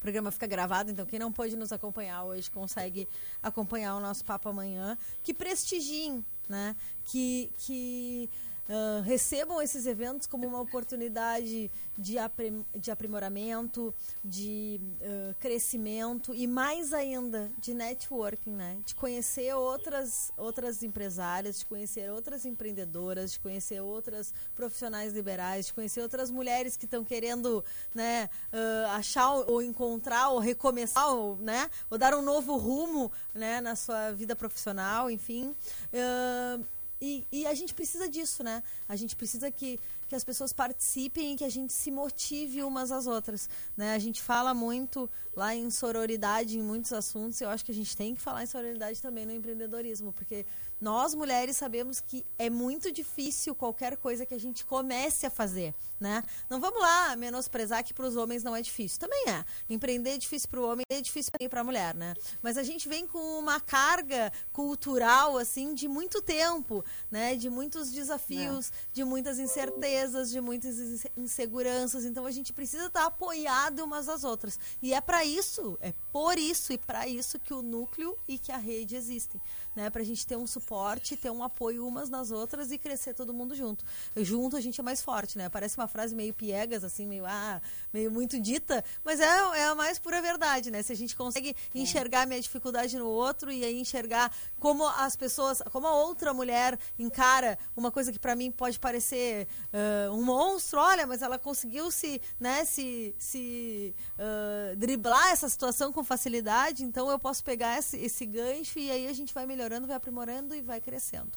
programa 0.00 0.30
fica 0.30 0.46
gravado, 0.46 0.90
então 0.90 1.06
quem 1.06 1.18
não 1.18 1.32
pôde 1.32 1.56
nos 1.56 1.72
acompanhar 1.72 2.24
hoje 2.24 2.50
consegue 2.50 3.08
acompanhar 3.42 3.96
o 3.96 4.00
nosso 4.00 4.24
papo 4.24 4.48
amanhã. 4.48 4.98
Que 5.22 5.32
prestigiem, 5.32 6.24
né? 6.48 6.74
Que, 7.04 7.50
que 7.58 8.28
ah, 8.68 9.02
recebam 9.04 9.60
esses 9.60 9.86
eventos 9.86 10.26
como 10.26 10.46
uma 10.46 10.60
oportunidade 10.60 11.70
de, 11.96 12.18
aprim- 12.18 12.64
de 12.74 12.90
aprimoramento, 12.90 13.94
de 14.24 14.80
ah, 15.02 15.34
crescimento 15.38 16.34
e 16.34 16.46
mais 16.46 16.92
ainda 16.92 17.50
de 17.58 17.74
networking, 17.74 18.50
né? 18.52 18.78
De 18.84 18.94
conhecer 18.94 19.54
outras, 19.54 20.32
outras 20.36 20.82
empresárias, 20.82 21.58
de 21.58 21.66
conhecer 21.66 22.10
outras 22.10 22.44
empreendedoras, 22.44 23.32
de 23.32 23.40
conhecer 23.40 23.80
outras 23.80 24.32
profissionais 24.54 25.12
liberais, 25.12 25.66
de 25.66 25.74
conhecer 25.74 26.00
outras 26.00 26.30
mulheres 26.30 26.76
que 26.76 26.84
estão 26.84 27.04
querendo, 27.04 27.64
né, 27.94 28.28
ah, 28.52 28.96
achar 28.96 29.30
ou 29.32 29.62
encontrar 29.62 30.30
ou 30.30 30.38
recomeçar, 30.38 31.08
ou, 31.12 31.36
né, 31.36 31.70
ou 31.90 31.98
dar 31.98 32.14
um 32.14 32.22
novo 32.22 32.56
rumo, 32.56 33.10
né, 33.34 33.60
na 33.60 33.76
sua 33.76 34.10
vida 34.12 34.34
profissional, 34.34 35.10
enfim. 35.10 35.54
Ah, 35.92 36.58
e, 37.04 37.26
e 37.30 37.46
a 37.46 37.52
gente 37.52 37.74
precisa 37.74 38.08
disso, 38.08 38.42
né? 38.42 38.62
A 38.88 38.96
gente 38.96 39.14
precisa 39.14 39.50
que, 39.50 39.78
que 40.08 40.14
as 40.14 40.24
pessoas 40.24 40.54
participem 40.54 41.34
e 41.34 41.36
que 41.36 41.44
a 41.44 41.50
gente 41.50 41.70
se 41.70 41.90
motive 41.90 42.62
umas 42.62 42.90
às 42.90 43.06
outras, 43.06 43.46
né? 43.76 43.94
A 43.94 43.98
gente 43.98 44.22
fala 44.22 44.54
muito 44.54 45.08
lá 45.36 45.54
em 45.54 45.70
sororidade 45.70 46.58
em 46.58 46.62
muitos 46.62 46.94
assuntos, 46.94 47.40
e 47.40 47.44
eu 47.44 47.50
acho 47.50 47.62
que 47.62 47.72
a 47.72 47.74
gente 47.74 47.94
tem 47.94 48.14
que 48.14 48.22
falar 48.22 48.42
em 48.42 48.46
sororidade 48.46 49.02
também 49.02 49.26
no 49.26 49.32
empreendedorismo, 49.32 50.14
porque 50.14 50.46
nós 50.80 51.14
mulheres 51.14 51.58
sabemos 51.58 52.00
que 52.00 52.24
é 52.38 52.48
muito 52.48 52.90
difícil 52.90 53.54
qualquer 53.54 53.98
coisa 53.98 54.24
que 54.24 54.34
a 54.34 54.40
gente 54.40 54.64
comece 54.64 55.26
a 55.26 55.30
fazer, 55.30 55.74
né? 56.04 56.22
Não 56.50 56.60
vamos 56.60 56.80
lá 56.82 57.16
menosprezar 57.16 57.82
que 57.82 57.94
para 57.94 58.04
os 58.06 58.14
homens 58.14 58.44
não 58.44 58.54
é 58.54 58.60
difícil. 58.60 59.00
Também 59.00 59.24
é. 59.28 59.42
Empreender 59.70 60.10
é 60.10 60.18
difícil 60.18 60.50
para 60.50 60.60
o 60.60 60.68
homem, 60.70 60.84
é 60.90 61.00
difícil 61.00 61.32
para 61.48 61.62
a 61.62 61.64
mulher, 61.64 61.94
né? 61.94 62.12
Mas 62.42 62.58
a 62.58 62.62
gente 62.62 62.86
vem 62.86 63.06
com 63.06 63.38
uma 63.38 63.58
carga 63.58 64.30
cultural 64.52 65.38
assim 65.38 65.74
de 65.74 65.88
muito 65.88 66.20
tempo, 66.20 66.84
né? 67.10 67.34
De 67.36 67.48
muitos 67.48 67.90
desafios, 67.90 68.70
de 68.92 69.02
muitas 69.02 69.38
incertezas, 69.38 70.30
de 70.30 70.42
muitas 70.42 70.78
inse- 70.78 71.10
inseguranças. 71.16 72.04
Então 72.04 72.26
a 72.26 72.30
gente 72.30 72.52
precisa 72.52 72.86
estar 72.86 73.06
apoiado 73.06 73.80
umas 73.80 74.06
às 74.06 74.24
outras. 74.24 74.58
E 74.82 74.92
é 74.92 75.00
para 75.00 75.24
isso, 75.24 75.78
é 75.80 75.94
por 76.12 76.36
isso 76.38 76.70
e 76.70 76.76
para 76.76 77.08
isso 77.08 77.38
que 77.38 77.54
o 77.54 77.62
núcleo 77.62 78.14
e 78.28 78.36
que 78.36 78.52
a 78.52 78.58
rede 78.58 78.94
existem, 78.94 79.40
né? 79.74 79.88
Para 79.88 80.02
a 80.02 80.04
gente 80.04 80.26
ter 80.26 80.36
um 80.36 80.46
suporte, 80.46 81.16
ter 81.16 81.30
um 81.30 81.42
apoio 81.42 81.86
umas 81.86 82.10
nas 82.10 82.30
outras 82.30 82.70
e 82.70 82.76
crescer 82.76 83.14
todo 83.14 83.32
mundo 83.32 83.54
junto. 83.54 83.82
Junto 84.16 84.54
a 84.54 84.60
gente 84.60 84.78
é 84.78 84.84
mais 84.84 85.00
forte, 85.00 85.38
né? 85.38 85.48
Parece 85.48 85.78
uma 85.78 85.88
frase 85.94 86.12
meio 86.12 86.34
piegas, 86.34 86.82
assim, 86.82 87.06
meio, 87.06 87.24
ah, 87.24 87.62
meio 87.92 88.10
muito 88.10 88.40
dita, 88.40 88.84
mas 89.04 89.20
é, 89.20 89.26
é 89.26 89.64
a 89.66 89.76
mais 89.76 89.96
pura 89.96 90.20
verdade, 90.20 90.68
né? 90.68 90.82
Se 90.82 90.92
a 90.92 90.96
gente 90.96 91.14
consegue 91.14 91.54
enxergar 91.72 92.22
a 92.22 92.26
minha 92.26 92.40
dificuldade 92.40 92.98
no 92.98 93.06
outro 93.06 93.52
e 93.52 93.64
aí 93.64 93.78
enxergar 93.78 94.34
como 94.58 94.84
as 94.88 95.14
pessoas, 95.14 95.62
como 95.70 95.86
a 95.86 95.94
outra 95.94 96.34
mulher 96.34 96.76
encara 96.98 97.56
uma 97.76 97.92
coisa 97.92 98.10
que 98.10 98.18
pra 98.18 98.34
mim 98.34 98.50
pode 98.50 98.76
parecer 98.76 99.46
ah, 99.72 100.10
um 100.10 100.24
monstro, 100.24 100.80
olha, 100.80 101.06
mas 101.06 101.22
ela 101.22 101.38
conseguiu 101.38 101.92
se, 101.92 102.20
né, 102.40 102.64
se, 102.64 103.14
se 103.16 103.94
ah, 104.18 104.74
driblar 104.76 105.30
essa 105.30 105.48
situação 105.48 105.92
com 105.92 106.02
facilidade, 106.02 106.82
então 106.82 107.08
eu 107.08 107.20
posso 107.20 107.44
pegar 107.44 107.78
esse, 107.78 107.96
esse 107.98 108.26
gancho 108.26 108.80
e 108.80 108.90
aí 108.90 109.06
a 109.06 109.12
gente 109.12 109.32
vai 109.32 109.46
melhorando, 109.46 109.86
vai 109.86 109.94
aprimorando 109.94 110.56
e 110.56 110.60
vai 110.60 110.80
crescendo. 110.80 111.30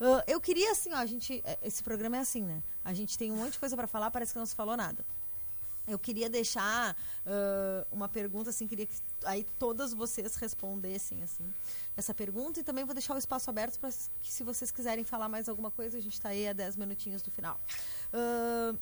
Ah, 0.00 0.24
eu 0.26 0.40
queria, 0.40 0.72
assim, 0.72 0.92
ó, 0.92 0.96
a 0.96 1.06
gente. 1.06 1.42
eh, 1.44 1.58
Esse 1.62 1.82
programa 1.82 2.16
é 2.16 2.20
assim, 2.20 2.42
né? 2.42 2.62
A 2.84 2.92
gente 2.92 3.16
tem 3.16 3.30
um 3.32 3.36
monte 3.36 3.52
de 3.52 3.58
coisa 3.58 3.76
pra 3.76 3.86
falar, 3.86 4.10
parece 4.10 4.32
que 4.32 4.38
não 4.38 4.46
se 4.46 4.54
falou 4.54 4.76
nada. 4.76 5.04
Eu 5.86 5.98
queria 5.98 6.30
deixar 6.30 6.96
ah, 7.26 7.86
uma 7.92 8.08
pergunta, 8.08 8.48
assim, 8.50 8.66
queria 8.66 8.86
que 8.86 8.94
aí 9.24 9.44
todas 9.58 9.92
vocês 9.92 10.34
respondessem, 10.36 11.22
assim, 11.22 11.44
essa 11.96 12.14
pergunta. 12.14 12.60
E 12.60 12.62
também 12.64 12.84
vou 12.84 12.94
deixar 12.94 13.14
o 13.14 13.18
espaço 13.18 13.50
aberto 13.50 13.78
para 13.78 13.90
que, 13.90 14.32
se 14.32 14.42
vocês 14.42 14.70
quiserem 14.70 15.04
falar 15.04 15.28
mais 15.28 15.48
alguma 15.48 15.70
coisa, 15.70 15.98
a 15.98 16.00
gente 16.00 16.14
está 16.14 16.30
aí 16.30 16.48
a 16.48 16.52
10 16.54 16.76
minutinhos 16.76 17.20
do 17.22 17.30
final. 17.30 17.60
Ah, 18.12 18.74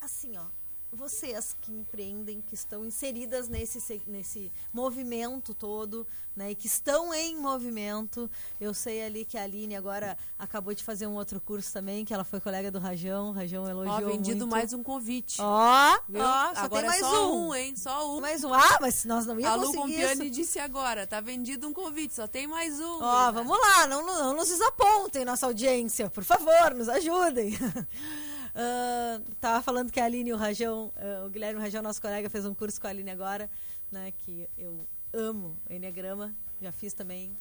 assim, 0.00 0.36
ó, 0.36 0.44
vocês 0.92 1.54
que 1.60 1.72
empreendem, 1.72 2.40
que 2.40 2.54
estão 2.54 2.84
inseridas 2.84 3.48
nesse, 3.48 3.80
se- 3.80 4.02
nesse 4.06 4.50
movimento 4.72 5.52
todo, 5.52 6.06
né, 6.34 6.50
e 6.52 6.54
que 6.54 6.66
estão 6.66 7.12
em 7.12 7.36
movimento. 7.36 8.30
Eu 8.60 8.72
sei 8.72 9.02
ali 9.02 9.24
que 9.24 9.36
a 9.36 9.42
Aline 9.42 9.76
agora 9.76 10.16
acabou 10.38 10.74
de 10.74 10.82
fazer 10.84 11.06
um 11.06 11.14
outro 11.14 11.40
curso 11.40 11.72
também, 11.72 12.04
que 12.04 12.14
ela 12.14 12.24
foi 12.24 12.40
colega 12.40 12.70
do 12.70 12.78
Rajão, 12.78 13.28
o 13.28 13.32
Rajão 13.32 13.68
elogiou 13.68 13.94
Ó, 14.08 14.12
vendido 14.12 14.38
muito. 14.46 14.50
mais 14.50 14.72
um 14.72 14.82
convite. 14.82 15.36
Ó, 15.40 15.98
Viu? 16.08 16.22
ó, 16.22 16.54
só 16.54 16.60
agora 16.60 16.82
tem 16.82 16.88
mais 16.90 17.00
é 17.02 17.04
só 17.04 17.32
um. 17.32 17.48
um, 17.48 17.54
hein? 17.54 17.76
Só 17.76 18.16
um. 18.16 18.20
Mais 18.20 18.44
um. 18.44 18.54
Ah, 18.54 18.78
mas 18.80 19.04
nós 19.04 19.26
não 19.26 19.36
A 19.36 19.40
íamos 19.40 19.66
conseguir 19.66 19.82
Pompiani 19.82 20.24
isso. 20.26 20.30
disse 20.34 20.58
agora, 20.58 21.06
tá 21.06 21.20
vendido 21.20 21.68
um 21.68 21.72
convite, 21.72 22.14
só 22.14 22.26
tem 22.26 22.46
mais 22.46 22.80
um. 22.80 23.02
Ó, 23.02 23.32
vamos 23.32 23.58
lá, 23.58 23.86
não, 23.86 24.06
não 24.06 24.34
nos 24.36 24.48
desapontem, 24.48 25.24
nossa 25.24 25.46
audiência, 25.46 26.08
por 26.10 26.24
favor, 26.24 26.74
nos 26.74 26.88
ajudem. 26.88 27.56
Ah, 28.58 29.20
tava 29.38 29.62
falando 29.62 29.92
que 29.92 30.00
a 30.00 30.06
Aline 30.06 30.30
e 30.30 30.32
o 30.32 30.36
Rajão, 30.36 30.90
ah, 30.96 31.26
o 31.26 31.28
Guilherme 31.28 31.60
Rajão, 31.60 31.82
nosso 31.82 32.00
colega, 32.00 32.30
fez 32.30 32.46
um 32.46 32.54
curso 32.54 32.80
com 32.80 32.86
a 32.86 32.90
Aline 32.90 33.10
agora, 33.10 33.50
né, 33.92 34.10
que 34.24 34.48
eu 34.56 34.88
amo 35.12 35.54
Enneagrama, 35.68 36.34
já 36.60 36.72
fiz 36.72 36.94
também, 36.94 37.36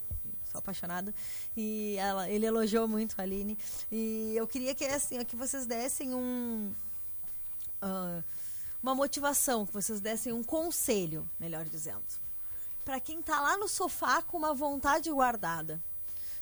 sou 0.51 0.59
apaixonada, 0.59 1.15
e 1.55 1.95
ela, 1.97 2.29
ele 2.29 2.45
elogiou 2.45 2.85
muito 2.85 3.15
a 3.17 3.23
Aline, 3.23 3.57
e 3.89 4.33
eu 4.35 4.45
queria 4.45 4.75
que, 4.75 4.83
assim, 4.83 5.23
que 5.23 5.37
vocês 5.37 5.65
dessem 5.65 6.13
um... 6.13 6.73
ah, 7.81 8.21
uma 8.83 8.93
motivação, 8.93 9.65
que 9.65 9.73
vocês 9.73 10.01
dessem 10.01 10.33
um 10.33 10.43
conselho, 10.43 11.27
melhor 11.39 11.63
dizendo 11.65 12.03
para 12.83 12.99
quem 12.99 13.19
tá 13.19 13.41
lá 13.41 13.57
no 13.57 13.67
sofá 13.67 14.21
com 14.21 14.37
uma 14.37 14.53
vontade 14.53 15.09
guardada. 15.09 15.81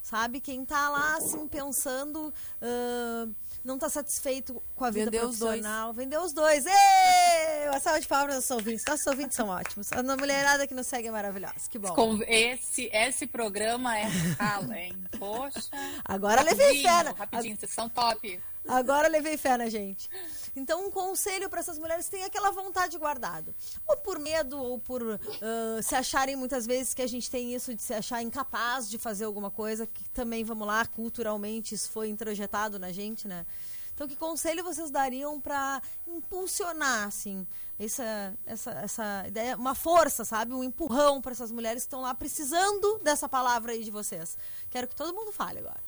Sabe? 0.04 0.42
Quem 0.42 0.66
tá 0.66 0.90
lá 0.90 1.16
assim 1.16 1.48
pensando, 1.48 2.32
ah, 2.62 3.26
não 3.64 3.80
tá 3.80 3.88
satisfeito 3.90 4.62
com 4.76 4.84
a 4.84 4.90
vida 4.92 5.10
Vendeu 5.10 5.30
os 5.30 5.40
dois. 5.40 5.62
profissional. 5.62 5.94
Vendeu 5.94 6.22
os 6.22 6.34
dois. 6.34 6.66
Ê! 6.66 7.70
Uma 7.70 7.80
salva 7.80 8.02
de 8.02 8.08
palmas 8.08 8.36
aos 8.36 8.52
ouvintes. 8.52 8.84
Nossos 8.86 9.08
ouvintes 9.08 9.36
são 9.38 9.48
ótimos. 9.48 9.92
A 9.94 10.04
mulherada 10.04 10.68
que 10.68 10.74
nos 10.74 10.88
segue 10.88 11.08
é 11.08 11.12
maravilhosa. 11.12 11.56
Que 11.70 11.80
bom. 11.80 12.20
Esse, 12.28 12.90
esse 12.94 13.26
programa 13.26 13.98
é 13.98 14.04
rala, 14.38 14.78
hein? 14.78 14.94
Poxa. 15.18 15.70
Agora 16.04 16.42
levei. 16.42 16.84
Rapidinho, 16.84 17.04
na- 17.06 17.12
rapidinho, 17.18 17.58
vocês 17.58 17.72
são 17.74 17.88
top. 17.88 18.40
Agora 18.68 19.08
levei 19.08 19.38
fé 19.38 19.58
na 19.58 19.70
gente. 19.70 20.10
Então, 20.56 20.86
um 20.86 20.92
conselho 20.92 21.50
para 21.50 21.60
essas 21.60 21.80
mulheres 21.80 22.08
têm 22.08 22.24
aquela 22.24 22.52
vontade 22.52 22.98
guardada. 22.98 23.54
Ou 23.88 23.98
por 23.98 24.20
medo, 24.20 24.58
ou 24.58 24.80
por 24.80 25.20
ah, 25.42 25.82
se 25.82 25.96
acharem 25.96 26.36
muitas 26.36 26.66
vezes 26.66 26.94
que 26.94 27.02
a 27.02 27.08
gente 27.08 27.30
tem 27.30 27.54
isso 27.54 27.74
de 27.74 27.82
se 27.82 27.94
achar 27.94 28.22
incapaz 28.22 28.90
de 28.90 28.98
fazer 28.98 29.26
alguma 29.26 29.52
coisa, 29.52 29.86
que 29.88 30.10
também, 30.12 30.44
vamos 30.44 30.68
lá, 30.68 30.86
culturalmente 30.86 31.76
isso 31.76 31.90
foi 31.90 32.10
introjetado 32.10 32.80
na 32.80 32.92
gente, 32.92 33.28
né? 33.28 33.46
Então, 33.94 34.08
que 34.08 34.16
conselho 34.16 34.64
vocês 34.64 34.90
dariam 34.90 35.40
para 35.40 35.80
impulsionar, 36.08 37.08
assim, 37.08 37.46
essa, 37.78 38.34
essa, 38.46 38.72
essa 38.72 39.24
ideia, 39.28 39.56
uma 39.56 39.76
força, 39.76 40.26
sabe? 40.26 40.52
Um 40.52 40.64
empurrão 40.64 41.22
para 41.22 41.32
essas 41.32 41.52
mulheres 41.52 41.84
que 41.84 41.88
estão 41.88 42.02
lá 42.02 42.14
precisando 42.16 43.00
dessa 43.04 43.30
palavra 43.30 43.74
aí 43.74 43.84
de 43.84 43.92
vocês. 43.92 44.36
Quero 44.72 44.88
que 44.88 44.96
todo 44.96 45.14
mundo 45.14 45.32
fale 45.32 45.60
agora. 45.60 45.84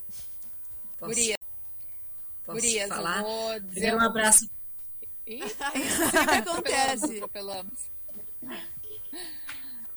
Posso, 1.00 1.10
posso 2.46 2.60
Gurias, 2.60 2.90
falar? 2.90 3.22
vou 3.22 3.60
dizer 3.60 3.72
Primeiro 3.72 3.98
um 3.98 4.02
abraço. 4.02 4.50
Isso 5.26 6.12
sempre 6.12 6.36
acontece. 6.36 7.16
atropelamos. 7.18 7.90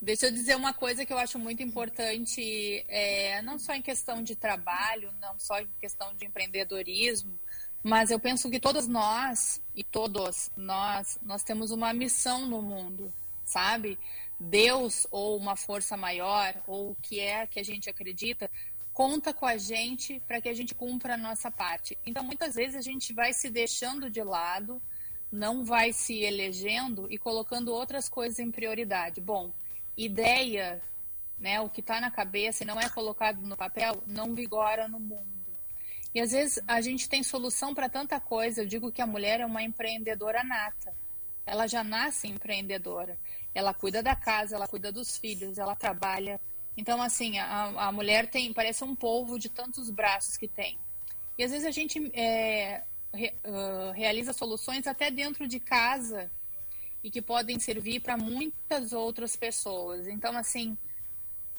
Deixa 0.01 0.26
eu 0.26 0.32
dizer 0.32 0.57
uma 0.57 0.72
coisa 0.72 1.05
que 1.05 1.12
eu 1.12 1.18
acho 1.18 1.38
muito 1.38 1.62
importante, 1.62 2.84
é, 2.88 3.42
não 3.42 3.59
só 3.59 3.74
em 3.74 3.82
questão 3.82 4.22
de 4.22 4.36
trabalho, 4.36 5.12
não 5.20 5.38
só 5.38 5.59
em 5.59 5.68
questão 5.80 6.14
de 6.14 6.24
empreendedorismo, 6.24 7.36
mas 7.82 8.11
eu 8.11 8.20
penso 8.20 8.49
que 8.49 8.61
todas 8.61 8.86
nós 8.86 9.61
e 9.74 9.82
todos 9.82 10.51
nós, 10.57 11.18
nós 11.22 11.42
temos 11.42 11.72
uma 11.72 11.92
missão 11.92 12.46
no 12.46 12.62
mundo, 12.62 13.12
sabe? 13.44 13.99
Deus 14.38 15.07
ou 15.11 15.36
uma 15.36 15.57
força 15.57 15.96
maior 15.96 16.55
ou 16.66 16.92
o 16.92 16.96
que 17.03 17.18
é 17.18 17.46
que 17.46 17.59
a 17.59 17.64
gente 17.64 17.90
acredita 17.90 18.49
conta 18.99 19.32
com 19.32 19.46
a 19.46 19.57
gente 19.57 20.20
para 20.26 20.40
que 20.40 20.49
a 20.49 20.53
gente 20.53 20.74
cumpra 20.74 21.14
a 21.14 21.16
nossa 21.16 21.53
parte. 21.53 21.96
Então, 22.05 22.24
muitas 22.24 22.57
vezes 22.57 22.74
a 22.74 22.80
gente 22.80 23.12
vai 23.12 23.32
se 23.32 23.49
deixando 23.49 24.11
de 24.11 24.20
lado, 24.24 24.82
não 25.30 25.64
vai 25.64 25.92
se 25.92 26.24
elegendo 26.24 27.07
e 27.09 27.16
colocando 27.16 27.72
outras 27.72 28.09
coisas 28.09 28.40
em 28.40 28.51
prioridade. 28.51 29.20
Bom, 29.20 29.53
ideia, 29.96 30.82
né, 31.38 31.61
o 31.61 31.70
que 31.70 31.78
está 31.78 32.01
na 32.01 32.11
cabeça 32.11 32.64
e 32.64 32.66
não 32.66 32.80
é 32.80 32.88
colocado 32.88 33.40
no 33.40 33.57
papel, 33.57 34.03
não 34.05 34.34
vigora 34.34 34.88
no 34.88 34.99
mundo. 34.99 35.46
E 36.12 36.20
às 36.20 36.32
vezes 36.32 36.61
a 36.66 36.80
gente 36.80 37.09
tem 37.09 37.22
solução 37.22 37.72
para 37.72 37.88
tanta 37.88 38.18
coisa. 38.18 38.62
Eu 38.62 38.66
digo 38.66 38.90
que 38.90 39.01
a 39.01 39.07
mulher 39.07 39.38
é 39.38 39.46
uma 39.46 39.62
empreendedora 39.62 40.42
nata. 40.42 40.92
Ela 41.46 41.68
já 41.68 41.84
nasce 41.84 42.26
empreendedora. 42.26 43.16
Ela 43.55 43.72
cuida 43.72 44.03
da 44.03 44.16
casa, 44.16 44.57
ela 44.57 44.66
cuida 44.66 44.90
dos 44.90 45.16
filhos, 45.16 45.57
ela 45.57 45.76
trabalha. 45.76 46.40
Então, 46.79 47.03
assim, 47.03 47.41
a, 47.41 47.89
a 47.89 47.91
mulher 47.91 48.31
tem, 48.31 48.53
parece 48.53 48.85
um 48.85 48.95
polvo 48.95 49.37
de 49.37 49.49
tantos 49.49 49.91
braços 49.91 50.37
que 50.37 50.47
tem. 50.47 50.79
E 51.37 51.43
às 51.43 51.51
vezes 51.51 51.66
a 51.66 51.72
gente 51.72 52.09
é, 52.14 52.85
re- 53.12 53.35
ah, 53.43 53.93
realiza 53.97 54.33
soluções 54.33 54.87
até 54.87 55.11
dentro 55.11 55.49
de 55.49 55.59
casa 55.59 56.31
e 57.03 57.11
que 57.11 57.20
podem 57.20 57.59
servir 57.59 57.99
para 57.99 58.16
muitas 58.16 58.93
outras 58.93 59.35
pessoas. 59.35 60.07
Então, 60.07 60.37
assim, 60.39 60.79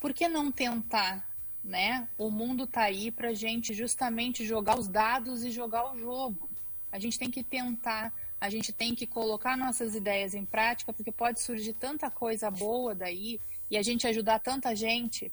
por 0.00 0.14
que 0.14 0.26
não 0.26 0.50
tentar, 0.50 1.28
né? 1.62 2.08
O 2.16 2.30
mundo 2.30 2.66
tá 2.66 2.84
aí 2.84 3.10
para 3.10 3.34
gente 3.34 3.74
justamente 3.74 4.42
jogar 4.46 4.78
os 4.78 4.88
dados 4.88 5.44
e 5.44 5.50
jogar 5.50 5.92
o 5.92 5.98
jogo. 5.98 6.48
A 6.90 6.98
gente 6.98 7.18
tem 7.18 7.30
que 7.30 7.42
tentar, 7.42 8.10
a 8.40 8.48
gente 8.48 8.72
tem 8.72 8.94
que 8.94 9.06
colocar 9.06 9.54
nossas 9.54 9.94
ideias 9.94 10.32
em 10.34 10.46
prática, 10.46 10.94
porque 10.94 11.12
pode 11.12 11.40
surgir 11.40 11.74
tanta 11.74 12.10
coisa 12.10 12.50
boa 12.50 12.94
daí 12.94 13.38
e 13.70 13.78
a 13.78 13.82
gente 13.82 14.06
ajudar 14.06 14.38
tanta 14.40 14.74
gente. 14.74 15.32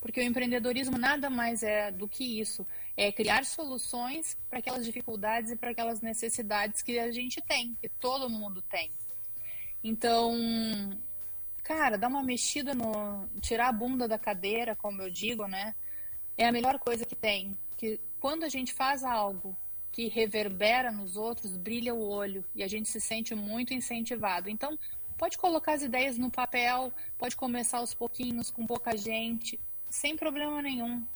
Porque 0.00 0.20
o 0.20 0.22
empreendedorismo 0.22 0.98
nada 0.98 1.30
mais 1.30 1.62
é 1.62 1.90
do 1.92 2.08
que 2.08 2.40
isso, 2.40 2.66
é 2.96 3.12
criar 3.12 3.44
soluções 3.44 4.36
para 4.50 4.58
aquelas 4.58 4.84
dificuldades 4.84 5.52
e 5.52 5.56
para 5.56 5.70
aquelas 5.70 6.00
necessidades 6.00 6.82
que 6.82 6.98
a 6.98 7.12
gente 7.12 7.40
tem, 7.40 7.76
que 7.80 7.88
todo 7.88 8.28
mundo 8.28 8.60
tem. 8.62 8.90
Então, 9.82 10.36
cara, 11.62 11.96
dar 11.96 12.08
uma 12.08 12.22
mexida 12.22 12.74
no. 12.74 13.28
tirar 13.40 13.68
a 13.68 13.72
bunda 13.72 14.08
da 14.08 14.18
cadeira, 14.18 14.74
como 14.74 15.02
eu 15.02 15.10
digo, 15.10 15.46
né? 15.46 15.74
É 16.36 16.46
a 16.46 16.52
melhor 16.52 16.78
coisa 16.78 17.04
que 17.04 17.14
tem. 17.16 17.56
Que 17.76 18.00
quando 18.20 18.44
a 18.44 18.48
gente 18.48 18.72
faz 18.72 19.04
algo 19.04 19.56
que 19.92 20.08
reverbera 20.08 20.90
nos 20.90 21.16
outros, 21.16 21.56
brilha 21.56 21.94
o 21.94 22.08
olho 22.08 22.44
e 22.54 22.62
a 22.62 22.68
gente 22.68 22.88
se 22.88 23.00
sente 23.00 23.34
muito 23.34 23.74
incentivado. 23.74 24.48
Então, 24.48 24.78
pode 25.22 25.38
colocar 25.38 25.74
as 25.74 25.82
ideias 25.82 26.18
no 26.18 26.28
papel, 26.28 26.92
pode 27.16 27.36
começar 27.36 27.78
aos 27.78 27.94
pouquinhos, 27.94 28.50
com 28.50 28.66
pouca 28.66 28.96
gente, 28.96 29.56
sem 29.88 30.16
problema 30.16 30.60
nenhum. 30.60 31.06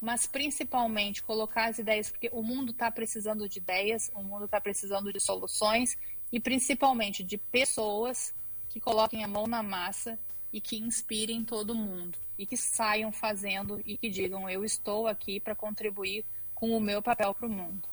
Mas 0.00 0.26
principalmente 0.26 1.22
colocar 1.22 1.66
as 1.68 1.78
ideias, 1.78 2.10
porque 2.10 2.28
o 2.32 2.42
mundo 2.42 2.72
está 2.72 2.90
precisando 2.90 3.48
de 3.48 3.60
ideias, 3.60 4.10
o 4.12 4.24
mundo 4.24 4.46
está 4.46 4.60
precisando 4.60 5.12
de 5.12 5.20
soluções 5.20 5.96
e 6.32 6.40
principalmente 6.40 7.22
de 7.22 7.38
pessoas 7.38 8.34
que 8.68 8.80
coloquem 8.80 9.22
a 9.22 9.28
mão 9.28 9.46
na 9.46 9.62
massa 9.62 10.18
e 10.52 10.60
que 10.60 10.76
inspirem 10.76 11.44
todo 11.44 11.76
mundo 11.76 12.18
e 12.36 12.44
que 12.44 12.56
saiam 12.56 13.12
fazendo 13.12 13.80
e 13.86 13.96
que 13.96 14.10
digam 14.10 14.50
eu 14.50 14.64
estou 14.64 15.06
aqui 15.06 15.38
para 15.38 15.54
contribuir 15.54 16.24
com 16.56 16.76
o 16.76 16.80
meu 16.80 17.00
papel 17.00 17.32
para 17.32 17.46
o 17.46 17.50
mundo. 17.50 17.88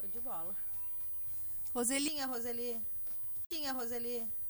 Tô 0.00 0.08
de 0.08 0.18
bola. 0.18 0.56
Roseli, 1.72 2.18
Tinha, 3.50 3.72
Roseli. 3.72 4.08
Tinha, 4.08 4.20
Roseli. 4.20 4.40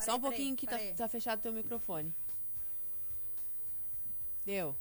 só 0.00 0.16
um 0.16 0.20
pouquinho 0.20 0.54
que 0.54 0.66
tá, 0.66 0.76
tá 0.96 1.08
fechado 1.08 1.40
teu 1.40 1.52
microfone. 1.52 2.14
Deu. 4.44 4.76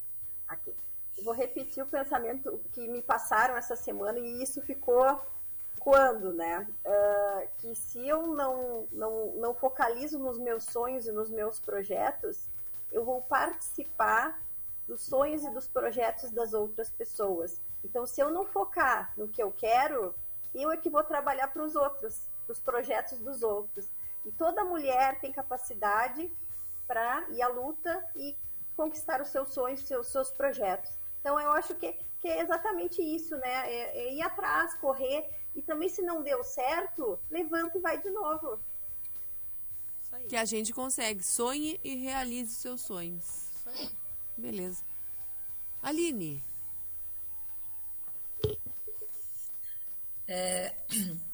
aqui. 0.48 0.76
Eu 1.18 1.24
vou 1.24 1.34
repetir 1.34 1.84
o 1.84 1.88
pensamento 1.88 2.62
que 2.72 2.88
me 2.88 3.02
passaram 3.02 3.56
essa 3.58 3.76
semana 3.76 4.20
e 4.20 4.44
isso 4.44 4.62
ficou 4.62 5.22
quando, 5.80 6.34
né? 6.34 6.68
Uh, 6.86 7.48
que 7.58 7.74
se 7.76 8.06
eu 8.06 8.28
não, 8.28 8.88
não, 8.92 9.34
não 9.36 9.54
focalizo 9.54 10.20
nos 10.20 10.38
meus 10.38 10.66
sonhos 10.66 11.08
e 11.08 11.12
nos 11.12 11.30
meus 11.30 11.60
projetos, 11.60 12.48
eu 12.92 13.04
vou 13.06 13.22
participar 13.22 14.42
dos 14.88 15.02
sonhos 15.02 15.44
e 15.44 15.50
dos 15.52 15.68
projetos 15.68 16.32
das 16.32 16.54
outras 16.54 16.90
pessoas. 16.90 17.62
Então, 17.84 18.06
se 18.06 18.22
eu 18.22 18.30
não 18.30 18.46
focar 18.46 19.14
no 19.18 19.28
que 19.28 19.42
eu 19.42 19.52
quero, 19.52 20.14
eu 20.54 20.72
é 20.72 20.78
que 20.78 20.90
vou 20.90 21.04
trabalhar 21.04 21.48
para 21.48 21.64
os 21.64 21.76
outros, 21.76 22.28
para 22.46 22.54
os 22.54 22.60
projetos 22.60 23.18
dos 23.20 23.44
outros. 23.44 23.88
E 24.26 24.32
toda 24.32 24.66
mulher 24.66 25.20
tem 25.22 25.32
capacidade 25.32 26.32
para 26.88 27.28
ir 27.30 27.42
à 27.42 27.48
luta 27.48 28.06
e 28.16 28.36
conquistar 28.76 29.22
os 29.22 29.30
seus 29.30 29.54
sonhos, 29.54 29.82
seus, 29.82 30.08
seus 30.08 30.32
projetos. 30.32 30.92
Então, 31.20 31.40
eu 31.40 31.52
acho 31.52 31.76
que, 31.76 31.94
que 32.20 32.28
é 32.28 32.42
exatamente 32.42 33.02
isso, 33.02 33.36
né? 33.38 33.72
É, 33.72 33.98
é 33.98 34.14
ir 34.14 34.22
atrás, 34.22 34.74
correr. 34.76 35.30
E 35.56 35.62
também, 35.62 35.90
se 35.90 36.02
não 36.02 36.22
deu 36.22 36.44
certo, 36.44 37.20
levanta 37.30 37.78
e 37.78 37.82
vai 37.82 37.98
de 38.02 38.10
novo. 38.10 38.60
Que 40.28 40.36
a 40.36 40.46
gente 40.46 40.74
consegue. 40.74 41.24
Sonhe 41.24 41.80
e 41.84 41.96
realize 41.96 42.54
seus 42.56 42.82
sonhos. 42.82 43.50
Beleza. 44.38 44.84
Aline. 45.82 46.44
É, 50.30 50.72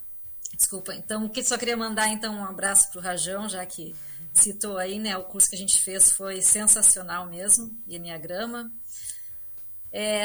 Desculpa, 0.56 0.94
então 0.94 1.30
só 1.44 1.58
queria 1.58 1.76
mandar 1.76 2.08
então 2.08 2.34
um 2.34 2.44
abraço 2.44 2.90
para 2.90 2.98
o 2.98 3.02
Rajão, 3.02 3.46
já 3.46 3.64
que 3.66 3.94
citou 4.32 4.78
aí, 4.78 4.98
né? 4.98 5.14
O 5.18 5.24
curso 5.24 5.50
que 5.50 5.54
a 5.54 5.58
gente 5.58 5.82
fez 5.82 6.10
foi 6.10 6.40
sensacional 6.40 7.26
mesmo, 7.26 7.76
Enneagrama. 7.86 8.72
É, 9.92 10.24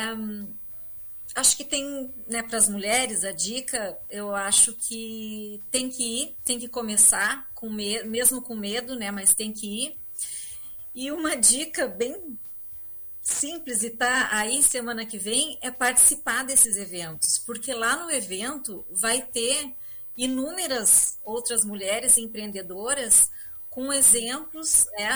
acho 1.36 1.58
que 1.58 1.66
tem, 1.66 2.14
né, 2.28 2.42
para 2.44 2.58
as 2.58 2.70
mulheres, 2.70 3.26
a 3.26 3.34
dica, 3.34 3.98
eu 4.10 4.34
acho 4.34 4.74
que 4.74 5.62
tem 5.70 5.90
que 5.90 6.04
ir, 6.04 6.38
tem 6.46 6.58
que 6.58 6.70
começar, 6.70 7.50
com 7.54 7.70
me 7.70 8.02
mesmo 8.04 8.42
com 8.42 8.56
medo, 8.56 8.96
né, 8.96 9.12
mas 9.12 9.34
tem 9.34 9.52
que 9.52 9.86
ir. 9.86 9.98
E 10.96 11.12
uma 11.12 11.36
dica 11.36 11.88
bem 11.90 12.38
simples 13.22 13.84
e 13.84 13.90
tá 13.92 14.30
aí 14.32 14.64
semana 14.64 15.06
que 15.06 15.18
vem 15.18 15.58
é 15.62 15.70
participar 15.70 16.44
desses 16.44 16.76
eventos, 16.76 17.38
porque 17.38 17.74
lá 17.74 17.96
no 17.96 18.12
evento 18.12 18.86
vai 18.90 19.22
ter 19.22 19.74
inúmeras 20.18 21.18
outras 21.24 21.64
mulheres 21.64 22.18
empreendedoras 22.18 23.30
com 23.70 23.94
exemplos, 23.94 24.86
né, 24.98 25.10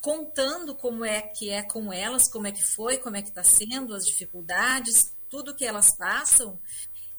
contando 0.00 0.74
como 0.74 1.04
é 1.04 1.20
que 1.20 1.50
é 1.50 1.62
com 1.62 1.92
elas, 1.92 2.26
como 2.26 2.46
é 2.46 2.52
que 2.52 2.64
foi, 2.64 2.96
como 2.96 3.16
é 3.16 3.22
que 3.22 3.28
está 3.28 3.44
sendo, 3.44 3.94
as 3.94 4.06
dificuldades, 4.06 5.12
tudo 5.28 5.54
que 5.54 5.66
elas 5.66 5.94
passam, 5.94 6.58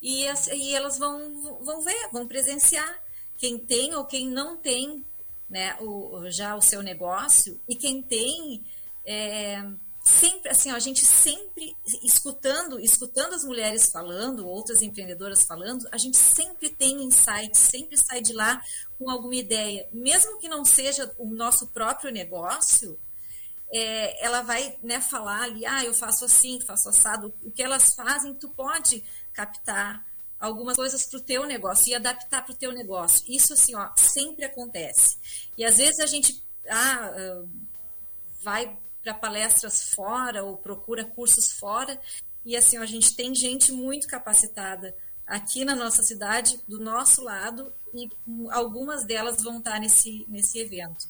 e, 0.02 0.28
as, 0.28 0.48
e 0.48 0.74
elas 0.74 0.98
vão, 0.98 1.60
vão 1.64 1.82
ver, 1.84 2.10
vão 2.12 2.28
presenciar 2.28 3.02
quem 3.38 3.58
tem 3.58 3.94
ou 3.94 4.06
quem 4.06 4.28
não 4.28 4.58
tem 4.58 5.06
né, 5.48 5.78
o, 5.80 6.30
já 6.30 6.56
o 6.56 6.62
seu 6.62 6.82
negócio, 6.82 7.60
e 7.70 7.76
quem 7.76 8.02
tem 8.02 8.64
é, 9.06 9.64
sempre 10.04 10.49
assim, 10.49 10.72
ó, 10.72 10.76
a 10.76 10.80
gente 10.80 11.06
sempre 11.06 11.76
escutando, 12.04 12.80
escutando 12.80 13.34
as 13.34 13.43
mulheres 13.43 13.91
falando, 13.91 14.47
outras 14.47 14.82
empreendedoras 14.82 15.43
falando, 15.43 15.88
a 15.91 15.97
gente 15.97 16.18
sempre 16.18 16.70
tem 16.70 17.04
insights, 17.04 17.60
sempre 17.60 17.97
sai 17.97 18.22
de 18.22 18.34
lá 18.34 18.62
com 18.97 19.10
alguma 19.10 19.36
ideia, 19.36 19.88
mesmo 19.91 20.39
que 20.39 20.49
não 20.49 20.66
seja 20.66 21.14
o 21.18 21.26
nosso 21.28 21.68
próprio 21.68 22.12
negócio, 22.12 22.99
é, 23.74 24.26
ela 24.26 24.41
vai 24.41 24.78
né, 24.84 24.99
falar 24.99 25.43
ali, 25.43 25.66
ah, 25.66 25.84
eu 25.84 25.93
faço 25.93 26.26
assim, 26.26 26.60
faço 26.62 26.89
assado, 26.89 27.34
o 27.43 27.52
que 27.52 27.64
elas 27.64 27.93
fazem, 27.93 28.34
tu 28.34 28.49
pode 28.49 29.04
captar 29.34 30.06
algumas 30.39 30.76
coisas 30.76 31.06
para 31.06 31.20
o 31.20 31.22
teu 31.22 31.45
negócio 31.45 31.88
e 31.88 31.95
adaptar 31.95 32.43
para 32.43 32.52
o 32.52 32.58
teu 32.58 32.72
negócio. 32.72 33.24
Isso 33.30 33.54
assim, 33.54 33.76
ó, 33.76 33.91
sempre 33.95 34.43
acontece. 34.43 35.18
E 35.56 35.64
às 35.64 35.78
vezes 35.78 35.99
a 35.99 36.08
gente 36.08 36.43
ah, 36.68 37.14
ah 37.16 37.45
vai 38.41 38.76
para 39.04 39.14
palestras 39.14 39.93
fora 39.93 40.43
ou 40.43 40.58
procura 40.58 41.06
cursos 41.06 41.52
fora. 41.52 41.99
E 42.45 42.56
assim, 42.56 42.78
a 42.78 42.86
gente 42.86 43.16
tem 43.16 43.34
gente 43.36 43.72
muito 43.72 44.08
capacitada 44.08 44.95
aqui 45.26 45.64
na 45.64 45.76
nossa 45.76 46.04
cidade, 46.04 46.60
do 46.68 46.80
nosso 46.80 47.24
lado, 47.24 47.72
e 47.93 48.10
algumas 48.52 49.06
delas 49.06 49.41
vão 49.41 49.60
estar 49.60 49.80
nesse, 49.80 50.26
nesse 50.28 50.60
evento. 50.60 51.08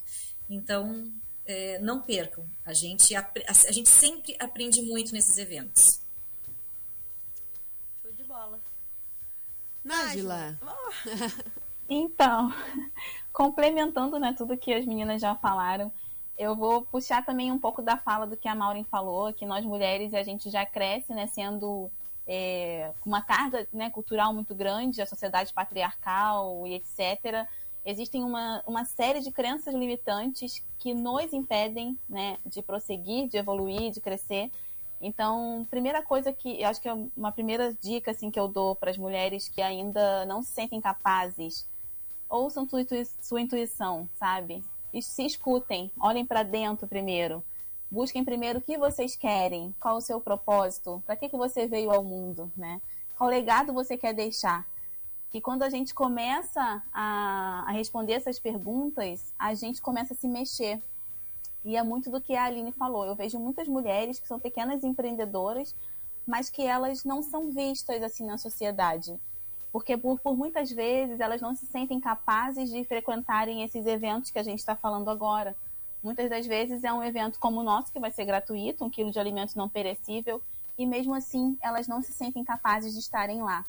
Então, 0.49 1.11
é, 1.45 1.79
não 1.79 2.01
percam. 2.01 2.45
A 2.65 2.73
gente, 2.73 3.15
a, 3.15 3.31
a 3.47 3.71
gente 3.71 3.89
sempre 3.89 4.35
aprende 4.39 4.81
muito 4.81 5.13
nesses 5.13 5.37
eventos. 5.37 6.01
Show 8.01 8.11
de 8.13 8.23
bola. 8.23 8.59
Nájila. 9.83 10.59
Então, 11.89 12.53
complementando 13.33 14.19
né, 14.19 14.33
tudo 14.37 14.57
que 14.57 14.73
as 14.73 14.85
meninas 14.85 15.21
já 15.21 15.35
falaram, 15.35 15.91
eu 16.41 16.55
vou 16.55 16.81
puxar 16.81 17.23
também 17.23 17.51
um 17.51 17.59
pouco 17.59 17.83
da 17.83 17.97
fala 17.97 18.25
do 18.25 18.35
que 18.35 18.47
a 18.47 18.55
Maureen 18.55 18.83
falou, 18.83 19.31
que 19.31 19.45
nós 19.45 19.63
mulheres 19.63 20.11
a 20.15 20.23
gente 20.23 20.49
já 20.49 20.65
cresce, 20.65 21.13
né, 21.13 21.27
sendo 21.27 21.91
é, 22.25 22.91
uma 23.05 23.21
carga 23.21 23.67
né, 23.71 23.91
cultural 23.91 24.33
muito 24.33 24.55
grande, 24.55 25.03
a 25.03 25.05
sociedade 25.05 25.53
patriarcal 25.53 26.65
e 26.65 26.73
etc. 26.73 27.47
Existem 27.85 28.23
uma, 28.23 28.63
uma 28.65 28.83
série 28.85 29.19
de 29.19 29.31
crenças 29.31 29.71
limitantes 29.75 30.65
que 30.79 30.95
nos 30.95 31.31
impedem 31.31 31.95
né, 32.09 32.39
de 32.43 32.63
prosseguir, 32.63 33.27
de 33.27 33.37
evoluir, 33.37 33.91
de 33.91 34.01
crescer. 34.01 34.49
Então, 34.99 35.67
primeira 35.69 36.01
coisa 36.01 36.33
que 36.33 36.59
eu 36.59 36.67
acho 36.67 36.81
que 36.81 36.89
é 36.89 36.93
uma 37.15 37.31
primeira 37.31 37.71
dica 37.75 38.09
assim 38.09 38.31
que 38.31 38.39
eu 38.39 38.47
dou 38.47 38.75
para 38.75 38.89
as 38.89 38.97
mulheres 38.97 39.47
que 39.47 39.61
ainda 39.61 40.25
não 40.25 40.41
se 40.41 40.49
sentem 40.49 40.81
capazes, 40.81 41.69
ouçam 42.27 42.67
sua 43.21 43.41
intuição, 43.41 44.09
sabe? 44.15 44.63
Se 44.99 45.23
escutem, 45.23 45.91
olhem 45.99 46.25
para 46.25 46.41
dentro 46.41 46.87
primeiro. 46.87 47.43
Busquem 47.91 48.23
primeiro 48.23 48.57
o 48.57 48.61
que 48.61 48.77
vocês 48.77 49.15
querem, 49.15 49.75
qual 49.79 49.97
o 49.97 50.01
seu 50.01 50.19
propósito, 50.19 51.03
para 51.05 51.15
que, 51.15 51.29
que 51.29 51.37
você 51.37 51.67
veio 51.67 51.91
ao 51.91 52.03
mundo, 52.03 52.51
né? 52.57 52.81
Qual 53.15 53.29
legado 53.29 53.73
você 53.73 53.95
quer 53.95 54.13
deixar? 54.13 54.65
Que 55.29 55.39
quando 55.39 55.61
a 55.61 55.69
gente 55.69 55.93
começa 55.93 56.81
a, 56.91 57.65
a 57.67 57.71
responder 57.71 58.13
essas 58.13 58.39
perguntas, 58.39 59.31
a 59.37 59.53
gente 59.53 59.81
começa 59.81 60.13
a 60.13 60.17
se 60.17 60.27
mexer. 60.27 60.81
E 61.63 61.77
é 61.77 61.83
muito 61.83 62.09
do 62.09 62.19
que 62.19 62.35
a 62.35 62.45
Aline 62.45 62.71
falou. 62.71 63.05
Eu 63.05 63.13
vejo 63.13 63.37
muitas 63.37 63.67
mulheres 63.67 64.19
que 64.19 64.27
são 64.27 64.39
pequenas 64.39 64.83
empreendedoras, 64.83 65.75
mas 66.25 66.49
que 66.49 66.63
elas 66.63 67.03
não 67.03 67.21
são 67.21 67.51
vistas 67.51 68.01
assim 68.01 68.25
na 68.25 68.37
sociedade 68.37 69.19
porque 69.71 69.97
por, 69.97 70.19
por, 70.19 70.35
muitas 70.35 70.71
vezes 70.71 71.19
elas 71.19 71.41
não 71.41 71.55
se 71.55 71.65
sentem 71.65 71.99
capazes 71.99 72.69
de 72.69 72.83
frequentarem 72.83 73.63
esses 73.63 73.85
eventos 73.85 74.29
que 74.29 74.39
a 74.39 74.43
gente 74.43 74.59
está 74.59 74.75
falando 74.75 75.09
agora. 75.09 75.55
Muitas 76.03 76.29
das 76.29 76.45
vezes 76.45 76.83
é 76.83 76.91
um 76.91 77.03
evento 77.03 77.39
como 77.39 77.59
o 77.59 77.63
nosso, 77.63 77.91
que 77.91 77.99
vai 77.99 78.11
ser 78.11 78.25
gratuito, 78.25 78.83
um 78.83 78.89
quilo 78.89 79.11
de 79.11 79.19
alimento 79.19 79.57
não 79.57 79.69
perecível, 79.69 80.41
e 80.77 80.85
mesmo 80.85 81.13
assim 81.13 81.57
elas 81.61 81.87
não 81.87 82.01
se 82.01 82.11
sentem 82.11 82.43
capazes 82.43 82.93
de 82.93 82.99
estarem 82.99 83.41
lá. 83.41 83.63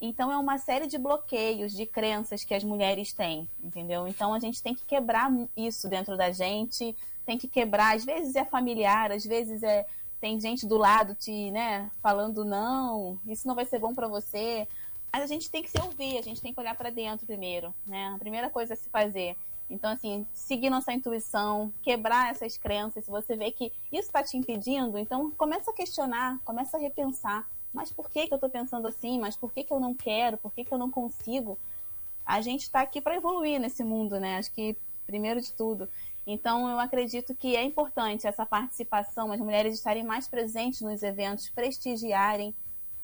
Então 0.00 0.30
é 0.32 0.36
uma 0.36 0.58
série 0.58 0.86
de 0.86 0.96
bloqueios, 0.96 1.72
de 1.72 1.84
crenças 1.84 2.44
que 2.44 2.54
as 2.54 2.64
mulheres 2.64 3.12
têm, 3.12 3.48
entendeu? 3.62 4.06
Então 4.08 4.32
a 4.32 4.38
gente 4.38 4.62
tem 4.62 4.74
que 4.74 4.84
quebrar 4.84 5.30
isso 5.56 5.88
dentro 5.88 6.16
da 6.16 6.30
gente, 6.30 6.96
tem 7.26 7.36
que 7.36 7.48
quebrar, 7.48 7.96
às 7.96 8.04
vezes 8.04 8.34
é 8.34 8.44
familiar, 8.44 9.12
às 9.12 9.24
vezes 9.24 9.62
é 9.62 9.86
tem 10.20 10.40
gente 10.40 10.66
do 10.66 10.76
lado 10.76 11.14
te, 11.14 11.50
né, 11.52 11.90
falando 12.02 12.44
não, 12.44 13.20
isso 13.24 13.46
não 13.46 13.54
vai 13.54 13.64
ser 13.64 13.78
bom 13.78 13.94
para 13.94 14.08
você, 14.08 14.66
a 15.12 15.26
gente 15.26 15.50
tem 15.50 15.62
que 15.62 15.70
se 15.70 15.80
ouvir, 15.80 16.18
a 16.18 16.22
gente 16.22 16.40
tem 16.40 16.52
que 16.52 16.60
olhar 16.60 16.76
para 16.76 16.90
dentro 16.90 17.26
primeiro, 17.26 17.74
né? 17.86 18.12
A 18.14 18.18
primeira 18.18 18.50
coisa 18.50 18.74
a 18.74 18.76
se 18.76 18.88
fazer. 18.88 19.36
Então, 19.70 19.90
assim, 19.90 20.26
seguir 20.32 20.70
nossa 20.70 20.92
intuição, 20.92 21.72
quebrar 21.82 22.30
essas 22.30 22.56
crenças. 22.56 23.04
Se 23.04 23.10
você 23.10 23.36
vê 23.36 23.50
que 23.50 23.72
isso 23.92 24.08
está 24.08 24.22
te 24.22 24.36
impedindo, 24.36 24.98
então 24.98 25.30
começa 25.32 25.70
a 25.70 25.74
questionar, 25.74 26.38
começa 26.44 26.76
a 26.76 26.80
repensar. 26.80 27.46
Mas 27.72 27.92
por 27.92 28.08
que, 28.08 28.26
que 28.26 28.32
eu 28.32 28.36
estou 28.36 28.48
pensando 28.48 28.88
assim? 28.88 29.20
Mas 29.20 29.36
por 29.36 29.52
que, 29.52 29.62
que 29.62 29.72
eu 29.72 29.78
não 29.78 29.94
quero? 29.94 30.38
Por 30.38 30.52
que, 30.52 30.64
que 30.64 30.72
eu 30.72 30.78
não 30.78 30.90
consigo? 30.90 31.58
A 32.24 32.40
gente 32.40 32.62
está 32.62 32.80
aqui 32.80 33.00
para 33.00 33.16
evoluir 33.16 33.60
nesse 33.60 33.84
mundo, 33.84 34.18
né? 34.18 34.38
Acho 34.38 34.52
que, 34.52 34.76
primeiro 35.06 35.40
de 35.40 35.52
tudo. 35.52 35.88
Então, 36.26 36.68
eu 36.68 36.78
acredito 36.78 37.34
que 37.34 37.56
é 37.56 37.62
importante 37.62 38.26
essa 38.26 38.44
participação, 38.44 39.32
as 39.32 39.40
mulheres 39.40 39.74
estarem 39.74 40.04
mais 40.04 40.28
presentes 40.28 40.80
nos 40.80 41.02
eventos, 41.02 41.48
prestigiarem, 41.48 42.54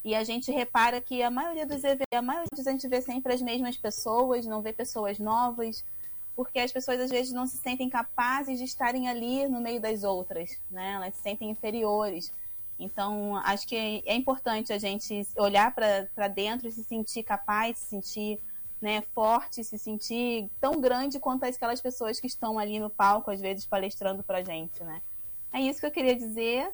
e 0.04 0.14
a 0.14 0.22
gente 0.22 0.52
repara 0.52 1.00
que 1.00 1.22
a 1.22 1.30
maioria 1.30 1.64
dos 1.64 1.82
eventos, 1.82 2.06
a 2.12 2.20
maioria 2.20 2.48
a 2.58 2.70
gente 2.70 2.86
vê 2.86 3.00
sempre 3.00 3.32
as 3.32 3.40
mesmas 3.40 3.76
pessoas, 3.76 4.44
não 4.44 4.60
vê 4.60 4.72
pessoas 4.72 5.18
novas, 5.18 5.82
porque 6.36 6.58
as 6.58 6.70
pessoas 6.70 7.00
às 7.00 7.10
vezes 7.10 7.32
não 7.32 7.46
se 7.46 7.56
sentem 7.56 7.88
capazes 7.88 8.58
de 8.58 8.64
estarem 8.64 9.08
ali 9.08 9.48
no 9.48 9.60
meio 9.60 9.80
das 9.80 10.04
outras, 10.04 10.58
né? 10.70 10.92
Elas 10.92 11.14
se 11.14 11.22
sentem 11.22 11.50
inferiores. 11.50 12.30
Então, 12.78 13.36
acho 13.38 13.66
que 13.66 14.02
é, 14.04 14.14
importante 14.14 14.72
a 14.72 14.78
gente 14.78 15.26
olhar 15.36 15.74
para 15.74 16.28
dentro 16.28 16.68
e 16.68 16.72
se 16.72 16.84
sentir 16.84 17.22
capaz, 17.22 17.78
se 17.78 17.86
sentir 17.86 18.40
né, 18.82 19.00
forte, 19.14 19.64
se 19.64 19.78
sentir 19.78 20.50
tão 20.60 20.80
grande 20.80 21.18
quanto 21.18 21.44
aquelas 21.44 21.80
pessoas 21.80 22.20
que 22.20 22.26
estão 22.26 22.58
ali 22.58 22.78
no 22.78 22.90
palco, 22.90 23.30
às 23.30 23.40
vezes, 23.40 23.64
palestrando 23.64 24.22
para 24.22 24.44
gente, 24.44 24.82
né? 24.84 25.00
É 25.52 25.60
isso 25.60 25.80
que 25.80 25.86
eu 25.86 25.90
queria 25.90 26.16
dizer. 26.16 26.70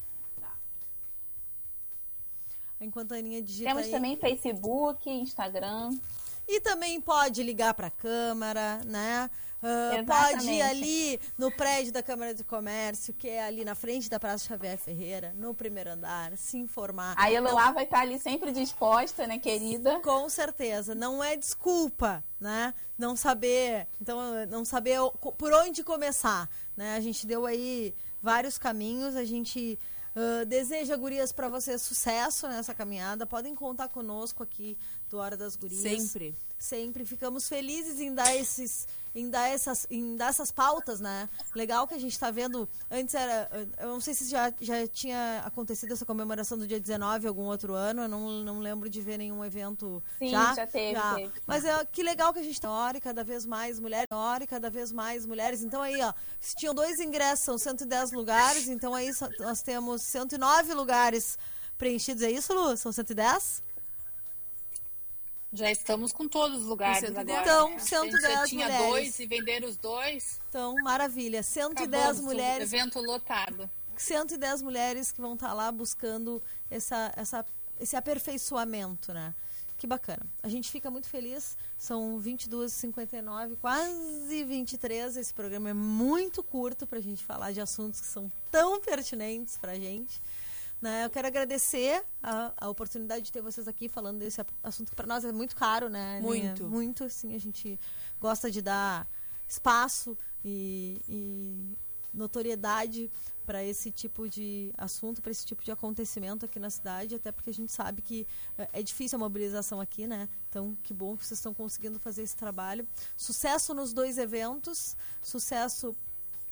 Enquanto 2.80 3.14
a 3.14 3.18
Aninha 3.18 3.42
digita 3.42 3.70
Temos 3.70 3.86
aí. 3.86 3.92
também 3.92 4.16
Facebook, 4.16 5.10
Instagram. 5.10 5.98
E 6.48 6.62
também 6.62 7.02
pode 7.02 7.44
ligar 7.44 7.74
para 7.74 7.88
a 7.88 7.92
Câmara, 7.92 8.80
né? 8.86 9.30
Exatamente. 9.62 10.06
pode 10.06 10.50
ir 10.52 10.62
ali 10.62 11.20
no 11.38 11.52
prédio 11.52 11.92
da 11.92 12.02
Câmara 12.02 12.34
de 12.34 12.44
Comércio, 12.44 13.14
que 13.14 13.28
é 13.28 13.44
ali 13.44 13.66
na 13.66 13.76
frente 13.76 14.10
da 14.10 14.20
Praça 14.20 14.48
Xavier 14.48 14.78
Ferreira, 14.78 15.34
no 15.38 15.54
primeiro 15.54 15.92
andar, 15.92 16.38
se 16.38 16.58
informar. 16.58 17.14
A 17.18 17.24
Não- 17.30 17.36
Eloá 17.50 17.72
vai 17.72 17.84
estar 17.84 18.00
ali 18.02 18.18
sempre 18.20 18.52
disposta, 18.52 19.28
né, 19.28 19.38
querida? 19.38 20.00
Com 20.00 20.30
certeza, 20.30 20.96
não 20.96 21.24
é 21.24 21.36
desculpa, 21.36 22.24
né? 22.40 22.74
Não 22.98 23.16
saber, 23.16 23.88
então 24.00 24.46
não 24.48 24.64
saber 24.64 24.98
por 25.38 25.54
onde 25.54 25.84
começar, 25.84 26.50
né? 26.76 26.96
A 26.96 27.00
gente 27.00 27.26
deu 27.28 27.46
aí 27.46 27.94
vários 28.22 28.58
caminhos, 28.58 29.16
a 29.16 29.24
gente 29.24 29.78
ah, 30.16 30.44
deseja 30.44 30.96
gurias 30.98 31.32
para 31.32 31.48
vocês 31.48 31.82
sucesso 31.82 32.48
nessa 32.48 32.74
caminhada. 32.74 33.26
Podem 33.26 33.56
contar 33.56 33.88
conosco 33.90 34.44
aqui 34.44 34.78
do 35.10 35.18
Hora 35.18 35.38
das 35.38 35.56
Gurias. 35.56 35.82
Sempre. 35.82 36.36
Sempre 36.58 37.06
ficamos 37.06 37.48
felizes 37.48 38.00
em 38.02 38.14
dar 38.14 38.36
esses 38.36 38.86
em 39.20 39.30
dar 39.30 39.48
essas 39.48 39.86
em 39.90 40.16
dar 40.16 40.30
essas 40.30 40.52
pautas, 40.52 41.00
né? 41.00 41.30
Legal 41.56 41.88
que 41.88 41.94
a 41.94 42.00
gente 42.00 42.12
está 42.12 42.32
vendo, 42.32 42.68
antes 42.90 43.14
era, 43.16 43.50
eu 43.80 43.88
não 43.88 44.02
sei 44.02 44.14
se 44.14 44.30
já, 44.30 44.54
já 44.60 44.88
tinha 44.88 45.42
acontecido 45.46 45.94
essa 45.94 46.06
comemoração 46.06 46.58
do 46.58 46.68
dia 46.68 46.80
19 46.80 47.28
algum 47.28 47.44
outro 47.44 47.74
ano, 47.74 48.04
eu 48.04 48.10
não, 48.10 48.30
não 48.44 48.60
lembro 48.60 48.90
de 48.90 49.02
ver 49.02 49.18
nenhum 49.18 49.44
evento 49.44 50.02
Sim, 50.18 50.30
já, 50.30 50.54
já 50.54 50.68
teve, 50.68 51.00
teve. 51.16 51.32
Mas 51.46 51.66
é 51.66 51.86
que 51.86 52.04
legal 52.04 52.34
que 52.34 52.40
a 52.40 52.44
gente 52.44 52.60
tem 52.60 52.70
hora 52.70 52.98
e 52.98 53.02
cada 53.02 53.24
vez 53.24 53.46
mais 53.46 53.80
mulheres, 53.80 54.08
hora 54.12 54.44
e 54.44 54.48
cada 54.48 54.70
vez 54.70 54.92
mais 54.92 55.26
mulheres. 55.26 55.64
Então 55.64 55.82
aí, 55.82 56.02
ó, 56.02 56.14
se 56.40 56.56
tinham 56.56 56.74
dois 56.74 57.00
ingressos, 57.00 57.46
são 57.46 57.58
110 57.58 58.12
lugares, 58.12 58.68
então 58.68 58.96
aí 58.96 59.12
nós 59.40 59.62
temos 59.62 60.02
109 60.04 60.74
lugares 60.74 61.38
preenchidos, 61.78 62.22
é 62.24 62.30
isso, 62.30 62.54
Lu? 62.54 62.76
São 62.76 62.92
110? 62.92 63.64
Já 65.52 65.72
estamos 65.72 66.12
com 66.12 66.28
todos 66.28 66.62
os 66.62 66.66
lugares 66.68 67.00
Com 67.00 67.08
110. 67.08 67.38
agora. 67.38 67.42
Então, 67.42 67.70
né? 67.70 67.76
A 67.76 67.80
gente 67.80 67.90
110 67.90 68.22
já 68.34 68.46
tinha 68.46 68.66
mulheres. 68.66 68.88
dois 68.88 69.20
e 69.20 69.26
venderam 69.26 69.68
os 69.68 69.78
dois. 69.78 70.40
Então, 70.50 70.76
maravilha. 70.84 71.42
110 71.42 72.02
acabamos, 72.04 72.22
mulheres 72.22 72.72
Evento 72.72 73.00
lotado. 73.02 73.70
110 73.98 74.62
mulheres 74.62 75.12
que 75.12 75.20
vão 75.20 75.34
estar 75.34 75.54
lá 75.54 75.72
buscando 75.72 76.42
essa, 76.70 77.12
essa, 77.16 77.46
esse 77.80 77.96
aperfeiçoamento, 77.96 79.12
né? 79.12 79.34
Que 79.78 79.88
bacana. 79.88 80.26
A 80.44 80.50
gente 80.50 80.70
fica 80.70 80.92
muito 80.92 81.08
feliz. 81.08 81.58
São 81.78 82.22
22h59, 82.22 83.56
quase 83.62 84.44
23. 84.44 85.18
Esse 85.18 85.34
programa 85.34 85.70
é 85.70 85.74
muito 85.74 86.44
curto 86.44 86.86
para 86.86 87.00
a 87.00 87.02
gente 87.02 87.24
falar 87.24 87.54
de 87.54 87.62
assuntos 87.62 88.00
que 88.02 88.08
são 88.08 88.32
tão 88.52 88.80
pertinentes 88.82 89.58
para 89.58 89.72
a 89.72 89.76
gente. 89.76 90.22
Né? 90.82 91.06
Eu 91.06 91.10
quero 91.10 91.28
agradecer 91.28 92.04
a, 92.24 92.54
a 92.58 92.70
oportunidade 92.70 93.26
de 93.26 93.32
ter 93.32 93.42
vocês 93.42 93.68
aqui 93.68 93.90
falando 93.90 94.20
desse 94.20 94.40
assunto 94.64 94.90
que 94.90 94.96
para 94.96 95.08
nós 95.08 95.26
é 95.26 95.32
muito 95.32 95.56
caro, 95.56 95.90
né? 95.90 96.22
Muito. 96.22 96.68
Muito, 96.68 97.04
assim, 97.04 97.36
a 97.36 97.40
gente 97.40 97.78
gosta 98.20 98.50
de 98.50 98.62
dar 98.62 99.06
espaço 99.48 100.18
e, 100.44 101.02
e 101.10 101.78
notoriedade 102.14 103.12
para 103.46 103.64
esse 103.64 103.90
tipo 103.90 104.30
de 104.30 104.72
assunto, 104.78 105.22
para 105.22 105.32
esse 105.32 105.46
tipo 105.46 105.64
de 105.64 105.72
acontecimento 105.72 106.46
aqui 106.46 106.60
na 106.60 106.70
cidade, 106.70 107.16
até 107.16 107.32
porque 107.32 107.50
a 107.50 107.54
gente 107.54 107.72
sabe 107.72 108.02
que 108.02 108.28
eh, 108.58 108.70
é 108.74 108.84
difícil 108.84 109.16
a 109.16 109.20
mobilização 109.20 109.82
aqui, 109.82 110.06
né? 110.06 110.30
Então, 110.48 110.78
que 110.84 110.94
bom 110.94 111.18
que 111.18 111.26
vocês 111.26 111.40
estão 111.40 111.54
conseguindo 111.54 112.00
fazer 112.00 112.22
esse 112.22 112.36
trabalho. 112.36 112.88
Sucesso 113.18 113.74
nos 113.74 113.92
dois 113.92 114.20
eventos, 114.20 114.96
sucesso 115.22 115.96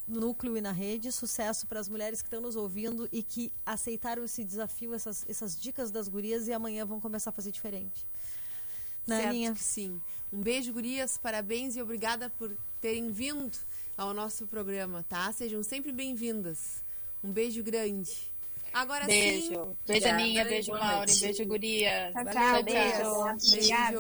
núcleo 0.08 0.56
e 0.56 0.62
na 0.62 0.72
rede, 0.72 1.12
sucesso 1.12 1.68
para 1.68 1.80
as 1.80 1.90
mulheres 1.90 2.22
que 2.22 2.28
estão 2.28 2.42
nos 2.42 2.56
ouvindo 2.56 3.10
e 3.12 3.22
que 3.22 3.52
aceitaram 3.66 4.24
esse 4.24 4.44
desafio, 4.44 4.94
essas, 4.94 5.26
essas 5.28 5.60
dicas 5.60 5.92
das 5.92 6.08
gurias 6.08 6.48
e 6.48 6.54
amanhã 6.54 6.86
vão 6.86 7.00
começar 7.00 7.32
a 7.32 7.34
fazer 7.34 7.52
diferente. 7.52 8.06
Né, 9.06 9.18
certo 9.18 9.30
Aninha? 9.30 9.54
que 9.54 9.64
sim. 9.64 10.02
Um 10.32 10.42
beijo, 10.42 10.72
gurias, 10.74 11.18
parabéns 11.18 11.76
e 11.76 11.82
obrigada 11.82 12.30
por 12.38 12.52
terem 12.82 13.12
vindo 13.12 13.58
ao 13.98 14.14
nosso 14.14 14.46
programa, 14.48 15.06
tá? 15.08 15.32
Sejam 15.32 15.64
sempre 15.64 15.92
bem-vindas. 15.92 16.84
Um 17.24 17.32
beijo 17.32 17.64
grande. 17.64 18.12
Agora 18.74 19.06
Beijo. 19.06 19.48
sim. 19.48 19.76
Beijo, 19.88 20.08
Aninha. 20.08 20.46
Beijo, 20.46 20.72
noite. 20.72 21.20
Beijo, 21.20 21.46
Guria. 21.46 22.12
Tchau, 22.14 22.26
tchau. 22.26 22.64
Beijo. 22.64 23.48
Obrigada. 23.48 23.98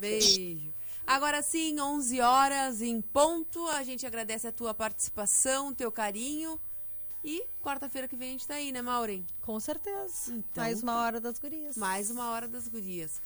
Beijo. 0.00 0.36
Beijo. 0.36 0.73
Agora 1.06 1.42
sim, 1.42 1.78
11 1.80 2.20
horas 2.20 2.80
em 2.82 3.00
ponto. 3.00 3.64
A 3.68 3.82
gente 3.82 4.06
agradece 4.06 4.46
a 4.46 4.52
tua 4.52 4.72
participação, 4.74 5.68
o 5.68 5.74
teu 5.74 5.92
carinho. 5.92 6.60
E 7.26 7.42
quarta-feira 7.62 8.06
que 8.06 8.14
vem 8.16 8.28
a 8.28 8.32
gente 8.32 8.46
tá 8.46 8.54
aí, 8.54 8.70
né, 8.70 8.82
Maureen? 8.82 9.24
Com 9.40 9.58
certeza. 9.58 10.30
Então 10.30 10.62
Mais 10.62 10.82
uma 10.82 10.92
tá. 10.92 10.98
hora 11.00 11.20
das 11.20 11.38
gurias. 11.38 11.74
Mais 11.76 12.10
uma 12.10 12.30
hora 12.30 12.46
das 12.46 12.68
gurias. 12.68 13.18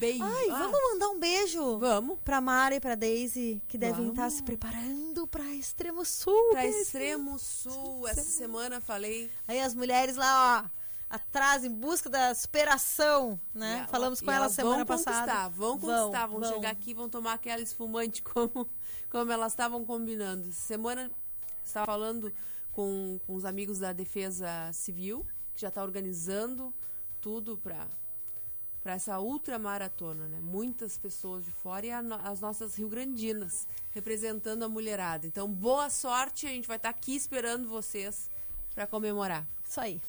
Beijo. 0.00 0.24
Ai, 0.24 0.50
Ah, 0.50 0.58
vamos 0.58 0.80
mandar 0.92 1.08
um 1.10 1.20
beijo 1.20 1.78
Vamos. 1.78 2.18
pra 2.24 2.40
Mara 2.40 2.74
e 2.74 2.80
pra 2.80 2.96
Daisy, 2.96 3.62
que 3.68 3.78
devem 3.78 4.06
Vamos. 4.06 4.10
estar 4.10 4.28
se 4.30 4.42
preparando 4.42 5.24
pra 5.28 5.44
Extremo 5.54 6.04
Sul. 6.04 6.50
Pra. 6.50 6.66
Extremo 6.66 7.38
Sul. 7.38 8.08
Essa 8.08 8.22
semana 8.22 8.80
falei. 8.80 9.30
Aí 9.46 9.60
as 9.60 9.72
mulheres 9.72 10.16
lá, 10.16 10.64
ó, 10.66 10.83
atrás, 11.08 11.64
em 11.64 11.70
busca 11.70 12.08
da 12.08 12.34
superação, 12.34 13.40
né? 13.54 13.86
Falamos 13.90 14.20
com 14.20 14.30
ela 14.30 14.48
semana 14.48 14.84
vão 14.84 14.86
passada. 14.86 15.20
Conquistar, 15.20 15.48
vão 15.48 15.78
conquistar, 15.78 16.26
vão, 16.26 16.44
chegar 16.44 16.70
aqui, 16.70 16.94
vão 16.94 17.08
tomar 17.08 17.34
aquela 17.34 17.62
espumante 17.62 18.22
como, 18.24 18.68
como 19.10 19.32
elas 19.32 19.52
estavam 19.52 19.84
combinando. 19.84 20.50
Semana 20.52 21.10
estava 21.64 21.86
falando 21.86 22.32
com, 22.72 23.20
com 23.26 23.34
os 23.34 23.44
amigos 23.44 23.78
da 23.78 23.92
Defesa 23.92 24.70
Civil, 24.72 25.26
que 25.54 25.62
já 25.62 25.68
está 25.68 25.82
organizando 25.82 26.74
tudo 27.20 27.56
para 27.56 27.86
para 28.82 28.92
essa 28.92 29.18
ultramaratona, 29.18 30.28
né? 30.28 30.38
Muitas 30.42 30.98
pessoas 30.98 31.42
de 31.42 31.50
fora 31.50 31.86
e 31.86 31.90
a 31.90 32.00
as 32.22 32.42
nossas 32.42 32.74
rio-grandinas 32.74 33.66
representando 33.92 34.62
a 34.62 34.68
mulherada. 34.68 35.26
Então, 35.26 35.50
boa 35.50 35.88
sorte, 35.88 36.46
a 36.46 36.50
gente 36.50 36.68
vai 36.68 36.76
estar 36.76 36.90
aqui 36.90 37.16
esperando 37.16 37.66
vocês 37.66 38.28
para 38.74 38.86
comemorar. 38.86 39.48
Isso 39.66 39.80
aí. 39.80 40.02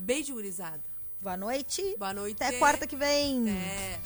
Beijo, 0.00 0.34
gurizada. 0.34 0.80
Boa 1.20 1.36
noite. 1.36 1.82
Boa 1.98 2.14
noite. 2.14 2.40
Até 2.40 2.56
quarta 2.56 2.86
que 2.86 2.94
vem. 2.94 3.50
É. 3.50 3.98